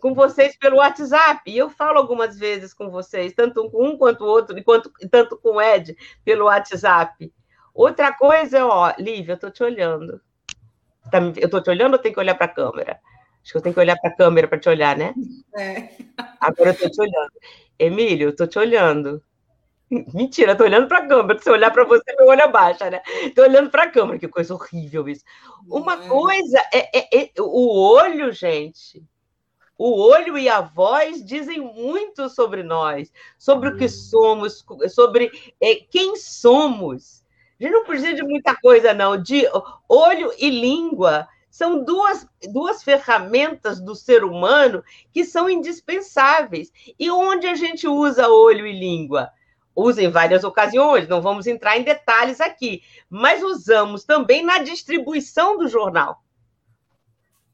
com 0.00 0.14
vocês 0.14 0.56
pelo 0.56 0.76
WhatsApp. 0.76 1.42
E 1.50 1.56
eu 1.56 1.70
falo 1.70 1.98
algumas 1.98 2.38
vezes 2.38 2.74
com 2.74 2.90
vocês, 2.90 3.32
tanto 3.32 3.70
com 3.70 3.88
um 3.88 3.96
quanto 3.96 4.24
o 4.24 4.28
outro, 4.28 4.58
enquanto, 4.58 4.90
tanto 5.10 5.36
com 5.38 5.56
o 5.56 5.60
Ed, 5.60 5.96
pelo 6.24 6.46
WhatsApp. 6.46 7.32
Outra 7.74 8.12
coisa, 8.12 8.66
ó, 8.66 8.92
Lívia, 8.98 9.34
eu 9.34 9.38
tô 9.38 9.50
te 9.50 9.62
olhando. 9.62 10.20
Tá, 11.10 11.18
eu 11.36 11.48
tô 11.48 11.60
te 11.60 11.70
olhando 11.70 11.94
ou 11.94 11.98
tenho 11.98 12.14
que 12.14 12.20
olhar 12.20 12.34
para 12.34 12.46
a 12.46 12.54
câmera? 12.54 13.00
Acho 13.46 13.52
que 13.52 13.58
eu 13.58 13.62
tenho 13.62 13.74
que 13.74 13.80
olhar 13.80 13.96
para 13.96 14.10
a 14.10 14.16
câmera 14.16 14.48
para 14.48 14.58
te 14.58 14.68
olhar, 14.68 14.96
né? 14.96 15.14
É. 15.56 15.88
Agora 16.40 16.70
eu 16.70 16.74
tô 16.76 16.90
te 16.90 17.00
olhando. 17.00 17.32
Emílio, 17.78 18.34
tô 18.34 18.44
te 18.44 18.58
olhando. 18.58 19.22
Mentira, 19.88 20.56
tô 20.56 20.64
olhando 20.64 20.88
para 20.88 20.98
a 20.98 21.06
câmera. 21.06 21.38
Se 21.38 21.48
eu 21.48 21.52
olhar 21.52 21.70
para 21.70 21.84
você, 21.84 22.12
meu 22.18 22.26
olho 22.26 22.42
abaixa, 22.42 22.90
né? 22.90 23.00
Tô 23.36 23.42
olhando 23.42 23.70
para 23.70 23.84
a 23.84 23.88
câmera, 23.88 24.18
que 24.18 24.26
coisa 24.26 24.52
horrível 24.52 25.08
isso. 25.08 25.22
Uma 25.68 25.92
é. 25.94 26.08
coisa 26.08 26.58
é, 26.74 26.98
é, 26.98 27.22
é, 27.22 27.30
o 27.38 27.70
olho, 27.94 28.32
gente. 28.32 29.00
O 29.78 29.92
olho 30.02 30.36
e 30.36 30.48
a 30.48 30.60
voz 30.60 31.24
dizem 31.24 31.60
muito 31.60 32.28
sobre 32.28 32.64
nós, 32.64 33.12
sobre 33.38 33.68
o 33.68 33.76
que 33.76 33.88
somos, 33.88 34.66
sobre 34.90 35.30
é, 35.60 35.76
quem 35.76 36.16
somos. 36.16 37.24
A 37.60 37.62
gente 37.62 37.72
não 37.72 37.84
precisa 37.84 38.12
de 38.12 38.24
muita 38.24 38.56
coisa, 38.56 38.92
não. 38.92 39.16
De 39.16 39.48
olho 39.88 40.32
e 40.36 40.50
língua 40.50 41.28
são 41.56 41.82
duas, 41.82 42.28
duas 42.52 42.82
ferramentas 42.82 43.80
do 43.80 43.94
ser 43.94 44.22
humano 44.22 44.84
que 45.10 45.24
são 45.24 45.48
indispensáveis. 45.48 46.70
E 46.98 47.10
onde 47.10 47.46
a 47.46 47.54
gente 47.54 47.88
usa 47.88 48.28
olho 48.28 48.66
e 48.66 48.78
língua? 48.78 49.30
Usa 49.74 50.02
em 50.02 50.10
várias 50.10 50.44
ocasiões, 50.44 51.08
não 51.08 51.22
vamos 51.22 51.46
entrar 51.46 51.78
em 51.78 51.82
detalhes 51.82 52.42
aqui, 52.42 52.82
mas 53.08 53.42
usamos 53.42 54.04
também 54.04 54.44
na 54.44 54.58
distribuição 54.58 55.56
do 55.56 55.66
jornal 55.66 56.22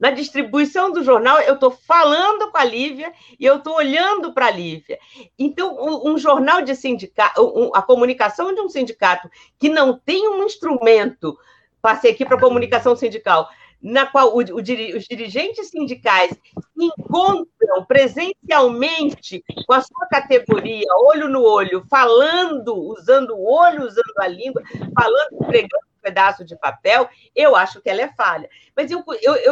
na 0.00 0.10
distribuição 0.10 0.90
do 0.90 1.04
jornal, 1.04 1.38
eu 1.42 1.54
estou 1.54 1.70
falando 1.70 2.50
com 2.50 2.58
a 2.58 2.64
Lívia 2.64 3.12
e 3.38 3.46
eu 3.46 3.58
estou 3.58 3.76
olhando 3.76 4.32
para 4.32 4.46
a 4.46 4.50
Lívia. 4.50 4.98
Então, 5.38 5.76
um, 6.04 6.18
jornal 6.18 6.60
de 6.60 6.74
sindicato, 6.74 7.70
a 7.72 7.80
comunicação 7.80 8.52
de 8.52 8.60
um 8.60 8.68
sindicato 8.68 9.30
que 9.60 9.68
não 9.68 9.96
tem 9.96 10.28
um 10.28 10.42
instrumento, 10.42 11.38
passei 11.80 12.10
aqui 12.10 12.24
para 12.24 12.36
a 12.36 12.40
comunicação 12.40 12.96
sindical, 12.96 13.48
na 13.82 14.06
qual 14.06 14.28
o, 14.34 14.38
o, 14.38 14.56
os 14.56 15.04
dirigentes 15.08 15.68
sindicais 15.68 16.38
encontram 16.78 17.84
presencialmente 17.86 19.44
com 19.66 19.72
a 19.72 19.80
sua 19.80 20.06
categoria, 20.08 20.86
olho 21.04 21.28
no 21.28 21.42
olho, 21.42 21.84
falando, 21.90 22.74
usando 22.74 23.34
o 23.34 23.44
olho, 23.44 23.84
usando 23.84 24.14
a 24.18 24.28
língua, 24.28 24.62
falando, 24.94 25.38
pregando 25.46 25.92
pedaço 26.02 26.44
de 26.44 26.56
papel, 26.56 27.08
eu 27.34 27.54
acho 27.54 27.80
que 27.80 27.88
ela 27.88 28.02
é 28.02 28.12
falha. 28.14 28.50
Mas 28.76 28.90
eu 28.90 29.04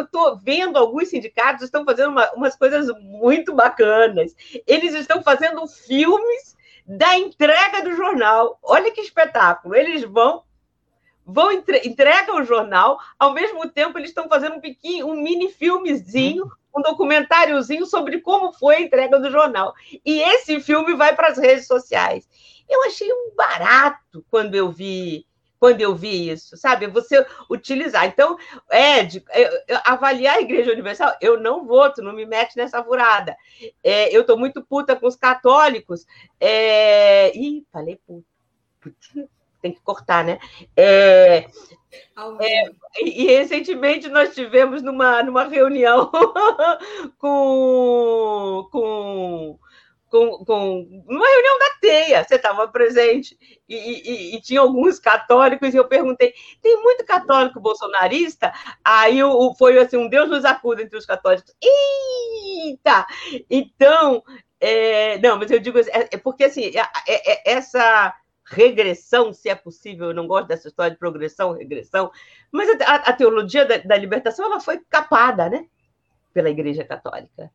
estou 0.03 0.37
vendo 0.39 0.77
alguns 0.77 1.09
sindicatos 1.09 1.63
estão 1.63 1.85
fazendo 1.85 2.11
uma, 2.11 2.31
umas 2.33 2.57
coisas 2.57 2.89
muito 3.01 3.55
bacanas. 3.55 4.35
Eles 4.67 4.95
estão 4.95 5.23
fazendo 5.23 5.67
filmes 5.69 6.57
da 6.85 7.17
entrega 7.17 7.83
do 7.83 7.95
jornal. 7.95 8.59
Olha 8.63 8.91
que 8.91 9.01
espetáculo! 9.01 9.77
Eles 9.77 10.03
vão 10.03 10.43
vão 11.33 11.53
entre, 11.53 11.87
entregam 11.87 12.41
o 12.41 12.45
jornal, 12.45 12.99
ao 13.19 13.33
mesmo 13.33 13.69
tempo 13.69 13.99
eles 13.99 14.11
estão 14.11 14.29
fazendo 14.29 14.57
um 14.57 14.61
pequeno, 14.61 15.09
um 15.09 15.21
mini 15.21 15.51
filmezinho, 15.51 16.51
um 16.75 16.83
documentáriozinho 16.83 17.87
sobre 17.87 18.21
como 18.21 18.53
foi 18.53 18.77
a 18.77 18.81
entrega 18.81 19.19
do 19.19 19.31
jornal. 19.31 19.75
E 20.05 20.21
esse 20.21 20.61
filme 20.61 20.95
vai 20.95 21.15
para 21.15 21.29
as 21.29 21.39
redes 21.39 21.67
sociais. 21.67 22.29
Eu 22.69 22.85
achei 22.85 23.13
um 23.13 23.35
barato 23.35 24.25
quando 24.31 24.55
eu 24.55 24.71
vi 24.71 25.27
quando 25.61 25.83
eu 25.83 25.95
vi 25.95 26.31
isso, 26.31 26.57
sabe? 26.57 26.87
Você 26.87 27.25
utilizar. 27.51 28.07
Então, 28.07 28.39
Ed, 28.73 29.23
avaliar 29.85 30.39
a 30.39 30.41
Igreja 30.41 30.73
Universal, 30.73 31.15
eu 31.21 31.39
não 31.39 31.67
voto, 31.67 32.01
não 32.01 32.15
me 32.15 32.25
mete 32.25 32.57
nessa 32.57 32.83
furada. 32.83 33.37
É, 33.85 34.09
eu 34.17 34.23
estou 34.23 34.39
muito 34.39 34.65
puta 34.65 34.97
com 34.97 35.07
os 35.07 35.17
católicos. 35.17 36.07
É... 36.41 37.37
Ih, 37.37 37.67
falei 37.71 38.01
puta. 38.07 39.29
Tem 39.61 39.73
que 39.73 39.81
cortar, 39.81 40.25
né? 40.25 40.39
É... 40.77 41.47
É, 42.41 42.71
e 43.03 43.25
recentemente 43.25 44.09
nós 44.09 44.33
tivemos 44.33 44.81
numa, 44.81 45.25
numa 45.25 45.45
reunião 45.45 46.09
com, 47.19 48.69
com 48.71 49.59
com, 50.11 50.45
com 50.45 51.05
uma 51.09 51.27
reunião 51.27 51.59
da 51.59 51.71
teia, 51.81 52.25
você 52.25 52.35
estava 52.35 52.67
presente, 52.67 53.39
e, 53.69 53.77
e, 53.77 54.37
e, 54.37 54.41
tinha 54.41 54.61
alguns 54.61 54.99
católicos, 54.99 55.73
e 55.73 55.77
eu 55.77 55.87
perguntei, 55.87 56.35
tem 56.61 56.83
muito 56.83 57.05
católico 57.05 57.61
bolsonarista? 57.61 58.53
Aí 58.85 59.23
o, 59.23 59.55
foi 59.55 59.79
assim, 59.79 59.97
um 59.97 60.09
Deus 60.09 60.29
nos 60.29 60.45
acuda 60.45 60.83
entre 60.83 60.99
os 60.99 61.07
católicos. 61.07 61.55
Eita! 61.63 63.07
Então, 63.49 64.23
é, 64.61 65.17
não, 65.19 65.39
mas 65.39 65.51
eu 65.51 65.61
digo, 65.61 65.79
é, 65.79 66.09
é 66.11 66.17
porque 66.17 66.45
assim, 66.45 66.73
é, 66.77 66.83
é, 67.07 67.53
essa 67.53 68.13
regressão, 68.51 69.33
se 69.33 69.49
é 69.49 69.55
possível, 69.55 70.09
eu 70.09 70.15
não 70.15 70.27
gosto 70.27 70.49
dessa 70.49 70.69
história 70.69 70.91
de 70.91 70.99
progressão, 70.99 71.53
regressão, 71.53 72.11
mas 72.51 72.69
a, 72.81 72.95
a 72.97 73.13
teologia 73.13 73.65
da, 73.65 73.79
da 73.79 73.97
libertação, 73.97 74.47
ela 74.47 74.61
foi 74.61 74.81
capada, 74.91 75.49
né? 75.49 75.67
Pela 76.35 76.51
Igreja 76.51 76.85
Católica 76.85 77.51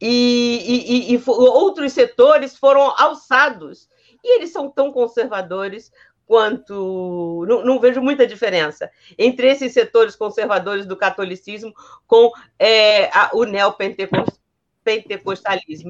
e, 0.00 1.10
e, 1.10 1.14
e, 1.14 1.22
outros 1.26 1.92
setores 1.92 2.56
foram 2.56 2.94
alçados. 2.96 3.88
E 4.24 4.36
eles 4.36 4.50
são 4.50 4.70
tão 4.70 4.90
conservadores 4.90 5.92
quanto. 6.26 7.44
Não, 7.46 7.64
não, 7.64 7.78
vejo 7.78 8.00
muita 8.00 8.26
diferença 8.26 8.90
entre 9.18 9.48
esses 9.48 9.72
setores 9.72 10.16
conservadores 10.16 10.86
do 10.86 10.96
catolicismo 10.96 11.72
com 12.06 12.32
é, 12.58 13.06
a, 13.16 13.30
o 13.34 13.44
neopentecostalismo. 13.44 14.40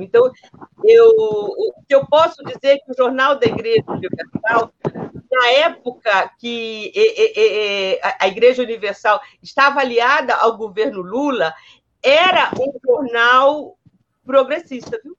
Então, 0.03 0.31
eu, 0.85 1.09
o 1.17 1.73
que 1.87 1.95
eu 1.95 2.07
posso 2.07 2.43
dizer 2.45 2.69
é 2.75 2.79
que 2.79 2.91
o 2.91 2.97
Jornal 2.97 3.39
da 3.39 3.47
Igreja 3.47 3.85
Universal, 3.89 4.73
na 5.31 5.51
época 5.53 6.33
que 6.39 6.93
a 8.19 8.29
Igreja 8.29 8.63
Universal 8.63 9.21
estava 9.43 9.81
aliada 9.81 10.35
ao 10.35 10.57
governo 10.57 11.01
Lula, 11.01 11.55
era 12.03 12.51
um 12.59 12.73
jornal 12.85 13.79
progressista, 14.25 15.01
viu? 15.03 15.17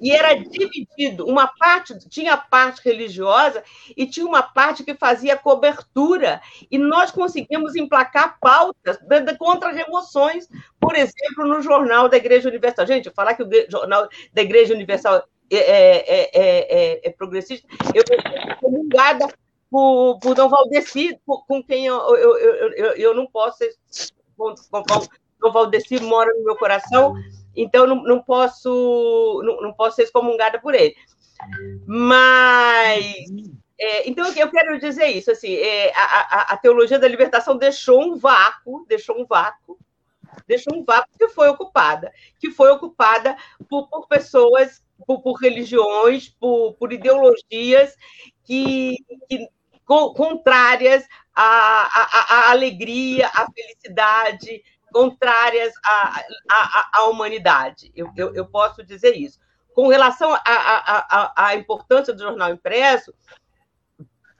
E 0.00 0.10
era 0.12 0.34
dividido, 0.34 1.26
uma 1.26 1.46
parte 1.46 1.98
tinha 2.08 2.34
a 2.34 2.36
parte 2.36 2.80
religiosa 2.84 3.62
e 3.96 4.06
tinha 4.06 4.26
uma 4.26 4.42
parte 4.42 4.84
que 4.84 4.94
fazia 4.94 5.36
cobertura. 5.36 6.40
E 6.70 6.78
nós 6.78 7.10
conseguimos 7.10 7.74
emplacar 7.74 8.38
pautas 8.40 8.98
contra 9.38 9.72
remoções, 9.72 10.48
por 10.80 10.94
exemplo, 10.94 11.46
no 11.46 11.60
jornal 11.60 12.08
da 12.08 12.16
Igreja 12.16 12.48
Universal. 12.48 12.86
Gente, 12.86 13.10
falar 13.10 13.34
que 13.34 13.42
o 13.42 13.50
jornal 13.70 14.08
da 14.32 14.42
Igreja 14.42 14.74
Universal 14.74 15.24
é, 15.50 15.56
é, 15.56 16.30
é, 16.34 17.08
é 17.08 17.10
progressista, 17.10 17.66
eu 17.94 18.04
fui 18.06 18.16
comungada 18.60 19.26
por, 19.70 20.18
por 20.18 20.34
Dom 20.34 20.48
Valdeci, 20.48 21.18
com 21.26 21.62
quem 21.62 21.86
eu, 21.86 21.98
eu, 22.16 22.38
eu, 22.38 22.92
eu, 22.92 23.14
não 23.14 23.26
posso. 23.26 23.64
Dom 24.36 25.52
Valdeci 25.52 26.00
mora 26.00 26.32
no 26.34 26.44
meu 26.44 26.56
coração 26.56 27.14
então 27.62 27.86
não, 27.86 28.02
não 28.02 28.22
posso 28.22 29.42
não, 29.44 29.62
não, 29.62 29.72
posso 29.72 29.96
ser 29.96 30.04
excomungada 30.04 30.60
por 30.60 30.74
ele. 30.74 30.94
Mas 31.86 33.26
é, 33.78 34.08
então 34.08 34.26
eu 34.32 34.50
quero 34.50 34.78
dizer 34.78 35.06
isso 35.06 35.30
assim, 35.30 35.54
é, 35.54 35.92
a, 35.94 36.02
a, 36.02 36.42
a, 36.52 36.56
teologia 36.56 36.98
da 36.98 37.06
libertação 37.06 37.56
deixou 37.56 38.02
um 38.02 38.16
vácuo, 38.16 38.84
deixou 38.88 39.20
um 39.20 39.24
vácuo, 39.24 39.78
deixou 40.46 40.76
um 40.76 40.84
vácuo 40.84 41.10
que 41.16 41.28
foi 41.28 41.48
ocupada, 41.48 42.12
que 42.40 42.50
foi 42.50 42.70
ocupada 42.70 43.36
por, 43.68 43.88
por 43.88 44.08
pessoas, 44.08 44.82
por, 45.06 45.22
por 45.22 45.34
religiões, 45.34 46.28
por, 46.28 46.74
por 46.74 46.92
ideologias 46.92 47.94
que, 48.44 48.96
que 49.28 49.48
contrárias 49.88 51.06
à, 51.34 51.44
à, 51.44 52.48
à 52.48 52.50
alegria, 52.50 53.28
à 53.28 53.46
felicidade, 53.50 54.62
contrárias 54.92 55.72
à, 55.84 56.22
à, 56.50 56.90
à 56.94 57.04
humanidade. 57.04 57.90
Eu, 57.94 58.10
eu, 58.16 58.34
eu, 58.34 58.46
posso 58.46 58.82
dizer 58.82 59.16
isso. 59.16 59.38
Com 59.74 59.88
relação 59.88 60.36
à 60.44 61.54
importância 61.54 62.12
do 62.12 62.22
jornal 62.22 62.50
impresso, 62.50 63.14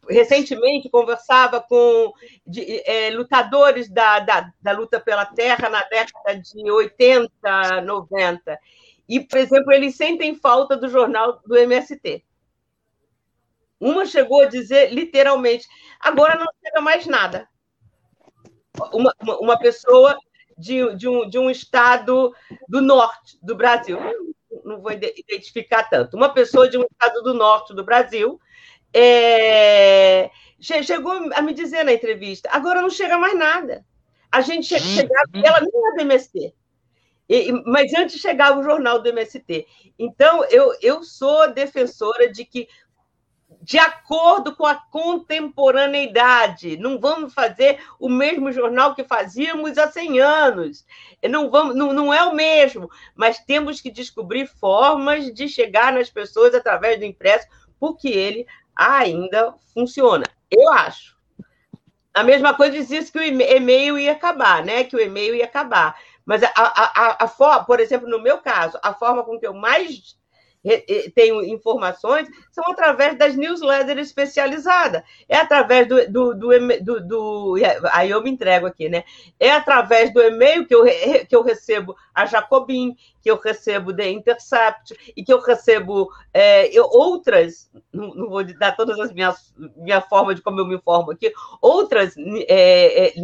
recentemente 0.08 0.88
conversava 0.88 1.60
com 1.60 2.12
de, 2.46 2.82
é, 2.84 3.10
lutadores 3.10 3.88
da, 3.88 4.18
da, 4.20 4.52
da, 4.60 4.72
luta 4.72 4.98
pela 4.98 5.26
terra 5.26 5.68
na 5.68 5.82
década 5.84 6.40
de 6.40 6.70
80, 6.70 7.82
90. 7.82 8.58
E, 9.08 9.20
por 9.20 9.38
exemplo, 9.38 9.72
eles 9.72 9.96
sentem 9.96 10.34
falta 10.34 10.76
do 10.76 10.88
jornal 10.88 11.40
do 11.46 11.56
MST. 11.56 12.24
Uma 13.80 14.04
chegou 14.06 14.42
a 14.42 14.46
dizer 14.46 14.92
literalmente: 14.92 15.66
agora 16.00 16.36
não 16.36 16.46
chega 16.62 16.80
mais 16.80 17.06
nada. 17.06 17.48
Uma, 18.92 19.12
uma, 19.20 19.38
uma 19.38 19.58
pessoa 19.58 20.16
de, 20.58 20.94
de, 20.96 21.08
um, 21.08 21.28
de 21.28 21.38
um 21.38 21.48
estado 21.48 22.34
do 22.68 22.82
norte 22.82 23.38
do 23.42 23.54
Brasil. 23.54 23.98
Não 24.64 24.80
vou 24.80 24.92
identificar 24.92 25.84
tanto. 25.84 26.16
Uma 26.16 26.30
pessoa 26.30 26.68
de 26.68 26.76
um 26.76 26.82
estado 26.82 27.22
do 27.22 27.32
norte 27.32 27.74
do 27.74 27.84
Brasil 27.84 28.40
é, 28.92 30.30
chegou 30.60 31.12
a 31.32 31.42
me 31.42 31.54
dizer 31.54 31.84
na 31.84 31.92
entrevista: 31.92 32.48
agora 32.50 32.82
não 32.82 32.90
chega 32.90 33.16
mais 33.16 33.38
nada. 33.38 33.84
A 34.30 34.40
gente 34.40 34.78
chegava, 34.78 35.28
ela 35.34 35.60
nem 35.60 35.70
é 35.70 35.94
do 35.94 36.00
MST. 36.02 36.54
E, 37.28 37.52
mas 37.66 37.92
antes 37.94 38.20
chegava 38.20 38.58
o 38.58 38.62
jornal 38.62 39.00
do 39.00 39.08
MST. 39.08 39.66
Então, 39.98 40.44
eu, 40.46 40.74
eu 40.80 41.02
sou 41.02 41.52
defensora 41.52 42.30
de 42.30 42.44
que 42.44 42.68
de 43.68 43.78
acordo 43.78 44.56
com 44.56 44.64
a 44.64 44.76
contemporaneidade. 44.76 46.78
Não 46.78 46.98
vamos 46.98 47.34
fazer 47.34 47.78
o 48.00 48.08
mesmo 48.08 48.50
jornal 48.50 48.94
que 48.94 49.04
fazíamos 49.04 49.76
há 49.76 49.92
100 49.92 50.20
anos. 50.20 50.86
Não, 51.28 51.50
vamos, 51.50 51.76
não, 51.76 51.92
não 51.92 52.14
é 52.14 52.24
o 52.24 52.34
mesmo, 52.34 52.90
mas 53.14 53.40
temos 53.40 53.82
que 53.82 53.90
descobrir 53.90 54.46
formas 54.46 55.30
de 55.34 55.46
chegar 55.50 55.92
nas 55.92 56.08
pessoas 56.08 56.54
através 56.54 56.98
do 56.98 57.04
impresso, 57.04 57.46
porque 57.78 58.08
ele 58.08 58.46
ainda 58.74 59.52
funciona. 59.74 60.24
Eu 60.50 60.70
acho. 60.70 61.14
A 62.14 62.24
mesma 62.24 62.54
coisa 62.54 62.72
dizia 62.72 63.04
que 63.04 63.18
o 63.18 63.22
e-mail 63.22 63.98
ia 63.98 64.12
acabar, 64.12 64.64
né? 64.64 64.84
Que 64.84 64.96
o 64.96 65.00
e-mail 65.00 65.34
ia 65.34 65.44
acabar. 65.44 65.94
Mas 66.24 66.42
a, 66.42 66.50
a, 66.56 67.22
a, 67.22 67.24
a, 67.24 67.64
por 67.64 67.80
exemplo, 67.80 68.08
no 68.08 68.18
meu 68.18 68.38
caso, 68.38 68.78
a 68.82 68.94
forma 68.94 69.22
com 69.24 69.38
que 69.38 69.46
eu 69.46 69.52
mais 69.52 70.16
tenho 71.14 71.42
informações 71.44 72.28
são 72.50 72.64
através 72.70 73.16
das 73.16 73.36
newsletters 73.36 74.08
especializadas, 74.08 75.02
é 75.28 75.36
através 75.36 75.86
do, 75.88 76.10
do, 76.10 76.34
do, 76.34 76.48
do, 76.80 77.06
do, 77.06 77.54
aí 77.92 78.10
eu 78.10 78.22
me 78.22 78.30
entrego 78.30 78.66
aqui, 78.66 78.88
né? 78.88 79.04
É 79.38 79.50
através 79.52 80.12
do 80.12 80.20
e-mail 80.20 80.66
que 80.66 80.74
eu, 80.74 80.84
que 81.28 81.34
eu 81.34 81.42
recebo 81.42 81.96
a 82.14 82.26
Jacobin, 82.26 82.96
que 83.22 83.30
eu 83.30 83.36
recebo 83.36 83.94
The 83.94 84.10
Intercept 84.10 85.12
e 85.16 85.22
que 85.22 85.32
eu 85.32 85.40
recebo 85.40 86.08
é, 86.32 86.66
eu, 86.76 86.84
outras, 86.84 87.70
não, 87.92 88.14
não, 88.14 88.28
vou 88.28 88.44
dar 88.44 88.76
todas 88.76 88.98
as 88.98 89.12
minhas 89.12 89.54
minha 89.76 90.00
forma 90.00 90.34
de 90.34 90.42
como 90.42 90.60
eu 90.60 90.66
me 90.66 90.76
informo 90.76 91.12
aqui, 91.12 91.32
outras 91.60 92.14
é, 92.48 93.08
é, 93.08 93.14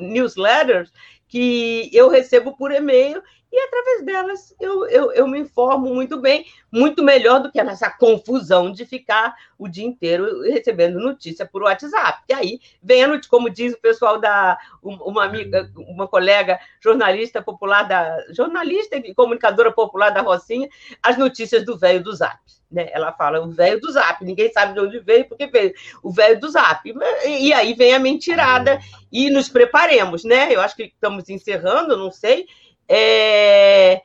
newsletters 0.00 0.92
que 1.28 1.88
eu 1.92 2.08
recebo 2.08 2.56
por 2.56 2.72
e-mail 2.72 3.22
e 3.52 3.58
através 3.58 4.04
delas 4.04 4.54
eu, 4.60 4.86
eu, 4.88 5.12
eu, 5.12 5.26
me 5.26 5.40
informo 5.40 5.92
muito 5.92 6.20
bem, 6.20 6.46
muito 6.70 7.02
melhor 7.02 7.40
do 7.40 7.50
que 7.50 7.62
nessa 7.62 7.90
confusão 7.90 8.70
de 8.70 8.86
ficar 8.86 9.34
o 9.58 9.66
dia 9.66 9.84
inteiro 9.84 10.42
recebendo 10.42 11.00
notícia 11.00 11.44
por 11.44 11.64
WhatsApp. 11.64 12.22
E 12.28 12.32
aí 12.32 12.60
vem 12.80 13.02
a 13.02 13.08
notícia, 13.08 13.30
como 13.30 13.50
diz 13.50 13.74
o 13.74 13.80
pessoal 13.80 14.20
da 14.20 14.56
uma 14.82 15.24
amiga, 15.24 15.70
uma 15.76 16.06
colega 16.06 16.60
jornalista 16.80 17.42
popular 17.42 17.82
da 17.82 18.24
jornalista 18.32 18.96
e 18.96 19.14
comunicadora 19.14 19.72
popular 19.72 20.10
da 20.10 20.20
Rocinha, 20.20 20.68
as 21.02 21.18
notícias 21.18 21.64
do 21.64 21.76
velho 21.76 22.02
do 22.02 22.14
Zap. 22.14 22.38
Né? 22.70 22.88
Ela 22.92 23.12
fala 23.12 23.40
o 23.40 23.50
velho 23.50 23.80
do 23.80 23.90
Zap, 23.90 24.24
ninguém 24.24 24.52
sabe 24.52 24.74
de 24.74 24.80
onde 24.80 25.00
veio, 25.00 25.28
porque 25.28 25.48
veio 25.48 25.74
o 26.04 26.12
velho 26.12 26.38
do 26.38 26.48
Zap. 26.48 26.88
E 27.26 27.52
aí 27.52 27.74
vem 27.74 27.94
a 27.94 27.98
mentirada 27.98 28.78
e 29.10 29.28
nos 29.28 29.48
preparemos, 29.48 30.22
né? 30.22 30.54
Eu 30.54 30.60
acho 30.60 30.76
que 30.76 30.84
estamos 30.84 31.28
encerrando, 31.28 31.96
não 31.96 32.12
sei. 32.12 32.46
É... 32.92 34.02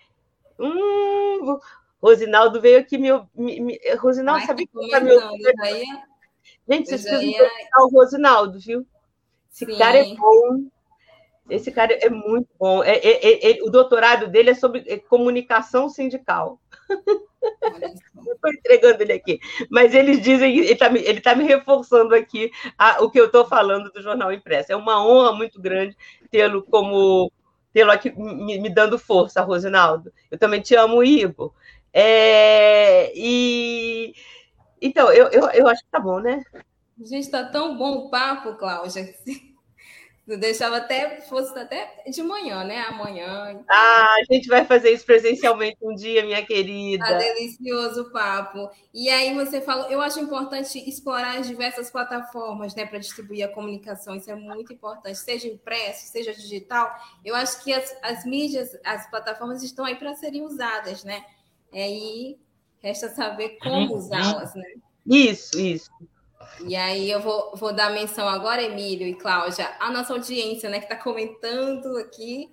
Hum, 0.59 1.57
Rosinaldo 1.99 2.61
veio 2.61 2.79
aqui 2.79 2.99
me. 2.99 3.09
me, 3.33 3.59
me 3.59 3.79
Rosinaldo, 3.97 4.41
Ai, 4.41 4.45
sabe 4.45 4.67
que 4.67 4.89
tá 4.89 4.99
me 4.99 5.11
ouvindo? 5.11 5.43
Gente, 6.69 6.89
vocês 6.89 7.01
precisam 7.01 7.23
ia... 7.23 7.49
o 7.79 7.89
Rosinaldo, 7.89 8.59
viu? 8.59 8.85
Esse 9.51 9.65
Sim. 9.65 9.77
cara 9.77 9.97
é 9.97 10.15
bom. 10.15 10.67
Esse 11.49 11.71
cara 11.71 11.93
é 11.93 12.09
muito 12.09 12.47
bom. 12.59 12.83
É, 12.83 12.95
é, 12.97 13.51
é, 13.51 13.63
o 13.63 13.71
doutorado 13.71 14.27
dele 14.27 14.51
é 14.51 14.55
sobre 14.55 14.83
é, 14.87 14.97
comunicação 14.99 15.89
sindical. 15.89 16.59
Estou 17.41 18.51
entregando 18.51 19.01
ele 19.01 19.13
aqui. 19.13 19.39
Mas 19.69 19.93
eles 19.93 20.21
dizem, 20.21 20.57
ele 20.57 20.73
está 20.73 20.89
me, 20.89 21.21
tá 21.21 21.35
me 21.35 21.43
reforçando 21.43 22.13
aqui 22.15 22.51
a, 22.77 23.03
o 23.03 23.09
que 23.09 23.19
eu 23.19 23.27
estou 23.27 23.45
falando 23.45 23.91
do 23.91 24.01
jornal 24.01 24.31
impresso. 24.31 24.71
É 24.71 24.75
uma 24.75 25.03
honra 25.05 25.33
muito 25.33 25.61
grande 25.61 25.95
tê-lo 26.31 26.63
como 26.63 27.31
tê-lo 27.75 27.91
aqui 27.91 28.09
me, 28.17 28.57
me, 28.57 28.69
dando 28.69 28.97
força, 28.97 29.41
Rosinaldo. 29.41 30.09
Eu 30.31 30.37
também 30.37 30.61
te 30.61 30.73
amo, 30.75 31.03
Igor. 31.03 31.51
É, 31.91 33.11
e 33.13 34.15
então, 34.81 35.11
eu, 35.11 35.27
eu, 35.27 35.49
eu 35.49 35.67
acho 35.67 35.83
que 35.83 35.89
tá 35.91 35.99
bom, 35.99 36.21
né? 36.21 36.41
Gente, 36.97 37.25
está 37.25 37.43
tão 37.43 37.77
bom 37.77 37.95
o 37.97 38.09
papo, 38.09 38.55
Cláudia. 38.55 39.13
Eu 40.27 40.39
deixava 40.39 40.77
até, 40.77 41.21
fosse 41.21 41.57
até 41.57 42.03
de 42.09 42.23
manhã, 42.23 42.63
né? 42.63 42.79
Amanhã. 42.79 43.51
Então... 43.51 43.65
Ah, 43.69 44.15
a 44.19 44.33
gente 44.33 44.47
vai 44.47 44.65
fazer 44.65 44.89
isso 44.91 45.05
presencialmente 45.05 45.77
um 45.83 45.93
dia, 45.93 46.25
minha 46.25 46.43
querida. 46.43 47.05
Tá 47.05 47.13
delicioso 47.13 48.01
o 48.01 48.11
papo. 48.11 48.67
E 48.91 49.07
aí 49.07 49.35
você 49.35 49.61
falou, 49.61 49.87
eu 49.87 50.01
acho 50.01 50.19
importante 50.19 50.79
explorar 50.89 51.37
as 51.37 51.47
diversas 51.47 51.91
plataformas, 51.91 52.73
né, 52.73 52.87
para 52.87 52.97
distribuir 52.97 53.45
a 53.45 53.53
comunicação. 53.53 54.15
Isso 54.15 54.31
é 54.31 54.35
muito 54.35 54.73
importante, 54.73 55.15
seja 55.19 55.47
impresso, 55.47 56.07
seja 56.07 56.33
digital. 56.33 56.91
Eu 57.23 57.35
acho 57.35 57.63
que 57.63 57.71
as, 57.71 57.95
as 58.01 58.25
mídias, 58.25 58.75
as 58.83 59.07
plataformas 59.11 59.61
estão 59.61 59.85
aí 59.85 59.95
para 59.95 60.15
serem 60.15 60.41
usadas, 60.43 61.03
né? 61.03 61.23
É 61.71 61.83
aí 61.83 62.39
resta 62.79 63.09
saber 63.09 63.57
como 63.61 63.91
uhum. 63.91 63.97
usá-las, 63.97 64.55
né? 64.55 64.73
Isso, 65.05 65.59
isso. 65.59 65.91
E 66.65 66.75
aí 66.75 67.09
eu 67.09 67.21
vou, 67.21 67.55
vou 67.55 67.73
dar 67.73 67.91
menção 67.91 68.27
agora, 68.27 68.63
Emílio 68.63 69.07
e 69.07 69.15
Cláudia, 69.15 69.75
a 69.79 69.91
nossa 69.91 70.13
audiência, 70.13 70.69
né, 70.69 70.79
que 70.79 70.85
está 70.85 70.95
comentando 70.95 71.97
aqui 71.97 72.49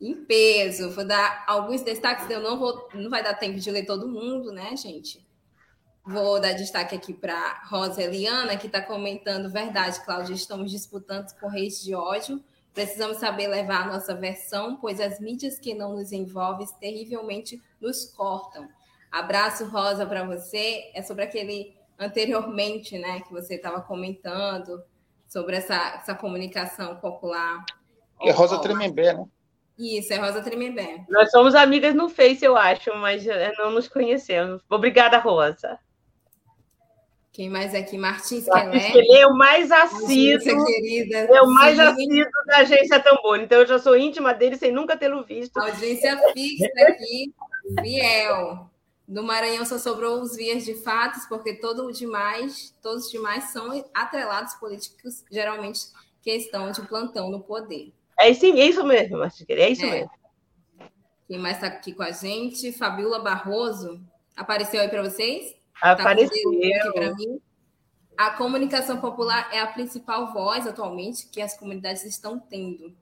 em 0.00 0.24
peso. 0.24 0.90
Vou 0.90 1.06
dar 1.06 1.44
alguns 1.46 1.82
destaques, 1.82 2.28
eu 2.28 2.40
não 2.40 2.58
vou, 2.58 2.88
não 2.94 3.08
vai 3.08 3.22
dar 3.22 3.34
tempo 3.34 3.58
de 3.58 3.70
ler 3.70 3.86
todo 3.86 4.08
mundo, 4.08 4.52
né, 4.52 4.76
gente? 4.76 5.24
Vou 6.04 6.40
dar 6.40 6.52
destaque 6.52 6.96
aqui 6.96 7.14
para 7.14 7.62
Rosa 7.68 8.02
Eliana, 8.02 8.56
que 8.56 8.66
está 8.66 8.82
comentando 8.82 9.48
verdade, 9.48 10.04
Cláudia, 10.04 10.34
estamos 10.34 10.70
disputando 10.70 11.32
com 11.38 11.46
reis 11.46 11.80
de 11.80 11.94
ódio. 11.94 12.42
Precisamos 12.74 13.18
saber 13.18 13.46
levar 13.46 13.82
a 13.82 13.92
nossa 13.92 14.14
versão, 14.14 14.76
pois 14.76 14.98
as 14.98 15.20
mídias 15.20 15.58
que 15.58 15.74
não 15.74 15.94
nos 15.94 16.10
envolvem 16.10 16.66
terrivelmente 16.80 17.62
nos 17.80 18.06
cortam. 18.06 18.68
Abraço, 19.12 19.66
Rosa, 19.66 20.06
para 20.06 20.24
você. 20.24 20.90
É 20.94 21.02
sobre 21.02 21.22
aquele 21.22 21.76
anteriormente, 22.02 22.98
né, 22.98 23.20
que 23.20 23.32
você 23.32 23.54
estava 23.54 23.80
comentando 23.80 24.82
sobre 25.28 25.56
essa, 25.56 25.94
essa 25.96 26.14
comunicação 26.14 26.96
popular. 26.96 27.64
É 28.20 28.30
Rosa 28.30 28.60
Tremembé, 28.60 29.14
né? 29.14 29.24
Isso, 29.78 30.12
é 30.12 30.16
Rosa 30.16 30.42
Tremembé. 30.42 31.04
Nós 31.08 31.30
somos 31.30 31.54
amigas 31.54 31.94
no 31.94 32.08
Face, 32.08 32.44
eu 32.44 32.56
acho, 32.56 32.94
mas 32.96 33.26
eh, 33.26 33.52
não 33.58 33.70
nos 33.70 33.88
conhecemos. 33.88 34.62
Obrigada, 34.68 35.18
Rosa. 35.18 35.78
Quem 37.32 37.48
mais 37.48 37.74
aqui? 37.74 37.96
Martins 37.96 38.44
Kelé. 38.44 38.92
Ele 38.94 39.16
é 39.16 39.26
o 39.26 39.34
mais 39.34 39.72
assíduo. 39.72 40.66
Querida. 40.66 41.16
É 41.16 41.40
o 41.40 41.46
mais 41.46 41.78
assíduo 41.80 42.30
da 42.46 42.58
agência 42.58 43.00
Tambor. 43.00 43.40
Então, 43.40 43.60
eu 43.60 43.66
já 43.66 43.78
sou 43.78 43.96
íntima 43.96 44.34
dele 44.34 44.56
sem 44.56 44.70
nunca 44.70 44.98
tê-lo 44.98 45.24
visto. 45.24 45.56
Audiência 45.56 46.14
fixa 46.34 46.68
aqui, 46.86 47.32
fiel. 47.80 48.70
No 49.12 49.22
Maranhão 49.22 49.66
só 49.66 49.76
sobrou 49.76 50.22
os 50.22 50.34
vias 50.34 50.64
de 50.64 50.74
fatos, 50.74 51.26
porque 51.26 51.52
todo 51.52 51.92
demais, 51.92 52.74
todos 52.80 53.04
os 53.04 53.10
demais 53.10 53.44
são 53.52 53.84
atrelados 53.92 54.54
políticos, 54.54 55.22
geralmente 55.30 55.80
que 56.22 56.30
estão 56.30 56.70
de 56.70 56.80
plantão 56.88 57.30
no 57.30 57.42
poder. 57.42 57.92
É 58.18 58.30
isso, 58.30 58.46
é 58.46 58.48
isso 58.48 58.82
mesmo, 58.86 59.18
Martinha, 59.18 59.46
é 59.50 59.68
isso 59.68 59.84
é. 59.84 59.90
mesmo. 59.90 60.10
Quem 61.28 61.38
mais 61.38 61.56
está 61.56 61.66
aqui 61.66 61.92
com 61.92 62.02
a 62.02 62.10
gente? 62.10 62.72
Fabiola 62.72 63.18
Barroso. 63.18 64.00
Apareceu 64.34 64.80
aí 64.80 64.88
para 64.88 65.02
vocês? 65.02 65.56
Apareceu. 65.78 66.30
Tá 66.82 66.92
para 66.92 67.14
mim. 67.14 67.38
A 68.16 68.30
comunicação 68.30 68.98
popular 68.98 69.50
é 69.52 69.60
a 69.60 69.66
principal 69.66 70.32
voz 70.32 70.66
atualmente 70.66 71.28
que 71.28 71.42
as 71.42 71.54
comunidades 71.54 72.04
estão 72.04 72.38
tendo. 72.38 72.96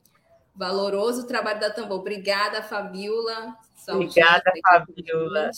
Valoroso 0.56 1.28
trabalho 1.28 1.60
da 1.60 1.70
Tambor. 1.70 2.00
Obrigada, 2.00 2.64
Fabiola. 2.64 3.56
Obrigada, 3.88 4.52
Fabiola. 4.60 5.50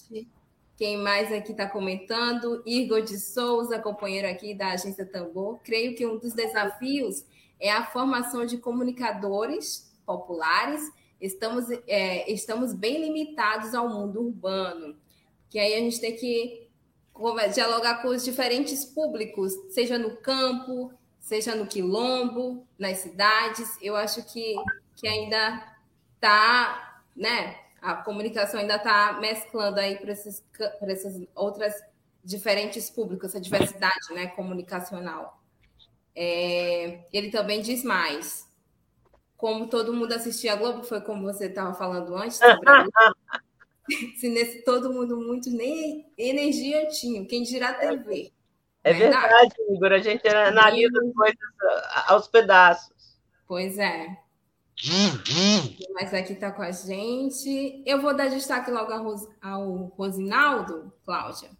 Quem 0.83 0.97
mais 0.97 1.33
aqui 1.33 1.53
está 1.53 1.69
comentando? 1.69 2.61
Igor 2.67 3.03
de 3.03 3.17
Souza, 3.17 3.79
companheiro 3.79 4.27
aqui 4.27 4.53
da 4.53 4.73
Agência 4.73 5.07
Tambor. 5.07 5.61
Creio 5.63 5.95
que 5.95 6.05
um 6.05 6.19
dos 6.19 6.33
desafios 6.33 7.25
é 7.61 7.71
a 7.71 7.87
formação 7.87 8.45
de 8.45 8.59
comunicadores 8.59 9.95
populares. 10.05 10.91
Estamos, 11.21 11.67
é, 11.87 12.29
estamos 12.29 12.75
bem 12.75 13.01
limitados 13.01 13.77
ao 13.77 13.89
mundo 13.89 14.23
urbano, 14.23 14.97
que 15.49 15.57
aí 15.57 15.73
a 15.73 15.79
gente 15.79 16.01
tem 16.01 16.17
que 16.17 16.69
dialogar 17.55 18.03
com 18.03 18.09
os 18.09 18.25
diferentes 18.25 18.85
públicos, 18.85 19.53
seja 19.71 19.97
no 19.97 20.17
campo, 20.17 20.93
seja 21.21 21.55
no 21.55 21.65
quilombo, 21.65 22.67
nas 22.77 22.99
cidades. 22.99 23.79
Eu 23.81 23.95
acho 23.95 24.25
que, 24.25 24.57
que 24.97 25.07
ainda 25.07 25.77
está, 26.17 27.01
né? 27.15 27.62
A 27.83 27.97
comunicação 27.97 28.61
ainda 28.61 28.77
está 28.77 29.19
mesclando 29.21 29.81
aí 29.81 29.97
para 29.99 30.13
essas 30.13 31.21
outras 31.35 31.75
diferentes 32.25 32.89
públicos, 32.89 33.31
essa 33.31 33.41
diversidade 33.41 34.15
né, 34.15 34.29
comunicacional. 34.29 35.43
É, 36.15 37.01
ele 37.13 37.31
também 37.31 37.61
diz 37.61 37.83
mais. 37.83 38.49
como 39.37 39.67
todo 39.67 39.93
mundo 39.93 40.13
assistia 40.13 40.53
a 40.53 40.57
Globo, 40.57 40.85
foi 40.85 41.01
como 41.01 41.25
você 41.25 41.47
estava 41.47 41.75
falando 41.75 42.15
antes, 42.15 42.39
se 44.17 44.29
nesse 44.29 44.63
todo 44.63 44.93
mundo 44.93 45.17
muito 45.17 45.51
nem 45.51 46.07
energia 46.17 46.87
tinha, 46.89 47.27
quem 47.27 47.43
dirá 47.43 47.71
É 47.71 47.89
TV. 47.89 48.33
É 48.85 48.93
verdade, 48.93 49.23
verdade 49.29 49.55
Igor, 49.71 49.93
a 49.93 49.99
gente 49.99 50.29
analisa 50.29 51.01
as 51.01 51.13
coisas 51.13 51.39
aos 52.07 52.29
pedaços. 52.29 53.19
Pois 53.47 53.79
é. 53.79 54.22
Mas 55.95 56.13
aqui 56.15 56.33
está 56.33 56.51
com 56.51 56.63
a 56.63 56.71
gente. 56.71 57.83
Eu 57.87 58.01
vou 58.01 58.17
dar 58.17 58.29
destaque 58.29 58.71
logo 58.71 58.93
ao 59.41 59.85
Rosinaldo, 59.97 60.93
Cláudia. 61.05 61.51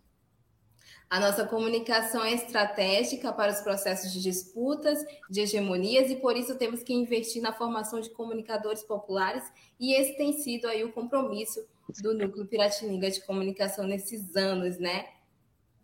A 1.13 1.21
nossa 1.21 1.47
comunicação 1.47 2.25
é 2.25 2.33
estratégica 2.33 3.35
para 3.35 3.53
os 3.53 3.61
processos 3.61 4.11
de 4.11 4.23
disputas, 4.23 4.99
de 5.29 5.43
hegemonias, 5.43 6.11
e 6.11 6.17
por 6.17 6.35
isso 6.39 6.57
temos 6.57 6.83
que 6.83 6.95
investir 6.95 7.43
na 7.43 7.53
formação 7.53 8.01
de 8.01 8.09
comunicadores 8.09 8.83
populares, 8.83 9.45
e 9.79 9.93
esse 9.93 10.17
tem 10.17 10.33
sido 10.33 10.67
aí 10.67 10.83
o 10.83 10.91
compromisso 10.91 11.63
do 12.01 12.15
Núcleo 12.15 12.47
Piratininga 12.47 13.11
de 13.11 13.21
Comunicação 13.27 13.87
nesses 13.87 14.35
anos, 14.37 14.79
né? 14.79 15.07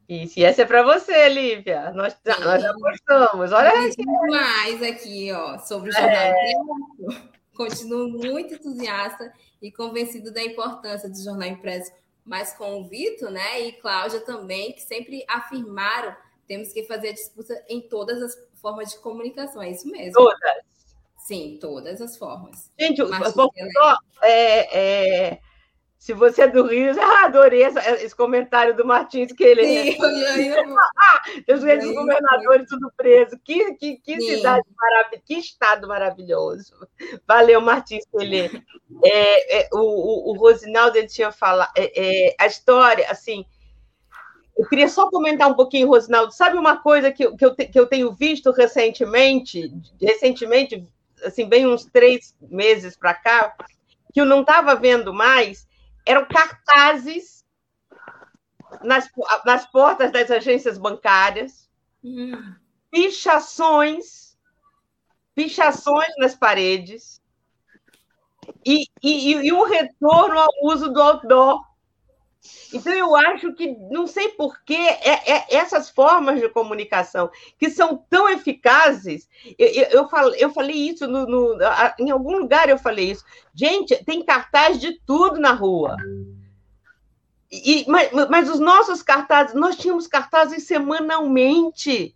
Isso, 0.08 0.38
e 0.38 0.44
essa 0.44 0.62
é 0.62 0.64
para 0.64 0.82
você, 0.82 1.28
Lívia. 1.28 1.92
Nós, 1.92 2.16
nós 2.40 2.62
já 2.62 2.72
gostamos. 2.72 3.52
Olha 3.52 3.68
aqui. 3.68 4.04
mais 4.30 4.82
aqui, 4.82 5.30
ó, 5.32 5.58
sobre 5.58 5.90
o 5.90 5.92
jornal 5.92 6.12
é. 6.12 6.34
Continuo 7.54 8.08
muito 8.08 8.54
entusiasta 8.54 9.32
e 9.60 9.70
convencido 9.70 10.32
da 10.32 10.42
importância 10.42 11.08
do 11.08 11.22
jornal 11.22 11.48
impresso 11.48 11.92
mas 12.24 12.52
com 12.52 12.82
o 12.82 12.86
Vitor, 12.86 13.30
né, 13.30 13.62
e 13.62 13.72
Cláudia 13.72 14.20
também, 14.20 14.74
que 14.74 14.82
sempre 14.82 15.24
afirmaram 15.26 16.14
temos 16.48 16.72
que 16.72 16.82
fazer 16.84 17.10
a 17.10 17.12
disputa 17.12 17.62
em 17.68 17.82
todas 17.82 18.22
as 18.22 18.34
formas 18.60 18.90
de 18.90 18.98
comunicação, 18.98 19.62
é 19.62 19.70
isso 19.70 19.86
mesmo? 19.86 20.14
Todas. 20.14 20.62
Sim, 21.18 21.58
todas 21.60 22.00
as 22.00 22.16
formas. 22.16 22.72
Gente, 22.80 23.02
só, 23.06 23.98
é, 24.22 24.78
é, 25.30 25.40
se 25.98 26.12
você 26.14 26.42
é 26.42 26.48
do 26.48 26.64
Rio, 26.64 26.92
ah, 27.02 27.26
adorei 27.26 27.64
essa, 27.64 27.80
esse 27.96 28.14
comentário 28.14 28.74
do 28.74 28.86
Martins, 28.86 29.32
que 29.32 29.42
ele. 29.42 29.92
Sim, 29.92 30.48
eu, 31.46 31.56
Os 31.56 31.62
vezes 31.62 31.92
governadores 31.92 32.68
tudo 32.68 32.92
preso. 32.96 33.36
Que, 33.44 33.74
que, 33.74 33.96
que 33.96 34.20
cidade 34.20 34.64
maravilhosa, 34.76 35.22
que 35.26 35.34
estado 35.34 35.88
maravilhoso. 35.88 36.74
Valeu, 37.26 37.60
Martins 37.60 38.06
Pelé. 38.06 38.48
É, 39.04 39.58
é, 39.58 39.68
o, 39.72 39.80
o, 39.80 40.30
o 40.30 40.38
Rosinaldo 40.38 40.96
ele 40.96 41.08
tinha 41.08 41.32
falado. 41.32 41.72
É, 41.76 42.28
é, 42.28 42.34
a 42.38 42.46
história, 42.46 43.10
assim. 43.10 43.44
Eu 44.56 44.68
queria 44.68 44.88
só 44.88 45.10
comentar 45.10 45.48
um 45.48 45.54
pouquinho, 45.54 45.88
Rosinaldo. 45.88 46.32
Sabe 46.32 46.56
uma 46.56 46.76
coisa 46.76 47.10
que, 47.10 47.28
que, 47.36 47.44
eu, 47.44 47.54
te, 47.54 47.66
que 47.66 47.78
eu 47.78 47.86
tenho 47.86 48.12
visto 48.12 48.50
recentemente, 48.52 49.72
recentemente, 50.00 50.84
assim, 51.24 51.48
bem 51.48 51.66
uns 51.66 51.84
três 51.84 52.34
meses 52.40 52.96
para 52.96 53.14
cá, 53.14 53.54
que 54.12 54.20
eu 54.20 54.24
não 54.24 54.40
estava 54.40 54.74
vendo 54.74 55.12
mais, 55.12 55.67
eram 56.08 56.24
cartazes 56.24 57.44
nas, 58.82 59.10
nas 59.44 59.66
portas 59.66 60.10
das 60.10 60.30
agências 60.30 60.78
bancárias, 60.78 61.70
uhum. 62.02 62.54
pichações, 62.90 64.34
pichações 65.34 66.08
nas 66.16 66.34
paredes, 66.34 67.20
e, 68.64 68.86
e, 69.02 69.32
e 69.34 69.52
o 69.52 69.64
retorno 69.64 70.38
ao 70.38 70.48
uso 70.62 70.90
do 70.90 71.02
outdoor. 71.02 71.67
Então, 72.72 72.92
eu 72.92 73.16
acho 73.16 73.52
que, 73.52 73.74
não 73.90 74.06
sei 74.06 74.28
porquê, 74.30 74.74
é, 74.74 75.32
é, 75.32 75.46
essas 75.56 75.88
formas 75.88 76.40
de 76.40 76.48
comunicação 76.48 77.30
que 77.58 77.70
são 77.70 78.04
tão 78.08 78.28
eficazes, 78.28 79.28
eu, 79.58 79.68
eu, 79.68 79.84
eu, 79.90 80.08
falei, 80.08 80.44
eu 80.44 80.50
falei 80.50 80.76
isso 80.76 81.06
no, 81.06 81.26
no, 81.26 81.58
em 81.98 82.10
algum 82.10 82.38
lugar, 82.38 82.68
eu 82.68 82.78
falei 82.78 83.10
isso. 83.10 83.24
Gente, 83.54 83.96
tem 84.04 84.24
cartaz 84.24 84.78
de 84.78 85.00
tudo 85.06 85.40
na 85.40 85.52
rua. 85.52 85.96
E, 87.50 87.84
mas, 87.88 88.10
mas 88.28 88.50
os 88.50 88.60
nossos 88.60 89.02
cartazes, 89.02 89.54
nós 89.54 89.76
tínhamos 89.76 90.06
cartazes 90.06 90.64
semanalmente 90.64 92.14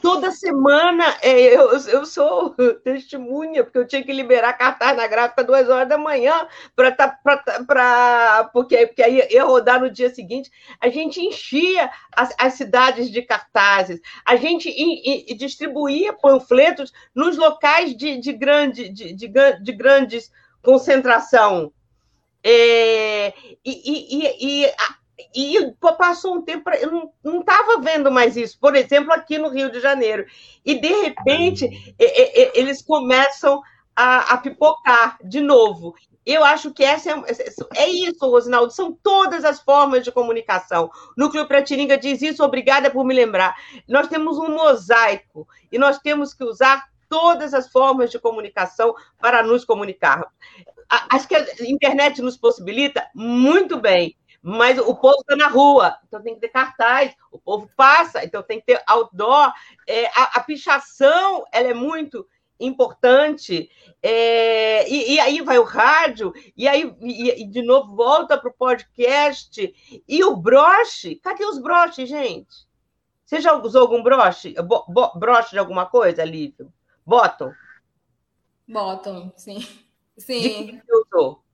toda 0.00 0.30
semana 0.30 1.04
é, 1.22 1.54
eu, 1.54 1.70
eu 1.70 2.04
sou 2.04 2.54
testemunha, 2.84 3.64
porque 3.64 3.78
eu 3.78 3.86
tinha 3.86 4.02
que 4.02 4.12
liberar 4.12 4.52
cartaz 4.54 4.96
na 4.96 5.06
gráfica 5.06 5.44
duas 5.44 5.68
horas 5.68 5.88
da 5.88 5.98
manhã 5.98 6.46
para 6.74 6.92
tá, 6.92 7.18
porque, 8.52 8.86
porque 8.86 9.02
aí 9.02 9.26
ia 9.30 9.44
rodar 9.44 9.80
no 9.80 9.90
dia 9.90 10.10
seguinte. 10.10 10.50
A 10.80 10.88
gente 10.88 11.20
enchia 11.20 11.90
as, 12.12 12.34
as 12.38 12.54
cidades 12.54 13.10
de 13.10 13.22
cartazes, 13.22 14.00
a 14.24 14.36
gente 14.36 14.68
in, 14.68 15.30
in, 15.30 15.36
distribuía 15.36 16.12
panfletos 16.12 16.92
nos 17.14 17.36
locais 17.36 17.96
de, 17.96 18.18
de, 18.18 18.32
grande, 18.32 18.88
de, 18.88 19.12
de, 19.12 19.28
de 19.28 19.72
grandes 19.72 20.30
concentração. 20.62 21.72
É, 22.42 23.34
e, 23.62 23.64
e, 23.64 24.16
e, 24.16 24.64
e 24.64 24.74
passou 25.98 26.36
um 26.36 26.42
tempo, 26.42 26.70
eu 26.70 27.12
não 27.22 27.40
estava 27.40 27.80
vendo 27.80 28.10
mais 28.10 28.36
isso, 28.36 28.58
por 28.60 28.74
exemplo, 28.74 29.12
aqui 29.12 29.38
no 29.38 29.48
Rio 29.48 29.70
de 29.70 29.80
Janeiro. 29.80 30.26
E, 30.64 30.80
de 30.80 30.88
repente, 30.88 31.94
eles 32.54 32.82
começam 32.82 33.60
a, 33.94 34.34
a 34.34 34.36
pipocar 34.38 35.18
de 35.22 35.40
novo. 35.40 35.94
Eu 36.24 36.44
acho 36.44 36.72
que 36.72 36.84
essa 36.84 37.10
é, 37.10 37.82
é 37.82 37.88
isso, 37.88 38.28
Rosinaldo, 38.28 38.72
são 38.72 38.92
todas 38.92 39.44
as 39.44 39.60
formas 39.60 40.04
de 40.04 40.12
comunicação. 40.12 40.90
Núcleo 41.16 41.46
Pratiringa 41.46 41.98
diz 41.98 42.22
isso, 42.22 42.44
obrigada 42.44 42.90
por 42.90 43.04
me 43.04 43.14
lembrar. 43.14 43.54
Nós 43.88 44.08
temos 44.08 44.38
um 44.38 44.54
mosaico 44.54 45.48
e 45.72 45.78
nós 45.78 45.98
temos 45.98 46.34
que 46.34 46.44
usar 46.44 46.88
todas 47.08 47.52
as 47.52 47.68
formas 47.68 48.10
de 48.10 48.18
comunicação 48.18 48.94
para 49.20 49.42
nos 49.42 49.64
comunicar. 49.64 50.24
Acho 50.88 51.28
que 51.28 51.34
a 51.34 51.46
internet 51.62 52.22
nos 52.22 52.36
possibilita 52.36 53.06
muito 53.14 53.78
bem, 53.78 54.16
mas 54.42 54.78
o 54.78 54.94
povo 54.94 55.20
está 55.20 55.36
na 55.36 55.48
rua, 55.48 55.98
então 56.06 56.22
tem 56.22 56.34
que 56.34 56.40
ter 56.40 56.48
cartaz, 56.48 57.14
o 57.30 57.38
povo 57.38 57.70
passa, 57.76 58.24
então 58.24 58.42
tem 58.42 58.58
que 58.58 58.66
ter 58.66 58.82
outdoor. 58.86 59.52
É, 59.86 60.06
a, 60.06 60.38
a, 60.38 60.40
pichação 60.40 61.44
ela 61.52 61.68
é 61.68 61.74
muito 61.74 62.26
importante, 62.58 63.70
é, 64.02 64.88
e, 64.88 65.14
e, 65.14 65.20
aí 65.20 65.40
vai 65.40 65.58
o 65.58 65.64
rádio, 65.64 66.32
e 66.56 66.66
aí 66.66 66.94
e, 67.00 67.42
e 67.42 67.46
de 67.46 67.62
novo 67.62 67.94
volta 67.94 68.38
para 68.38 68.50
o 68.50 68.54
podcast, 68.54 69.74
e 70.08 70.24
o 70.24 70.36
broche, 70.36 71.16
cadê 71.16 71.44
os 71.44 71.58
broches, 71.58 72.08
gente? 72.08 72.68
Você 73.24 73.40
já 73.40 73.54
usou 73.54 73.82
algum 73.82 74.02
broche? 74.02 74.54
Bo, 74.62 74.84
bo, 74.88 75.12
broche 75.18 75.50
de 75.50 75.58
alguma 75.58 75.86
coisa, 75.86 76.24
Lívio? 76.24 76.72
Bottom? 77.06 77.52
Bottom, 78.66 79.32
sim. 79.36 79.60
Sim. 80.18 80.66
De 80.66 80.72
que 80.72 80.86
você 80.86 80.96
usou? 80.96 81.44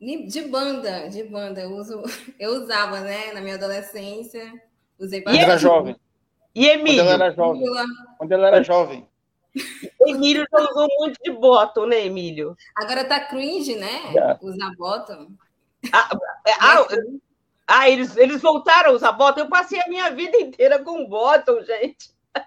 De 0.00 0.42
banda, 0.48 1.08
de 1.08 1.22
banda. 1.24 1.60
Eu, 1.60 1.72
uso, 1.72 2.02
eu 2.40 2.52
usava, 2.62 3.00
né, 3.00 3.32
na 3.32 3.40
minha 3.40 3.56
adolescência. 3.56 4.50
Usei 4.98 5.20
Quando 5.20 5.36
era 5.36 5.58
jovem. 5.58 5.96
E 6.54 6.66
Emílio? 6.66 7.04
Quando 7.04 7.10
ela 7.10 7.24
era 7.24 7.34
jovem. 7.34 7.64
Quando 8.18 8.32
ela 8.32 8.46
era 8.48 8.62
jovem. 8.62 9.08
Emílio 10.06 10.46
já 10.50 10.70
usou 10.70 10.88
muito 10.98 11.18
de 11.22 11.30
bottom, 11.32 11.86
né, 11.86 12.06
Emílio? 12.06 12.56
Agora 12.76 13.04
tá 13.04 13.20
cringe, 13.20 13.76
né? 13.76 14.00
É. 14.16 14.38
Usar 14.40 14.70
bottom. 14.76 15.32
Ah, 15.92 16.08
é, 16.46 16.52
ah, 16.60 16.86
ah, 17.66 17.88
eles, 17.88 18.16
eles 18.16 18.40
voltaram 18.40 18.90
a 18.90 18.94
usar 18.94 19.12
bottom. 19.12 19.40
Eu 19.40 19.48
passei 19.48 19.80
a 19.80 19.88
minha 19.88 20.10
vida 20.10 20.36
inteira 20.38 20.82
com 20.82 21.06
bottom, 21.06 21.62
gente. 21.62 22.10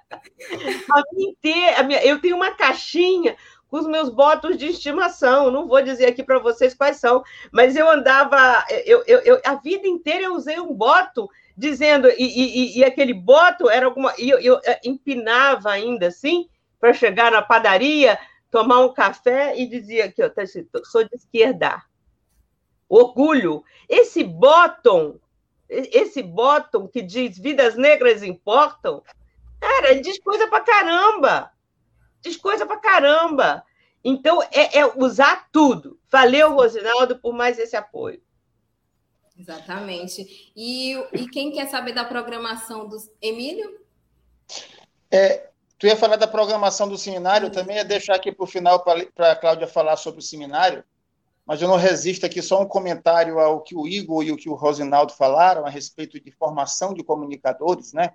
A 0.92 1.02
minha 1.12 1.32
inteira, 1.32 1.80
a 1.80 1.84
minha, 1.84 2.06
eu 2.06 2.22
tenho 2.22 2.38
uma 2.38 2.52
caixinha 2.52 3.36
com 3.74 3.80
os 3.80 3.88
meus 3.88 4.08
botos 4.10 4.56
de 4.56 4.68
estimação. 4.68 5.50
Não 5.50 5.68
vou 5.68 5.82
dizer 5.82 6.06
aqui 6.06 6.22
para 6.22 6.38
vocês 6.38 6.76
quais 6.76 6.98
são, 6.98 7.24
mas 7.52 7.76
eu 7.76 7.90
andava, 7.90 8.64
eu, 8.86 9.04
eu, 9.08 9.20
eu, 9.22 9.42
a 9.44 9.56
vida 9.56 9.88
inteira 9.88 10.26
eu 10.26 10.36
usei 10.36 10.60
um 10.60 10.72
boto 10.72 11.28
dizendo, 11.58 12.08
e, 12.08 12.14
e, 12.20 12.78
e 12.78 12.84
aquele 12.84 13.16
boto 13.16 13.68
era 13.68 13.88
alguma. 13.88 14.14
E 14.20 14.30
eu, 14.30 14.40
eu 14.40 14.60
eh, 14.64 14.80
empinava 14.86 15.72
ainda 15.72 16.06
assim, 16.06 16.48
para 16.80 16.94
chegar 16.94 17.32
na 17.32 17.42
padaria, 17.42 18.20
tomar 18.52 18.80
um 18.80 18.94
café 18.94 19.60
e 19.60 19.66
dizia 19.66 20.14
eu 20.16 20.30
tá 20.32 20.44
sou 20.84 21.04
de 21.04 21.16
esquerda. 21.16 21.82
Orgulho. 22.88 23.64
Esse 23.90 24.24
bottom, 24.24 25.16
esse 25.68 26.22
bottom 26.22 26.88
que 26.88 27.02
diz 27.02 27.40
vidas 27.40 27.76
negras 27.76 28.22
importam, 28.22 29.02
cara, 29.60 30.00
diz 30.00 30.20
coisa 30.20 30.48
para 30.48 30.64
caramba 30.64 31.53
diz 32.24 32.38
coisa 32.38 32.66
pra 32.66 32.78
caramba. 32.78 33.64
Então, 34.04 34.42
é, 34.44 34.80
é 34.80 34.86
usar 34.96 35.48
tudo. 35.52 36.00
Valeu, 36.12 36.54
Rosinaldo, 36.54 37.20
por 37.20 37.34
mais 37.34 37.60
esse 37.60 37.76
apoio. 37.76 38.22
Exatamente. 39.38 40.52
E, 40.56 40.94
e 41.14 41.28
quem 41.30 41.52
quer 41.52 41.68
saber 41.70 41.94
da 41.94 42.06
programação 42.06 42.88
do 42.88 42.98
Emílio? 43.22 43.80
É, 45.12 45.50
tu 45.78 45.88
ia 45.88 45.96
falar 45.96 46.16
da 46.16 46.28
programação 46.28 46.88
do 46.88 46.98
seminário, 46.98 47.50
também 47.50 47.78
ia 47.78 47.86
deixar 47.86 48.16
aqui 48.16 48.32
para 48.32 48.44
o 48.44 48.48
final 48.48 48.84
para 48.84 49.32
a 49.32 49.36
Cláudia 49.36 49.68
falar 49.68 49.98
sobre 49.98 50.20
o 50.20 50.24
seminário, 50.24 50.84
mas 51.46 51.62
eu 51.62 51.68
não 51.68 51.76
resisto 51.76 52.26
aqui 52.26 52.42
só 52.42 52.62
um 52.62 52.68
comentário 52.68 53.40
ao 53.40 53.62
que 53.62 53.76
o 53.76 53.88
Igor 53.88 54.24
e 54.24 54.32
o 54.32 54.38
que 54.38 54.50
o 54.50 54.54
Rosinaldo 54.54 55.14
falaram 55.14 55.66
a 55.66 55.70
respeito 55.70 56.20
de 56.20 56.32
formação 56.32 56.94
de 56.94 57.04
comunicadores, 57.04 57.92
né? 57.92 58.14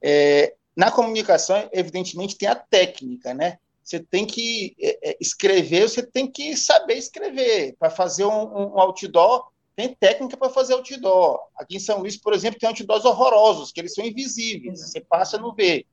É, 0.00 0.54
na 0.76 0.90
comunicação, 0.90 1.68
evidentemente, 1.72 2.36
tem 2.36 2.48
a 2.48 2.54
técnica, 2.54 3.32
né? 3.32 3.58
você 3.86 4.00
tem 4.00 4.26
que 4.26 4.76
é, 4.80 5.10
é, 5.10 5.16
escrever, 5.20 5.88
você 5.88 6.04
tem 6.04 6.28
que 6.28 6.56
saber 6.56 6.94
escrever. 6.94 7.76
Para 7.78 7.88
fazer 7.88 8.24
um, 8.24 8.74
um, 8.74 8.80
outdoor, 8.80 9.48
tem 9.76 9.94
técnica 9.94 10.36
para 10.36 10.50
fazer 10.50 10.74
outdoor. 10.74 11.40
Aqui 11.56 11.76
em 11.76 11.80
São 11.80 12.00
Luís, 12.00 12.16
por 12.16 12.32
exemplo, 12.32 12.58
tem 12.58 12.68
outdoors 12.68 13.04
horrorosos, 13.04 13.70
que 13.70 13.80
eles 13.80 13.94
são 13.94 14.04
invisíveis, 14.04 14.80
você 14.80 15.00
passa 15.00 15.36
e 15.36 15.40
não 15.40 15.54
vê. 15.54 15.86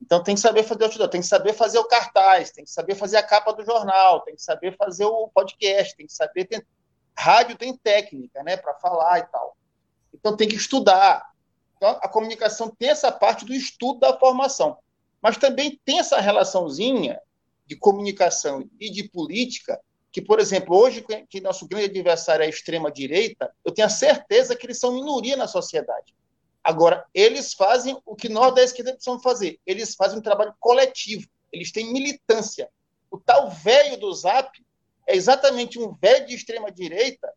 Então 0.00 0.22
tem 0.22 0.36
que 0.36 0.40
saber 0.40 0.62
fazer 0.62 0.84
outdoor, 0.84 1.08
tem 1.08 1.20
que 1.20 1.26
saber 1.26 1.52
fazer 1.52 1.78
o 1.80 1.88
cartaz, 1.88 2.52
tem 2.52 2.64
que 2.64 2.70
saber 2.70 2.94
fazer 2.94 3.16
a 3.16 3.22
capa 3.24 3.52
do 3.52 3.64
jornal, 3.64 4.20
tem 4.20 4.36
que 4.36 4.42
saber 4.42 4.76
fazer 4.76 5.06
o 5.06 5.28
podcast, 5.34 5.96
tem 5.96 6.06
que 6.06 6.12
saber. 6.12 6.44
Tem... 6.44 6.62
Rádio 7.18 7.56
tem 7.56 7.76
técnica, 7.76 8.40
né, 8.44 8.56
para 8.56 8.74
falar 8.74 9.18
e 9.18 9.24
tal. 9.24 9.56
Então 10.14 10.36
tem 10.36 10.46
que 10.46 10.54
estudar. 10.54 11.28
Então, 11.76 11.90
a 12.02 12.08
comunicação 12.08 12.74
tem 12.78 12.88
essa 12.88 13.12
parte 13.12 13.44
do 13.44 13.52
estudo 13.52 14.00
da 14.00 14.18
formação 14.18 14.78
mas 15.26 15.36
também 15.36 15.80
tem 15.84 15.98
essa 15.98 16.20
relaçãozinha 16.20 17.20
de 17.66 17.74
comunicação 17.74 18.68
e 18.78 18.88
de 18.88 19.08
política, 19.08 19.80
que, 20.12 20.22
por 20.22 20.38
exemplo, 20.38 20.76
hoje, 20.76 21.04
que 21.28 21.40
nosso 21.40 21.66
grande 21.66 21.86
adversário 21.86 22.44
é 22.44 22.46
a 22.46 22.48
extrema-direita, 22.48 23.52
eu 23.64 23.72
tenho 23.72 23.86
a 23.86 23.90
certeza 23.90 24.54
que 24.54 24.64
eles 24.64 24.78
são 24.78 24.94
minoria 24.94 25.36
na 25.36 25.48
sociedade. 25.48 26.14
Agora, 26.62 27.04
eles 27.12 27.54
fazem 27.54 28.00
o 28.06 28.14
que 28.14 28.28
nós 28.28 28.54
da 28.54 28.62
esquerda 28.62 28.92
precisamos 28.92 29.22
fazer. 29.22 29.58
Eles 29.66 29.96
fazem 29.96 30.18
um 30.18 30.22
trabalho 30.22 30.54
coletivo, 30.60 31.28
eles 31.52 31.72
têm 31.72 31.92
militância. 31.92 32.70
O 33.10 33.18
tal 33.18 33.50
velho 33.50 33.98
do 33.98 34.12
Zap 34.14 34.64
é 35.08 35.16
exatamente 35.16 35.76
um 35.76 35.92
velho 35.92 36.26
de 36.26 36.34
extrema-direita 36.34 37.32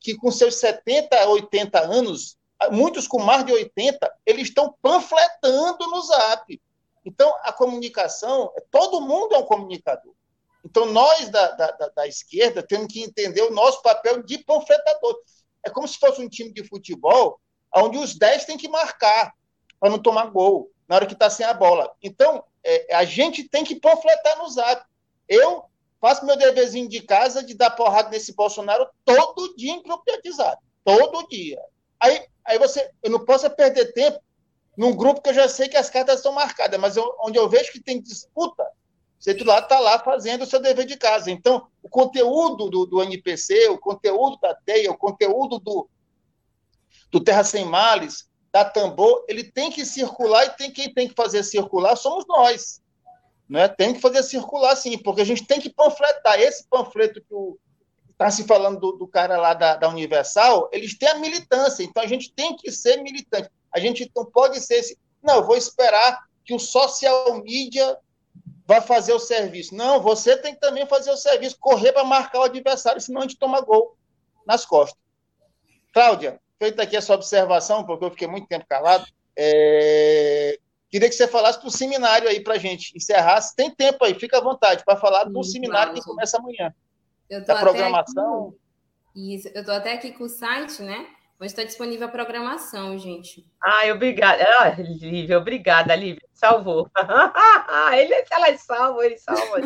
que, 0.00 0.14
com 0.14 0.30
seus 0.30 0.56
70, 0.56 1.28
80 1.28 1.80
anos, 1.80 2.35
muitos 2.70 3.06
com 3.06 3.22
mais 3.22 3.44
de 3.44 3.52
80, 3.52 4.12
eles 4.24 4.48
estão 4.48 4.74
panfletando 4.82 5.86
no 5.88 6.02
Zap 6.02 6.60
então, 7.06 7.32
a 7.44 7.52
comunicação, 7.52 8.52
todo 8.68 9.00
mundo 9.00 9.32
é 9.32 9.38
um 9.38 9.44
comunicador. 9.44 10.12
Então, 10.64 10.86
nós 10.86 11.28
da, 11.28 11.52
da, 11.52 11.70
da, 11.94 12.06
esquerda 12.08 12.64
temos 12.64 12.92
que 12.92 13.00
entender 13.00 13.42
o 13.42 13.52
nosso 13.52 13.80
papel 13.80 14.24
de 14.24 14.38
panfletador. 14.38 15.16
É 15.64 15.70
como 15.70 15.86
se 15.86 15.96
fosse 15.98 16.20
um 16.20 16.28
time 16.28 16.52
de 16.52 16.64
futebol 16.64 17.40
onde 17.72 17.96
os 17.96 18.16
10 18.16 18.46
têm 18.46 18.58
que 18.58 18.66
marcar 18.66 19.32
para 19.78 19.88
não 19.88 20.02
tomar 20.02 20.26
gol 20.30 20.68
na 20.88 20.96
hora 20.96 21.06
que 21.06 21.12
está 21.12 21.30
sem 21.30 21.46
a 21.46 21.54
bola. 21.54 21.94
Então, 22.02 22.42
é, 22.64 22.96
a 22.96 23.04
gente 23.04 23.48
tem 23.48 23.62
que 23.62 23.78
panfletar 23.78 24.38
no 24.38 24.48
zap. 24.48 24.84
Eu 25.28 25.64
faço 26.00 26.26
meu 26.26 26.36
deverzinho 26.36 26.88
de 26.88 27.02
casa 27.02 27.40
de 27.40 27.54
dar 27.54 27.70
porrada 27.70 28.10
nesse 28.10 28.34
Bolsonaro 28.34 28.88
todo 29.04 29.54
dia 29.56 29.70
em 29.70 29.82
grupo 29.82 30.02
de 30.04 30.30
WhatsApp. 30.30 30.60
Todo 30.84 31.28
dia. 31.28 31.62
Aí, 32.00 32.26
aí 32.46 32.58
você, 32.58 32.90
eu 33.02 33.10
não 33.10 33.24
posso 33.24 33.48
perder 33.50 33.92
tempo 33.92 34.20
num 34.76 34.94
grupo 34.94 35.22
que 35.22 35.30
eu 35.30 35.34
já 35.34 35.48
sei 35.48 35.68
que 35.68 35.76
as 35.76 35.88
cartas 35.88 36.16
estão 36.16 36.32
marcadas, 36.32 36.78
mas 36.78 36.96
eu, 36.96 37.16
onde 37.20 37.38
eu 37.38 37.48
vejo 37.48 37.72
que 37.72 37.80
tem 37.80 38.00
disputa, 38.00 38.64
você 39.18 39.32
lado 39.42 39.64
está 39.64 39.78
lá 39.78 39.98
fazendo 39.98 40.42
o 40.42 40.46
seu 40.46 40.60
dever 40.60 40.84
de 40.84 40.96
casa. 40.96 41.30
Então, 41.30 41.66
o 41.82 41.88
conteúdo 41.88 42.68
do, 42.68 42.86
do 42.86 43.02
NPC, 43.02 43.68
o 43.68 43.78
conteúdo 43.78 44.38
da 44.40 44.54
TEIA, 44.54 44.90
o 44.90 44.96
conteúdo 44.96 45.58
do, 45.58 45.88
do 47.10 47.20
Terra 47.20 47.42
Sem 47.42 47.64
Males, 47.64 48.28
da 48.52 48.64
Tambor, 48.64 49.24
ele 49.26 49.44
tem 49.44 49.70
que 49.70 49.84
circular 49.84 50.44
e 50.46 50.50
tem 50.50 50.70
quem 50.70 50.92
tem 50.92 51.08
que 51.08 51.14
fazer 51.14 51.42
circular 51.42 51.96
somos 51.96 52.26
nós. 52.28 52.82
Né? 53.48 53.68
Tem 53.68 53.94
que 53.94 54.00
fazer 54.00 54.22
circular, 54.22 54.76
sim, 54.76 54.98
porque 54.98 55.22
a 55.22 55.26
gente 55.26 55.46
tem 55.46 55.60
que 55.60 55.70
panfletar. 55.70 56.38
Esse 56.38 56.66
panfleto 56.68 57.20
que 57.20 57.34
está 58.16 58.30
se 58.30 58.44
falando 58.44 58.80
do, 58.80 58.92
do, 58.92 59.06
cara 59.06 59.36
lá 59.36 59.52
da, 59.52 59.76
da 59.76 59.88
Universal, 59.88 60.70
eles 60.72 60.96
têm 60.96 61.08
a 61.08 61.18
militância, 61.18 61.82
então 61.82 62.02
a 62.02 62.06
gente 62.06 62.32
tem 62.32 62.56
que 62.56 62.72
ser 62.72 63.02
militante. 63.02 63.50
A 63.72 63.78
gente 63.78 64.10
não 64.16 64.24
pode 64.24 64.58
ser 64.60 64.76
esse. 64.76 64.98
Não, 65.22 65.44
vou 65.44 65.56
esperar 65.56 66.26
que 66.42 66.54
o 66.54 66.58
social 66.58 67.42
media 67.42 67.98
vai 68.66 68.80
fazer 68.80 69.12
o 69.12 69.18
serviço. 69.18 69.74
Não, 69.74 70.00
você 70.00 70.36
tem 70.36 70.54
que 70.54 70.60
também 70.60 70.86
fazer 70.86 71.10
o 71.10 71.16
serviço, 71.16 71.58
correr 71.60 71.92
para 71.92 72.04
marcar 72.04 72.40
o 72.40 72.44
adversário, 72.44 73.00
senão 73.00 73.20
a 73.20 73.24
gente 73.24 73.38
toma 73.38 73.60
gol 73.60 73.96
nas 74.46 74.64
costas. 74.64 74.98
Cláudia, 75.92 76.40
feita 76.58 76.82
aqui 76.82 76.96
essa 76.96 77.14
observação, 77.14 77.84
porque 77.84 78.04
eu 78.04 78.10
fiquei 78.10 78.26
muito 78.26 78.48
tempo 78.48 78.64
calado, 78.66 79.06
é... 79.36 80.58
queria 80.88 81.08
que 81.08 81.14
você 81.14 81.28
falasse 81.28 81.62
do 81.62 81.70
seminário 81.70 82.28
aí 82.28 82.40
para 82.40 82.54
a 82.54 82.58
gente 82.58 82.96
encerrar. 82.96 83.40
Tem 83.54 83.70
tempo 83.70 84.02
aí, 84.04 84.14
fica 84.14 84.38
à 84.38 84.40
vontade 84.40 84.82
para 84.84 84.96
falar 84.96 85.24
do 85.24 85.44
Sim, 85.44 85.52
seminário 85.52 85.92
claro. 85.92 86.00
que 86.00 86.06
começa 86.06 86.38
amanhã. 86.38 86.74
Da 87.28 87.56
programação. 87.56 88.54
Aqui... 89.10 89.34
Isso, 89.34 89.48
eu 89.54 89.60
estou 89.60 89.74
até 89.74 89.94
aqui 89.94 90.12
com 90.12 90.24
o 90.24 90.28
site, 90.28 90.82
né? 90.82 91.06
Mas 91.38 91.52
está 91.52 91.64
disponível 91.64 92.06
a 92.06 92.10
programação, 92.10 92.96
gente. 92.98 93.46
Ai, 93.62 93.92
obrigada. 93.92 94.42
Ah, 94.58 94.70
Lívia, 94.78 95.38
obrigada, 95.38 95.94
Lívia. 95.94 96.22
Salvou. 96.32 96.90
ele, 97.94 98.14
ela 98.30 98.56
salva, 98.56 99.04
ele 99.04 99.18
salva. 99.18 99.60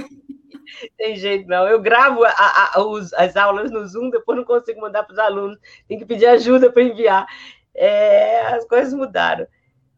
Tem 0.97 1.17
jeito, 1.17 1.49
não. 1.49 1.67
Eu 1.69 1.81
gravo 1.81 2.25
a, 2.25 2.73
a, 2.75 2.81
os, 2.81 3.13
as 3.15 3.37
aulas 3.37 3.71
no 3.71 3.87
Zoom, 3.87 4.11
depois 4.11 4.37
não 4.37 4.45
consigo 4.45 4.81
mandar 4.81 5.05
para 5.05 5.13
os 5.13 5.19
alunos. 5.19 5.59
Tem 5.87 5.99
que 5.99 6.07
pedir 6.07 6.27
ajuda 6.27 6.73
para 6.73 6.83
enviar. 6.83 7.27
É, 7.75 8.41
as 8.49 8.65
coisas 8.65 8.93
mudaram. 8.93 9.47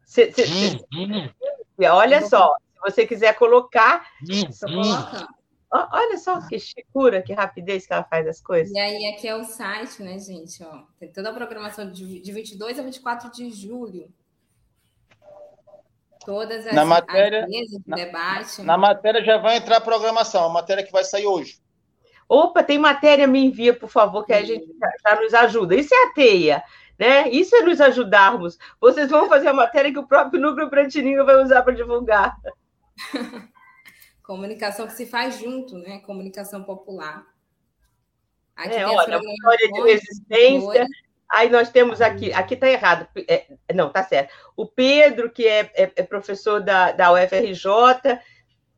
Cê, 0.05 0.31
cê, 0.31 0.45
cê, 0.45 1.87
olha 1.89 2.21
só, 2.21 2.55
se 2.71 2.79
você 2.81 3.07
quiser 3.07 3.33
colocar. 3.33 4.05
Só 4.51 4.67
coloca. 4.67 5.27
Olha 5.75 6.17
só 6.19 6.39
que 6.47 6.59
chicura, 6.59 7.23
que 7.23 7.33
rapidez 7.33 7.87
que 7.87 7.93
ela 7.93 8.03
faz 8.03 8.27
as 8.27 8.39
coisas. 8.39 8.71
E 8.71 8.79
aí, 8.79 9.07
aqui 9.07 9.27
é 9.27 9.35
o 9.35 9.43
site, 9.43 10.03
né, 10.03 10.19
gente? 10.19 10.63
Ó, 10.63 10.83
tem 10.99 11.11
toda 11.11 11.31
a 11.31 11.33
programação 11.33 11.91
de, 11.91 12.21
de 12.21 12.31
22 12.31 12.77
a 12.77 12.83
24 12.83 13.31
de 13.31 13.49
julho. 13.49 14.07
Todas 16.23 16.67
as, 16.67 16.73
na 16.73 16.85
matéria, 16.85 17.47
mesas 17.47 17.81
de 17.81 17.89
na, 17.89 17.95
debate. 17.95 18.61
Na 18.61 18.77
matéria 18.77 19.23
já 19.23 19.37
vai 19.39 19.57
entrar 19.57 19.77
a 19.77 19.81
programação, 19.81 20.45
a 20.45 20.49
matéria 20.49 20.83
que 20.83 20.91
vai 20.91 21.03
sair 21.03 21.25
hoje. 21.25 21.59
Opa, 22.29 22.63
tem 22.63 22.77
matéria, 22.77 23.25
me 23.25 23.43
envia, 23.43 23.73
por 23.73 23.89
favor, 23.89 24.23
que 24.25 24.31
a 24.31 24.43
gente 24.43 24.67
já, 24.79 24.91
já 25.09 25.21
nos 25.21 25.33
ajuda. 25.33 25.75
Isso 25.75 25.93
é 25.93 26.03
a 26.03 26.13
teia, 26.13 26.63
né? 26.99 27.29
Isso 27.29 27.55
é 27.55 27.61
nos 27.61 27.81
ajudarmos. 27.81 28.59
Vocês 28.79 29.09
vão 29.09 29.27
fazer 29.27 29.47
a 29.47 29.53
matéria 29.53 29.91
que 29.91 29.99
o 29.99 30.07
próprio 30.07 30.39
Núcleo 30.39 30.69
Prantininho 30.69 31.25
vai 31.25 31.41
usar 31.41 31.63
para 31.63 31.73
divulgar. 31.73 32.37
Comunicação 34.33 34.87
que 34.87 34.93
se 34.93 35.05
faz 35.05 35.37
junto, 35.37 35.77
né? 35.77 35.99
Comunicação 35.99 36.63
popular. 36.63 37.23
Aqui 38.55 38.73
é, 38.73 38.87
olha, 38.87 39.19
história 39.19 39.71
de 39.71 39.81
resistência. 39.83 40.87
Aí 41.29 41.51
nós 41.51 41.69
temos 41.69 42.01
aqui, 42.01 42.33
aqui 42.33 42.55
está 42.55 42.67
errado, 42.67 43.07
é, 43.27 43.45
não, 43.71 43.89
está 43.89 44.03
certo. 44.03 44.33
O 44.57 44.65
Pedro, 44.65 45.29
que 45.29 45.47
é, 45.47 45.71
é, 45.75 45.91
é 45.97 46.01
professor 46.01 46.59
da, 46.59 46.91
da 46.91 47.13
UFRJ 47.13 48.19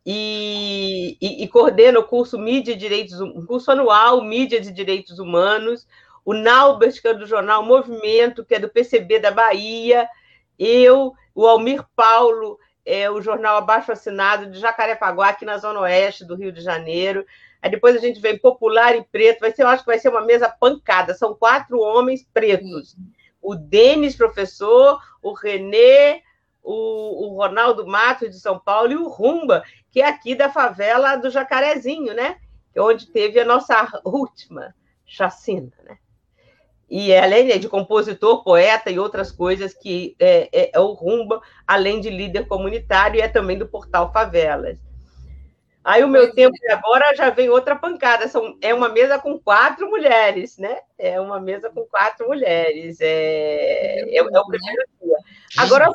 e, 0.06 1.18
e, 1.22 1.46
e, 1.46 1.48
coordena 1.48 2.00
o 2.00 2.08
curso 2.08 2.38
Mídia 2.38 2.74
e 2.74 2.78
Direitos, 2.78 3.22
um 3.22 3.46
curso 3.46 3.72
anual 3.72 4.22
Mídia 4.26 4.60
de 4.60 4.74
Direitos 4.74 5.20
Humanos. 5.20 5.88
O 6.26 6.34
Naubert, 6.34 7.02
que 7.02 7.08
é 7.08 7.14
do 7.14 7.26
jornal 7.26 7.64
Movimento, 7.64 8.44
que 8.44 8.56
é 8.56 8.60
do 8.60 8.68
PCB 8.68 9.20
da 9.20 9.32
Bahia. 9.32 10.06
Eu, 10.60 11.14
o 11.34 11.48
Almir 11.48 11.82
Paulo, 11.96 12.60
é 12.86 13.10
o 13.10 13.22
jornal 13.22 13.58
abaixo 13.58 13.92
assinado 13.92 14.52
de 14.52 14.60
Jacarepaguá, 14.60 15.30
aqui 15.30 15.44
na 15.44 15.58
Zona 15.58 15.80
Oeste 15.82 16.24
do 16.24 16.36
Rio 16.36 16.52
de 16.52 16.62
Janeiro. 16.62 17.26
Aí 17.62 17.72
depois 17.72 17.96
a 17.96 18.00
gente 18.00 18.20
vem 18.20 18.38
Popular 18.38 18.96
e 18.96 19.04
Preto. 19.04 19.40
Vai 19.40 19.52
ser, 19.52 19.64
eu 19.64 19.68
acho 19.68 19.84
que 19.84 19.90
vai 19.90 19.98
ser 19.98 20.10
uma 20.10 20.22
mesa 20.22 20.48
pancada. 20.48 21.16
São 21.16 21.34
quatro 21.34 21.80
homens 21.80 22.24
pretos. 22.32 22.96
O 23.42 23.56
Denis, 23.56 24.16
professor, 24.16 25.02
o 25.22 25.34
Renê, 25.34 26.22
o, 26.62 27.28
o 27.28 27.36
Ronaldo 27.38 27.88
Matos 27.88 28.30
de 28.30 28.40
São 28.40 28.60
Paulo 28.60 28.92
e 28.92 28.96
o 28.96 29.08
Rumba, 29.08 29.64
que 29.90 30.02
é 30.02 30.08
aqui 30.08 30.36
da 30.36 30.52
favela 30.52 31.16
do 31.16 31.30
Jacarezinho, 31.30 32.14
né? 32.14 32.38
É 32.74 32.82
onde 32.82 33.08
teve 33.08 33.40
a 33.40 33.46
nossa 33.46 33.88
última 34.06 34.76
chacina, 35.06 35.72
né? 35.84 35.98
E 36.90 37.16
além 37.16 37.52
é 37.52 37.58
de 37.58 37.68
compositor, 37.68 38.44
poeta 38.44 38.92
e 38.92 39.00
outras 39.00 39.32
coisas 39.32 39.74
que 39.74 40.16
é, 40.20 40.50
é, 40.52 40.72
é, 40.74 40.80
o 40.80 40.94
Rumba, 40.94 41.42
além 41.66 42.00
de 42.00 42.10
líder 42.10 42.48
comunitário, 42.48 43.18
e 43.18 43.22
é 43.22 43.28
também 43.28 43.58
do 43.58 43.68
portal 43.68 44.12
Favelas. 44.14 44.78
Aí 45.84 46.04
o 46.04 46.08
meu 46.08 46.34
tempo 46.34 46.56
agora 46.72 47.16
já 47.16 47.30
vem 47.30 47.50
outra 47.50 47.76
pancada. 47.76 48.28
São, 48.28 48.58
é 48.60 48.74
uma 48.74 48.90
mesa 48.90 49.20
com 49.20 49.40
quatro 49.40 49.88
mulheres, 49.88 50.58
né? 50.58 50.80
É 50.98 51.20
uma 51.22 51.40
mesa 51.40 51.70
com 51.70 51.84
quatro 51.86 52.28
mulheres. 52.28 52.98
É, 53.00 54.02
é, 54.10 54.18
é 54.18 54.22
o 54.24 54.48
primeiro 54.48 54.84
dia. 55.00 55.18
Agora 55.58 55.88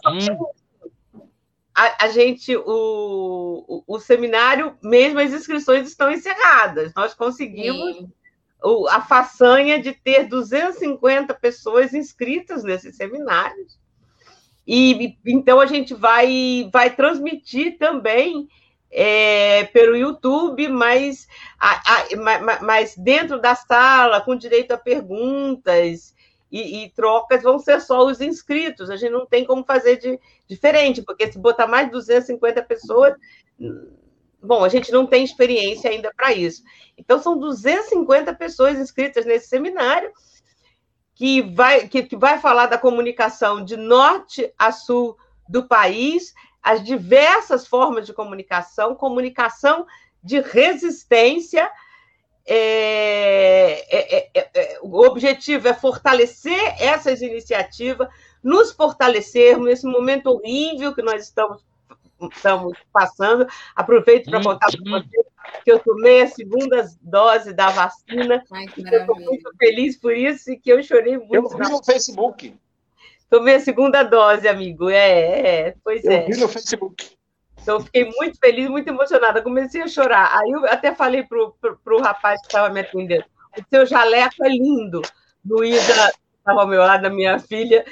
a, 1.74 2.04
a 2.04 2.08
gente, 2.08 2.56
o, 2.56 2.62
o, 2.66 3.84
o, 3.86 3.98
seminário, 3.98 4.76
mesmo 4.82 5.18
as 5.18 5.32
inscrições 5.32 5.88
estão 5.88 6.10
encerradas. 6.10 6.92
Nós 6.94 7.14
conseguimos. 7.14 7.96
Sim 7.96 8.12
a 8.90 9.00
façanha 9.00 9.80
de 9.80 9.92
ter 9.92 10.26
250 10.26 11.34
pessoas 11.34 11.94
inscritas 11.94 12.62
nesses 12.62 12.96
seminários. 12.96 13.78
E 14.66 15.16
então 15.26 15.60
a 15.60 15.66
gente 15.66 15.94
vai, 15.94 16.68
vai 16.72 16.94
transmitir 16.94 17.78
também 17.78 18.48
é, 18.90 19.64
pelo 19.64 19.96
YouTube, 19.96 20.68
mas, 20.68 21.26
a, 21.58 21.80
a, 21.94 22.60
mas 22.62 22.96
dentro 22.96 23.40
da 23.40 23.54
sala, 23.54 24.20
com 24.20 24.36
direito 24.36 24.72
a 24.72 24.78
perguntas 24.78 26.14
e, 26.50 26.84
e, 26.84 26.90
trocas, 26.90 27.42
vão 27.42 27.58
ser 27.58 27.80
só 27.80 28.04
os 28.04 28.20
inscritos. 28.20 28.90
A 28.90 28.96
gente 28.96 29.12
não 29.12 29.24
tem 29.24 29.44
como 29.44 29.64
fazer 29.64 29.96
de, 29.96 30.18
diferente, 30.48 31.02
porque 31.02 31.30
se 31.30 31.38
botar 31.38 31.66
mais 31.66 31.86
de 31.86 31.92
250 31.92 32.62
pessoas, 32.62 33.14
bom, 34.42 34.64
a 34.64 34.68
gente 34.68 34.90
não 34.90 35.06
tem 35.06 35.24
experiência 35.24 35.90
ainda 35.90 36.12
para 36.14 36.32
isso. 36.32 36.62
Então, 36.96 37.20
são 37.20 37.38
250 37.38 38.34
pessoas 38.34 38.78
inscritas 38.78 39.24
nesse 39.24 39.48
seminário, 39.48 40.10
que 41.14 41.42
vai, 41.42 41.86
que, 41.86 42.02
que 42.02 42.16
vai 42.16 42.38
falar 42.38 42.66
da 42.66 42.78
comunicação 42.78 43.62
de 43.62 43.76
norte 43.76 44.52
a 44.58 44.72
sul 44.72 45.16
do 45.48 45.66
país, 45.66 46.32
as 46.62 46.82
diversas 46.82 47.66
formas 47.66 48.06
de 48.06 48.12
comunicação, 48.12 48.94
comunicação 48.94 49.86
de 50.22 50.40
resistência. 50.40 51.70
É, 52.46 53.84
é, 53.90 54.30
é, 54.34 54.50
é 54.54 54.78
o 54.82 55.04
objetivo 55.04 55.68
é 55.68 55.74
fortalecer 55.74 56.74
essas 56.80 57.20
iniciativas, 57.20 58.08
nos 58.42 58.72
fortalecermos 58.72 59.66
nesse 59.66 59.86
momento 59.86 60.28
horrível 60.28 60.94
que 60.94 61.02
nós 61.02 61.24
estamos, 61.24 61.62
estamos 62.28 62.78
passando. 62.92 63.46
Aproveito 63.74 64.30
para 64.30 64.42
contar 64.42 64.68
para 64.70 64.90
vocês 64.90 65.26
que 65.64 65.72
eu 65.72 65.78
tomei 65.78 66.22
a 66.22 66.28
segunda 66.28 66.86
dose 67.00 67.52
da 67.52 67.70
vacina. 67.70 68.42
Ai, 68.52 68.66
eu 68.76 69.00
estou 69.00 69.20
muito 69.20 69.50
feliz 69.58 69.96
por 69.98 70.16
isso 70.16 70.50
e 70.50 70.58
que 70.58 70.70
eu 70.70 70.82
chorei 70.82 71.18
muito. 71.18 71.34
Eu 71.34 71.48
vi 71.48 71.70
no 71.70 71.84
Facebook. 71.84 72.56
Tomei 73.28 73.56
a 73.56 73.60
segunda 73.60 74.02
dose, 74.02 74.48
amigo. 74.48 74.90
É, 74.90 75.68
é 75.68 75.74
pois 75.84 76.04
eu 76.04 76.12
é. 76.12 76.24
Eu 76.24 76.26
vi 76.26 76.40
no 76.40 76.48
Facebook. 76.48 77.16
Então, 77.62 77.80
fiquei 77.80 78.10
muito 78.16 78.38
feliz, 78.38 78.68
muito 78.68 78.88
emocionada. 78.88 79.42
Comecei 79.42 79.82
a 79.82 79.88
chorar. 79.88 80.38
Aí 80.38 80.50
eu 80.50 80.64
até 80.66 80.94
falei 80.94 81.24
para 81.24 81.38
o 81.38 82.02
rapaz 82.02 82.40
que 82.40 82.46
estava 82.46 82.70
me 82.70 82.80
atendendo: 82.80 83.24
o 83.56 83.62
seu 83.68 83.86
jaleco 83.86 84.44
é 84.44 84.48
lindo. 84.48 85.02
Luísa 85.44 86.12
estava 86.40 86.62
ao 86.62 86.66
meu 86.66 86.80
lado, 86.80 87.06
a 87.06 87.10
minha 87.10 87.38
filha, 87.38 87.84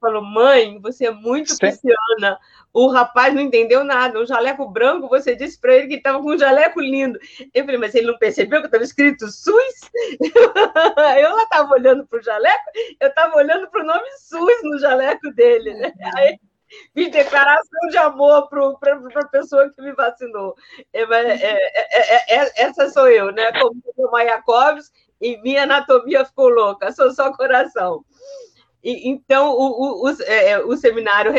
falou: 0.00 0.22
mãe, 0.22 0.78
você 0.80 1.06
é 1.06 1.10
muito 1.10 1.50
Sim. 1.52 1.58
pisciana. 1.58 2.38
O 2.72 2.88
rapaz 2.88 3.34
não 3.34 3.40
entendeu 3.40 3.82
nada. 3.82 4.20
Um 4.20 4.26
jaleco 4.26 4.68
branco, 4.68 5.08
você 5.08 5.34
disse 5.34 5.58
para 5.60 5.74
ele 5.74 5.88
que 5.88 5.94
estava 5.94 6.20
com 6.22 6.32
um 6.32 6.38
jaleco 6.38 6.80
lindo. 6.80 7.18
Eu 7.52 7.64
falei, 7.64 7.80
mas 7.80 7.94
ele 7.94 8.06
não 8.06 8.18
percebeu 8.18 8.60
que 8.60 8.66
estava 8.66 8.84
escrito 8.84 9.26
SUS? 9.28 9.90
eu 11.18 11.34
lá 11.34 11.42
estava 11.42 11.72
olhando 11.72 12.06
para 12.06 12.18
o 12.18 12.22
jaleco, 12.22 12.64
eu 13.00 13.08
estava 13.08 13.36
olhando 13.36 13.68
para 13.70 13.82
o 13.82 13.86
nome 13.86 14.08
SUS 14.18 14.62
no 14.62 14.78
jaleco 14.78 15.30
dele. 15.32 15.74
Né? 15.74 15.92
Aí, 16.14 16.38
fiz 16.94 17.10
declaração 17.10 17.88
de 17.90 17.96
amor 17.96 18.48
para 18.48 18.94
a 18.94 19.28
pessoa 19.28 19.70
que 19.70 19.80
me 19.82 19.92
vacinou. 19.92 20.54
É, 20.92 21.02
é, 21.02 22.36
é, 22.36 22.62
essa 22.62 22.90
sou 22.90 23.08
eu, 23.08 23.32
né? 23.32 23.50
Como 23.52 23.82
o 23.96 24.10
Mayakovs, 24.10 24.92
e 25.20 25.36
minha 25.42 25.64
anatomia 25.64 26.24
ficou 26.24 26.48
louca, 26.48 26.92
sou 26.92 27.12
só 27.12 27.32
coração. 27.32 28.04
E, 28.82 29.08
então, 29.08 29.50
o, 29.50 30.04
o, 30.04 30.08
o, 30.08 30.22
é, 30.22 30.58
o 30.60 30.76
seminário, 30.76 31.32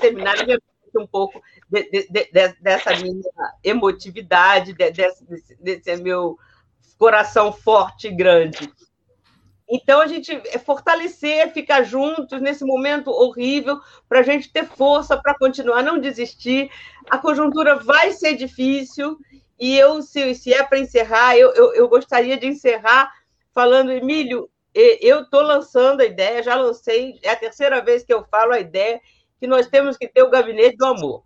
seminário 0.00 0.40
reflete 0.40 0.62
um 0.96 1.06
pouco 1.06 1.40
de, 1.68 1.82
de, 1.90 2.08
de, 2.08 2.48
dessa 2.60 2.94
minha 2.96 3.22
emotividade, 3.64 4.72
desse, 4.72 5.24
desse 5.60 5.96
meu 5.96 6.38
coração 6.96 7.52
forte 7.52 8.08
e 8.08 8.14
grande. 8.14 8.72
Então, 9.68 10.00
a 10.00 10.06
gente 10.06 10.30
é 10.30 10.58
fortalecer, 10.58 11.50
ficar 11.52 11.82
juntos 11.82 12.40
nesse 12.40 12.64
momento 12.64 13.10
horrível, 13.10 13.80
para 14.08 14.20
a 14.20 14.22
gente 14.22 14.52
ter 14.52 14.66
força 14.66 15.16
para 15.16 15.34
continuar, 15.34 15.82
não 15.82 15.98
desistir. 15.98 16.70
A 17.08 17.16
conjuntura 17.16 17.76
vai 17.76 18.12
ser 18.12 18.36
difícil, 18.36 19.18
e 19.62 19.78
eu, 19.78 20.02
se, 20.02 20.34
se 20.34 20.52
é 20.52 20.64
para 20.64 20.80
encerrar, 20.80 21.36
eu, 21.36 21.52
eu, 21.52 21.72
eu 21.74 21.88
gostaria 21.88 22.36
de 22.36 22.48
encerrar 22.48 23.14
falando, 23.54 23.92
Emílio, 23.92 24.50
eu 24.74 25.22
estou 25.22 25.40
lançando 25.40 26.00
a 26.00 26.04
ideia, 26.04 26.42
já 26.42 26.56
lancei, 26.56 27.20
é 27.22 27.30
a 27.30 27.36
terceira 27.36 27.80
vez 27.80 28.02
que 28.02 28.12
eu 28.12 28.24
falo 28.24 28.52
a 28.52 28.58
ideia 28.58 29.00
que 29.38 29.46
nós 29.46 29.68
temos 29.68 29.96
que 29.96 30.08
ter 30.08 30.24
o 30.24 30.30
gabinete 30.30 30.76
do 30.78 30.86
amor. 30.86 31.22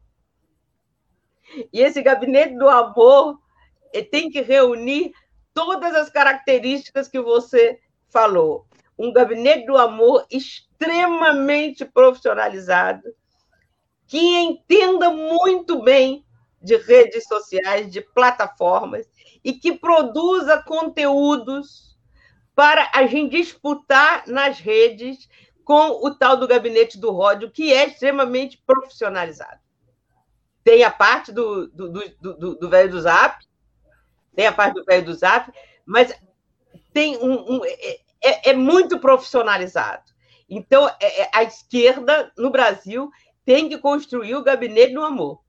E 1.72 1.80
esse 1.80 2.02
gabinete 2.02 2.58
do 2.58 2.68
amor 2.68 3.40
tem 4.10 4.28
que 4.28 4.42
reunir 4.42 5.14
todas 5.54 5.94
as 5.94 6.10
características 6.10 7.08
que 7.08 7.18
você 7.18 7.80
falou. 8.10 8.66
Um 8.98 9.14
gabinete 9.14 9.64
do 9.64 9.78
amor 9.78 10.26
extremamente 10.30 11.86
profissionalizado, 11.86 13.02
que 14.06 14.18
entenda 14.18 15.08
muito 15.08 15.82
bem 15.82 16.25
de 16.66 16.76
redes 16.76 17.24
sociais, 17.24 17.90
de 17.90 18.00
plataformas, 18.00 19.06
e 19.44 19.52
que 19.52 19.72
produza 19.72 20.62
conteúdos 20.62 21.96
para 22.54 22.90
a 22.92 23.06
gente 23.06 23.36
disputar 23.36 24.26
nas 24.26 24.58
redes 24.58 25.28
com 25.64 26.04
o 26.04 26.12
tal 26.12 26.36
do 26.36 26.48
gabinete 26.48 26.98
do 26.98 27.12
ródio, 27.12 27.50
que 27.50 27.72
é 27.72 27.86
extremamente 27.86 28.60
profissionalizado. 28.66 29.60
Tem 30.64 30.82
a 30.82 30.90
parte 30.90 31.30
do, 31.30 31.68
do, 31.68 31.92
do, 32.20 32.54
do, 32.56 32.68
velho 32.68 32.90
do 32.90 33.00
Zap, 33.00 33.44
tem 34.34 34.46
a 34.46 34.52
parte 34.52 34.74
do 34.74 34.84
velho 34.84 35.04
do 35.04 35.14
Zap, 35.14 35.52
mas 35.84 36.12
tem 36.92 37.16
um, 37.18 37.56
um 37.56 37.64
é, 37.64 38.00
é, 38.24 38.50
é, 38.50 38.52
muito 38.54 38.98
profissionalizado. 38.98 40.02
Então, 40.48 40.88
é, 41.00 41.22
é, 41.22 41.30
a 41.32 41.44
esquerda 41.44 42.32
no 42.36 42.50
Brasil 42.50 43.10
tem 43.44 43.68
que 43.68 43.78
construir 43.78 44.34
o 44.34 44.42
gabinete 44.42 44.94
do 44.94 45.04
amor. 45.04 45.45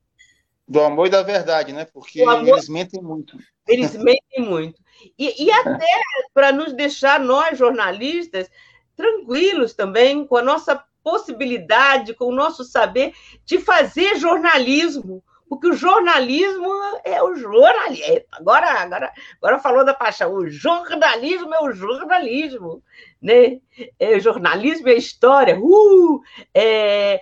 Do 0.68 0.82
amor 0.82 1.08
e 1.08 1.10
da 1.10 1.24
verdade, 1.24 1.72
né? 1.72 1.86
Porque 1.86 2.22
amor, 2.22 2.48
eles 2.48 2.68
mentem 2.68 3.02
muito. 3.02 3.38
Eles 3.68 3.96
mentem 3.98 4.42
muito. 4.42 4.82
E, 5.18 5.46
e 5.46 5.52
até 5.52 5.88
para 6.34 6.52
nos 6.52 6.74
deixar, 6.74 7.20
nós 7.20 7.58
jornalistas, 7.58 8.50
tranquilos 8.96 9.74
também 9.74 10.26
com 10.26 10.36
a 10.36 10.42
nossa 10.42 10.84
possibilidade, 11.04 12.14
com 12.14 12.26
o 12.26 12.36
nosso 12.36 12.66
saber 12.66 13.14
de 13.46 13.60
fazer 13.60 14.18
jornalismo, 14.18 15.24
porque 15.48 15.68
o 15.68 15.74
jornalismo 15.74 16.70
é 17.04 17.24
o 17.24 17.34
jornalismo. 17.36 18.26
Agora, 18.34 18.68
agora, 18.82 19.14
agora 19.42 19.60
falou 19.60 19.86
da 19.86 19.94
paixão. 19.94 20.34
O 20.34 20.50
jornalismo 20.50 21.54
é 21.54 21.64
o 21.64 21.72
jornalismo, 21.72 22.84
né? 23.22 23.60
É, 23.98 24.20
jornalismo 24.20 24.90
é 24.90 24.96
história. 24.96 25.58
Uh, 25.58 26.22
é, 26.54 27.22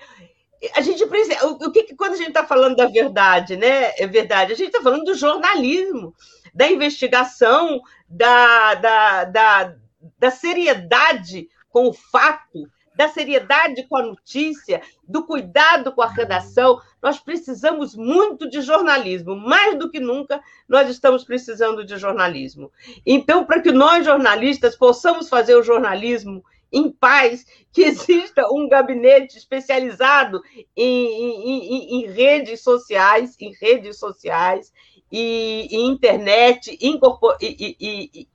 a 0.73 0.81
gente 0.81 1.05
precisa. 1.07 1.45
O, 1.47 1.71
que 1.71 1.95
quando 1.95 2.13
a 2.13 2.17
gente 2.17 2.29
está 2.29 2.45
falando 2.45 2.75
da 2.75 2.87
verdade, 2.87 3.57
né? 3.57 3.91
É 3.97 4.07
verdade. 4.07 4.53
A 4.53 4.55
gente 4.55 4.67
está 4.67 4.81
falando 4.81 5.03
do 5.03 5.13
jornalismo, 5.13 6.13
da 6.53 6.69
investigação, 6.69 7.81
da, 8.07 8.75
da, 8.75 9.23
da, 9.25 9.75
da 10.17 10.31
seriedade 10.31 11.49
com 11.69 11.89
o 11.89 11.93
fato, 11.93 12.69
da 12.95 13.09
seriedade 13.09 13.85
com 13.87 13.97
a 13.97 14.03
notícia, 14.03 14.81
do 15.03 15.25
cuidado 15.25 15.91
com 15.91 16.01
a 16.01 16.07
redação. 16.07 16.79
Nós 17.01 17.19
precisamos 17.19 17.95
muito 17.95 18.49
de 18.49 18.61
jornalismo, 18.61 19.35
mais 19.35 19.77
do 19.77 19.91
que 19.91 19.99
nunca 19.99 20.41
nós 20.67 20.89
estamos 20.89 21.25
precisando 21.25 21.85
de 21.85 21.97
jornalismo. 21.97 22.71
Então, 23.05 23.43
para 23.43 23.61
que 23.61 23.71
nós 23.71 24.05
jornalistas 24.05 24.75
possamos 24.75 25.27
fazer 25.27 25.55
o 25.55 25.63
jornalismo 25.63 26.43
em 26.71 26.91
paz, 26.91 27.45
que 27.71 27.83
exista 27.83 28.47
um 28.51 28.67
gabinete 28.67 29.37
especializado 29.37 30.41
em, 30.75 31.07
em, 31.07 32.01
em, 32.01 32.07
redes 32.07 32.61
sociais, 32.61 33.35
em 33.39 33.53
redes 33.59 33.97
sociais 33.97 34.71
e, 35.11 35.67
em 35.71 35.87
internet, 35.87 36.77
em, 36.81 36.99
e, 37.41 38.27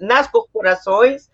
nas 0.00 0.28
corporações, 0.28 1.28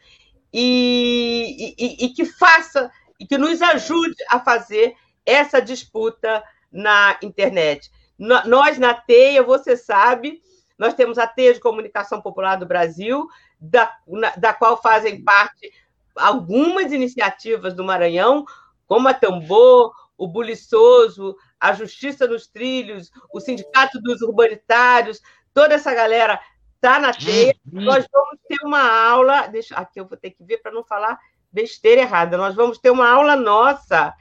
e, 0.53 1.75
e, 1.77 2.07
e 2.07 2.09
que 2.11 2.25
faça 2.25 2.91
e 3.19 3.27
que 3.27 3.37
nos 3.39 3.61
ajude 3.61 4.17
a 4.29 4.41
fazer 4.41 4.95
essa 5.27 5.61
disputa 5.61 6.43
na 6.71 7.19
internet. 7.23 7.91
Nós, 8.19 8.79
na 8.79 8.95
TEIA, 8.95 9.43
você 9.43 9.77
sabe, 9.77 10.41
nós 10.79 10.95
temos 10.95 11.19
a 11.19 11.27
TEIA 11.27 11.55
de 11.55 11.61
Comunicação 11.61 12.21
Popular 12.21 12.57
do 12.57 12.67
Brasil, 12.67 13.27
da, 13.61 13.93
da 14.37 14.53
qual 14.53 14.81
fazem 14.81 15.23
parte 15.23 15.73
algumas 16.17 16.93
iniciativas 16.93 17.75
do 17.75 17.85
Maranhão, 17.85 18.45
como 18.87 19.09
a 19.09 19.15
Tambor, 19.15 19.93
o 20.17 20.29
Buliçoso, 20.29 21.37
a 21.59 21.73
Justiça 21.73 22.27
nos 22.27 22.47
Trilhos, 22.47 23.11
o 23.33 23.41
Sindicato 23.41 24.01
dos 24.01 24.23
Urbanitários, 24.23 25.21
toda 25.53 25.75
essa 25.75 25.93
galera 25.95 26.41
Está 26.85 26.99
na 26.99 27.15
teia. 27.15 27.57
Nós 27.65 28.07
vamos 28.13 28.39
ter 28.47 28.63
uma 28.63 29.09
aula. 29.09 29.47
Deixa, 29.47 29.75
aqui 29.75 29.99
eu 29.99 30.07
vou 30.07 30.19
ter 30.19 30.33
que 30.33 30.45
ver 30.45 30.59
para 30.59 30.71
não 30.71 30.85
falar 30.85 31.19
besteira 31.51 32.03
errada. 32.03 32.37
Nós 32.37 32.55
vamos 32.55 32.77
ter 32.77 32.91
uma 32.91 33.09
aula 33.09 33.35
nossa. 33.35 34.13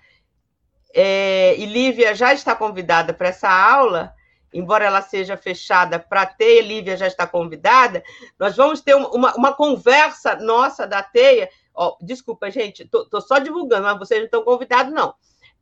É, 0.96 1.58
e 1.58 1.66
Lívia 1.66 2.16
já 2.16 2.34
está 2.34 2.56
convidada 2.56 3.14
para 3.14 3.28
essa 3.28 3.50
aula, 3.50 4.14
embora 4.54 4.86
ela 4.86 5.02
seja 5.02 5.36
fechada 5.36 6.00
para 6.00 6.26
ter, 6.26 6.62
Lívia 6.62 6.96
já 6.96 7.06
está 7.06 7.28
convidada. 7.28 8.02
Nós 8.40 8.56
vamos 8.56 8.80
ter 8.80 8.96
uma, 8.96 9.36
uma 9.36 9.54
conversa 9.54 10.38
nossa 10.38 10.88
da 10.88 11.04
teia. 11.04 11.50
Desculpa, 12.02 12.52
gente, 12.52 12.84
estou 12.84 13.22
só 13.22 13.40
divulgando, 13.40 13.84
mas 13.84 14.00
vocês 14.00 14.20
não 14.20 14.26
estão 14.26 14.44
convidados, 14.44 14.94
não. 14.94 15.14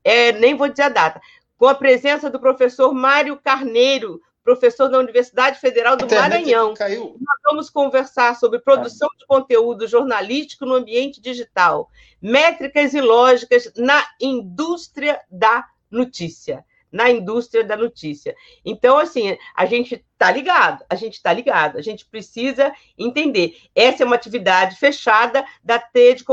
É, 0.04 0.32
nem 0.34 0.56
vou 0.56 0.68
dizer 0.68 0.84
a 0.84 0.90
data. 0.90 1.22
Com 1.58 1.68
a 1.68 1.76
presença 1.76 2.30
do 2.30 2.40
professor 2.40 2.94
Mário 2.94 3.38
Carneiro, 3.38 4.22
professor 4.44 4.90
da 4.90 4.98
Universidade 4.98 5.60
Federal 5.60 5.96
do 5.96 6.08
Maranhão. 6.14 6.74
Caiu. 6.74 7.16
Nós 7.20 7.40
vamos 7.46 7.70
conversar 7.70 8.36
sobre 8.36 8.60
produção 8.60 9.10
de 9.18 9.26
conteúdo 9.26 9.88
jornalístico 9.88 10.66
no 10.66 10.76
ambiente 10.76 11.22
digital, 11.22 11.90
métricas 12.22 12.94
e 12.94 13.02
lógicas 13.02 13.72
na 13.76 14.04
indústria 14.20 15.22
da 15.30 15.66
notícia. 15.90 16.66
Na 16.92 17.10
indústria 17.10 17.64
da 17.64 17.78
notícia. 17.78 18.36
Então, 18.66 18.98
assim, 18.98 19.38
a 19.56 19.66
gente 19.66 19.96
está 19.96 20.32
ligado, 20.32 20.84
a 20.90 20.96
gente 20.96 21.14
está 21.14 21.32
ligado, 21.32 21.78
a 21.78 21.82
gente 21.82 22.06
precisa 22.06 22.74
entender. 22.98 23.56
Essa 23.74 24.04
é 24.04 24.06
uma 24.06 24.16
atividade 24.16 24.76
fechada 24.76 25.46
da 25.64 25.80
teia 25.80 26.16
de 26.16 26.24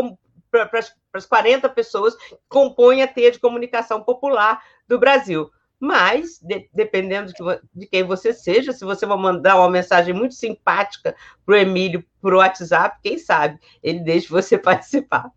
para 0.50 0.70
as 1.12 1.26
40 1.26 1.68
pessoas 1.68 2.14
que 2.16 2.36
compõem 2.48 3.02
a 3.02 3.08
teia 3.08 3.30
de 3.30 3.38
comunicação 3.38 4.02
popular 4.02 4.62
do 4.86 4.98
Brasil. 4.98 5.50
Mas, 5.80 6.40
de, 6.40 6.68
dependendo 6.72 7.32
de, 7.32 7.60
de, 7.72 7.86
quem 7.86 8.02
você 8.02 8.32
seja, 8.32 8.72
se 8.72 8.84
você 8.84 9.06
vai 9.06 9.16
mandar 9.16 9.56
uma 9.56 9.70
mensagem 9.70 10.12
muito 10.12 10.34
simpática 10.34 11.14
para 11.46 11.54
o 11.54 11.56
Emílio 11.56 12.04
por 12.20 12.34
WhatsApp, 12.34 12.98
quem 13.02 13.16
sabe 13.16 13.60
ele 13.82 14.00
deixe 14.00 14.28
você 14.28 14.58
participar. 14.58 15.30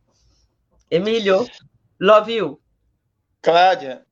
Emílio, 0.89 1.47
love 1.99 2.33
you. 2.33 2.59
Cláudia, 3.41 4.03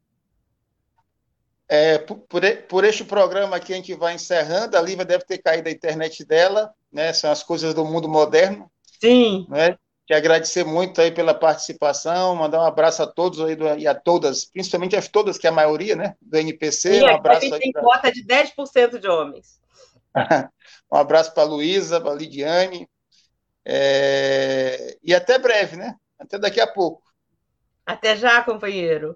é, 1.71 1.99
por, 1.99 2.19
por, 2.67 2.83
este 2.83 3.03
programa 3.03 3.55
aqui 3.55 3.73
a 3.73 3.75
gente 3.75 3.93
vai 3.93 4.15
encerrando, 4.15 4.75
a 4.75 4.81
Lívia 4.81 5.05
deve 5.05 5.23
ter 5.23 5.37
caído 5.37 5.69
a 5.69 5.71
internet 5.71 6.25
dela, 6.25 6.73
né? 6.91 7.13
São 7.13 7.31
as 7.31 7.43
coisas 7.43 7.75
do 7.75 7.85
mundo 7.85 8.09
moderno. 8.09 8.71
Sim. 8.99 9.45
Né? 9.47 9.77
Te 10.07 10.15
agradecer 10.15 10.65
muito 10.65 10.99
aí 10.99 11.11
pela 11.11 11.35
participação, 11.35 12.35
mandar 12.35 12.59
um 12.59 12.65
abraço 12.65 13.03
a 13.03 13.07
todos 13.07 13.39
aí 13.39 13.55
do, 13.55 13.67
e 13.77 13.87
a 13.87 13.93
todas, 13.93 14.45
principalmente 14.45 14.95
as 14.95 15.07
todas, 15.07 15.37
que 15.37 15.45
é 15.45 15.51
a 15.51 15.53
maioria, 15.53 15.95
né? 15.95 16.15
Do 16.19 16.39
NPC. 16.39 17.01
Sim, 17.01 17.03
um 17.03 17.15
abraço 17.15 17.45
a 17.45 17.49
gente 17.49 17.59
tem 17.59 17.71
pra... 17.71 17.83
cota 17.83 18.11
de 18.11 18.25
10% 18.25 18.97
de 18.97 19.07
homens. 19.07 19.61
um 20.91 20.97
abraço 20.97 21.31
para 21.35 21.43
a 21.43 21.45
Luísa, 21.45 22.01
para 22.01 22.11
a 22.11 22.15
Lidiane. 22.15 22.89
É... 23.63 24.97
E 25.03 25.13
até 25.13 25.37
breve, 25.37 25.77
né? 25.77 25.93
Até 26.17 26.39
daqui 26.39 26.59
a 26.59 26.65
pouco. 26.65 27.03
Até 27.85 28.17
já, 28.17 28.41
companheiro. 28.41 29.15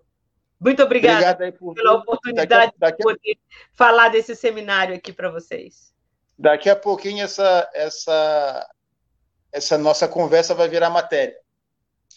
Muito 0.63 0.81
obrigada 0.81 1.51
por... 1.51 1.73
pela 1.73 1.93
oportunidade 1.93 2.47
daqui 2.49 2.75
a... 2.75 2.89
daqui 2.89 3.03
a... 3.03 3.11
de 3.11 3.19
poder 3.19 3.37
falar 3.73 4.09
desse 4.09 4.35
seminário 4.35 4.95
aqui 4.95 5.11
para 5.11 5.29
vocês. 5.29 5.93
Daqui 6.37 6.69
a 6.69 6.75
pouquinho 6.75 7.23
essa, 7.23 7.69
essa, 7.73 8.69
essa 9.51 9.77
nossa 9.77 10.07
conversa 10.07 10.55
vai 10.55 10.67
virar 10.67 10.89
matéria. 10.89 11.35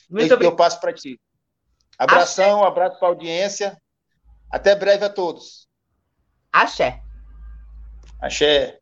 Muito 0.09 0.33
obrigado. 0.33 0.53
eu 0.53 0.57
passo 0.57 0.81
para 0.81 0.93
ti. 0.93 1.21
Abração, 1.99 2.61
Axé. 2.61 2.69
abraço 2.69 2.99
para 2.99 3.09
a 3.09 3.11
audiência. 3.11 3.77
Até 4.51 4.75
breve 4.75 5.05
a 5.05 5.11
todos. 5.11 5.69
Axé. 6.53 7.01
Axé. 8.21 8.79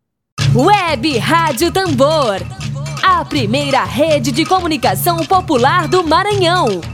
Web 0.54 1.18
Rádio 1.18 1.72
Tambor. 1.72 2.38
A 3.02 3.24
primeira 3.24 3.84
rede 3.84 4.30
de 4.30 4.44
comunicação 4.44 5.24
popular 5.26 5.88
do 5.88 6.04
Maranhão. 6.04 6.93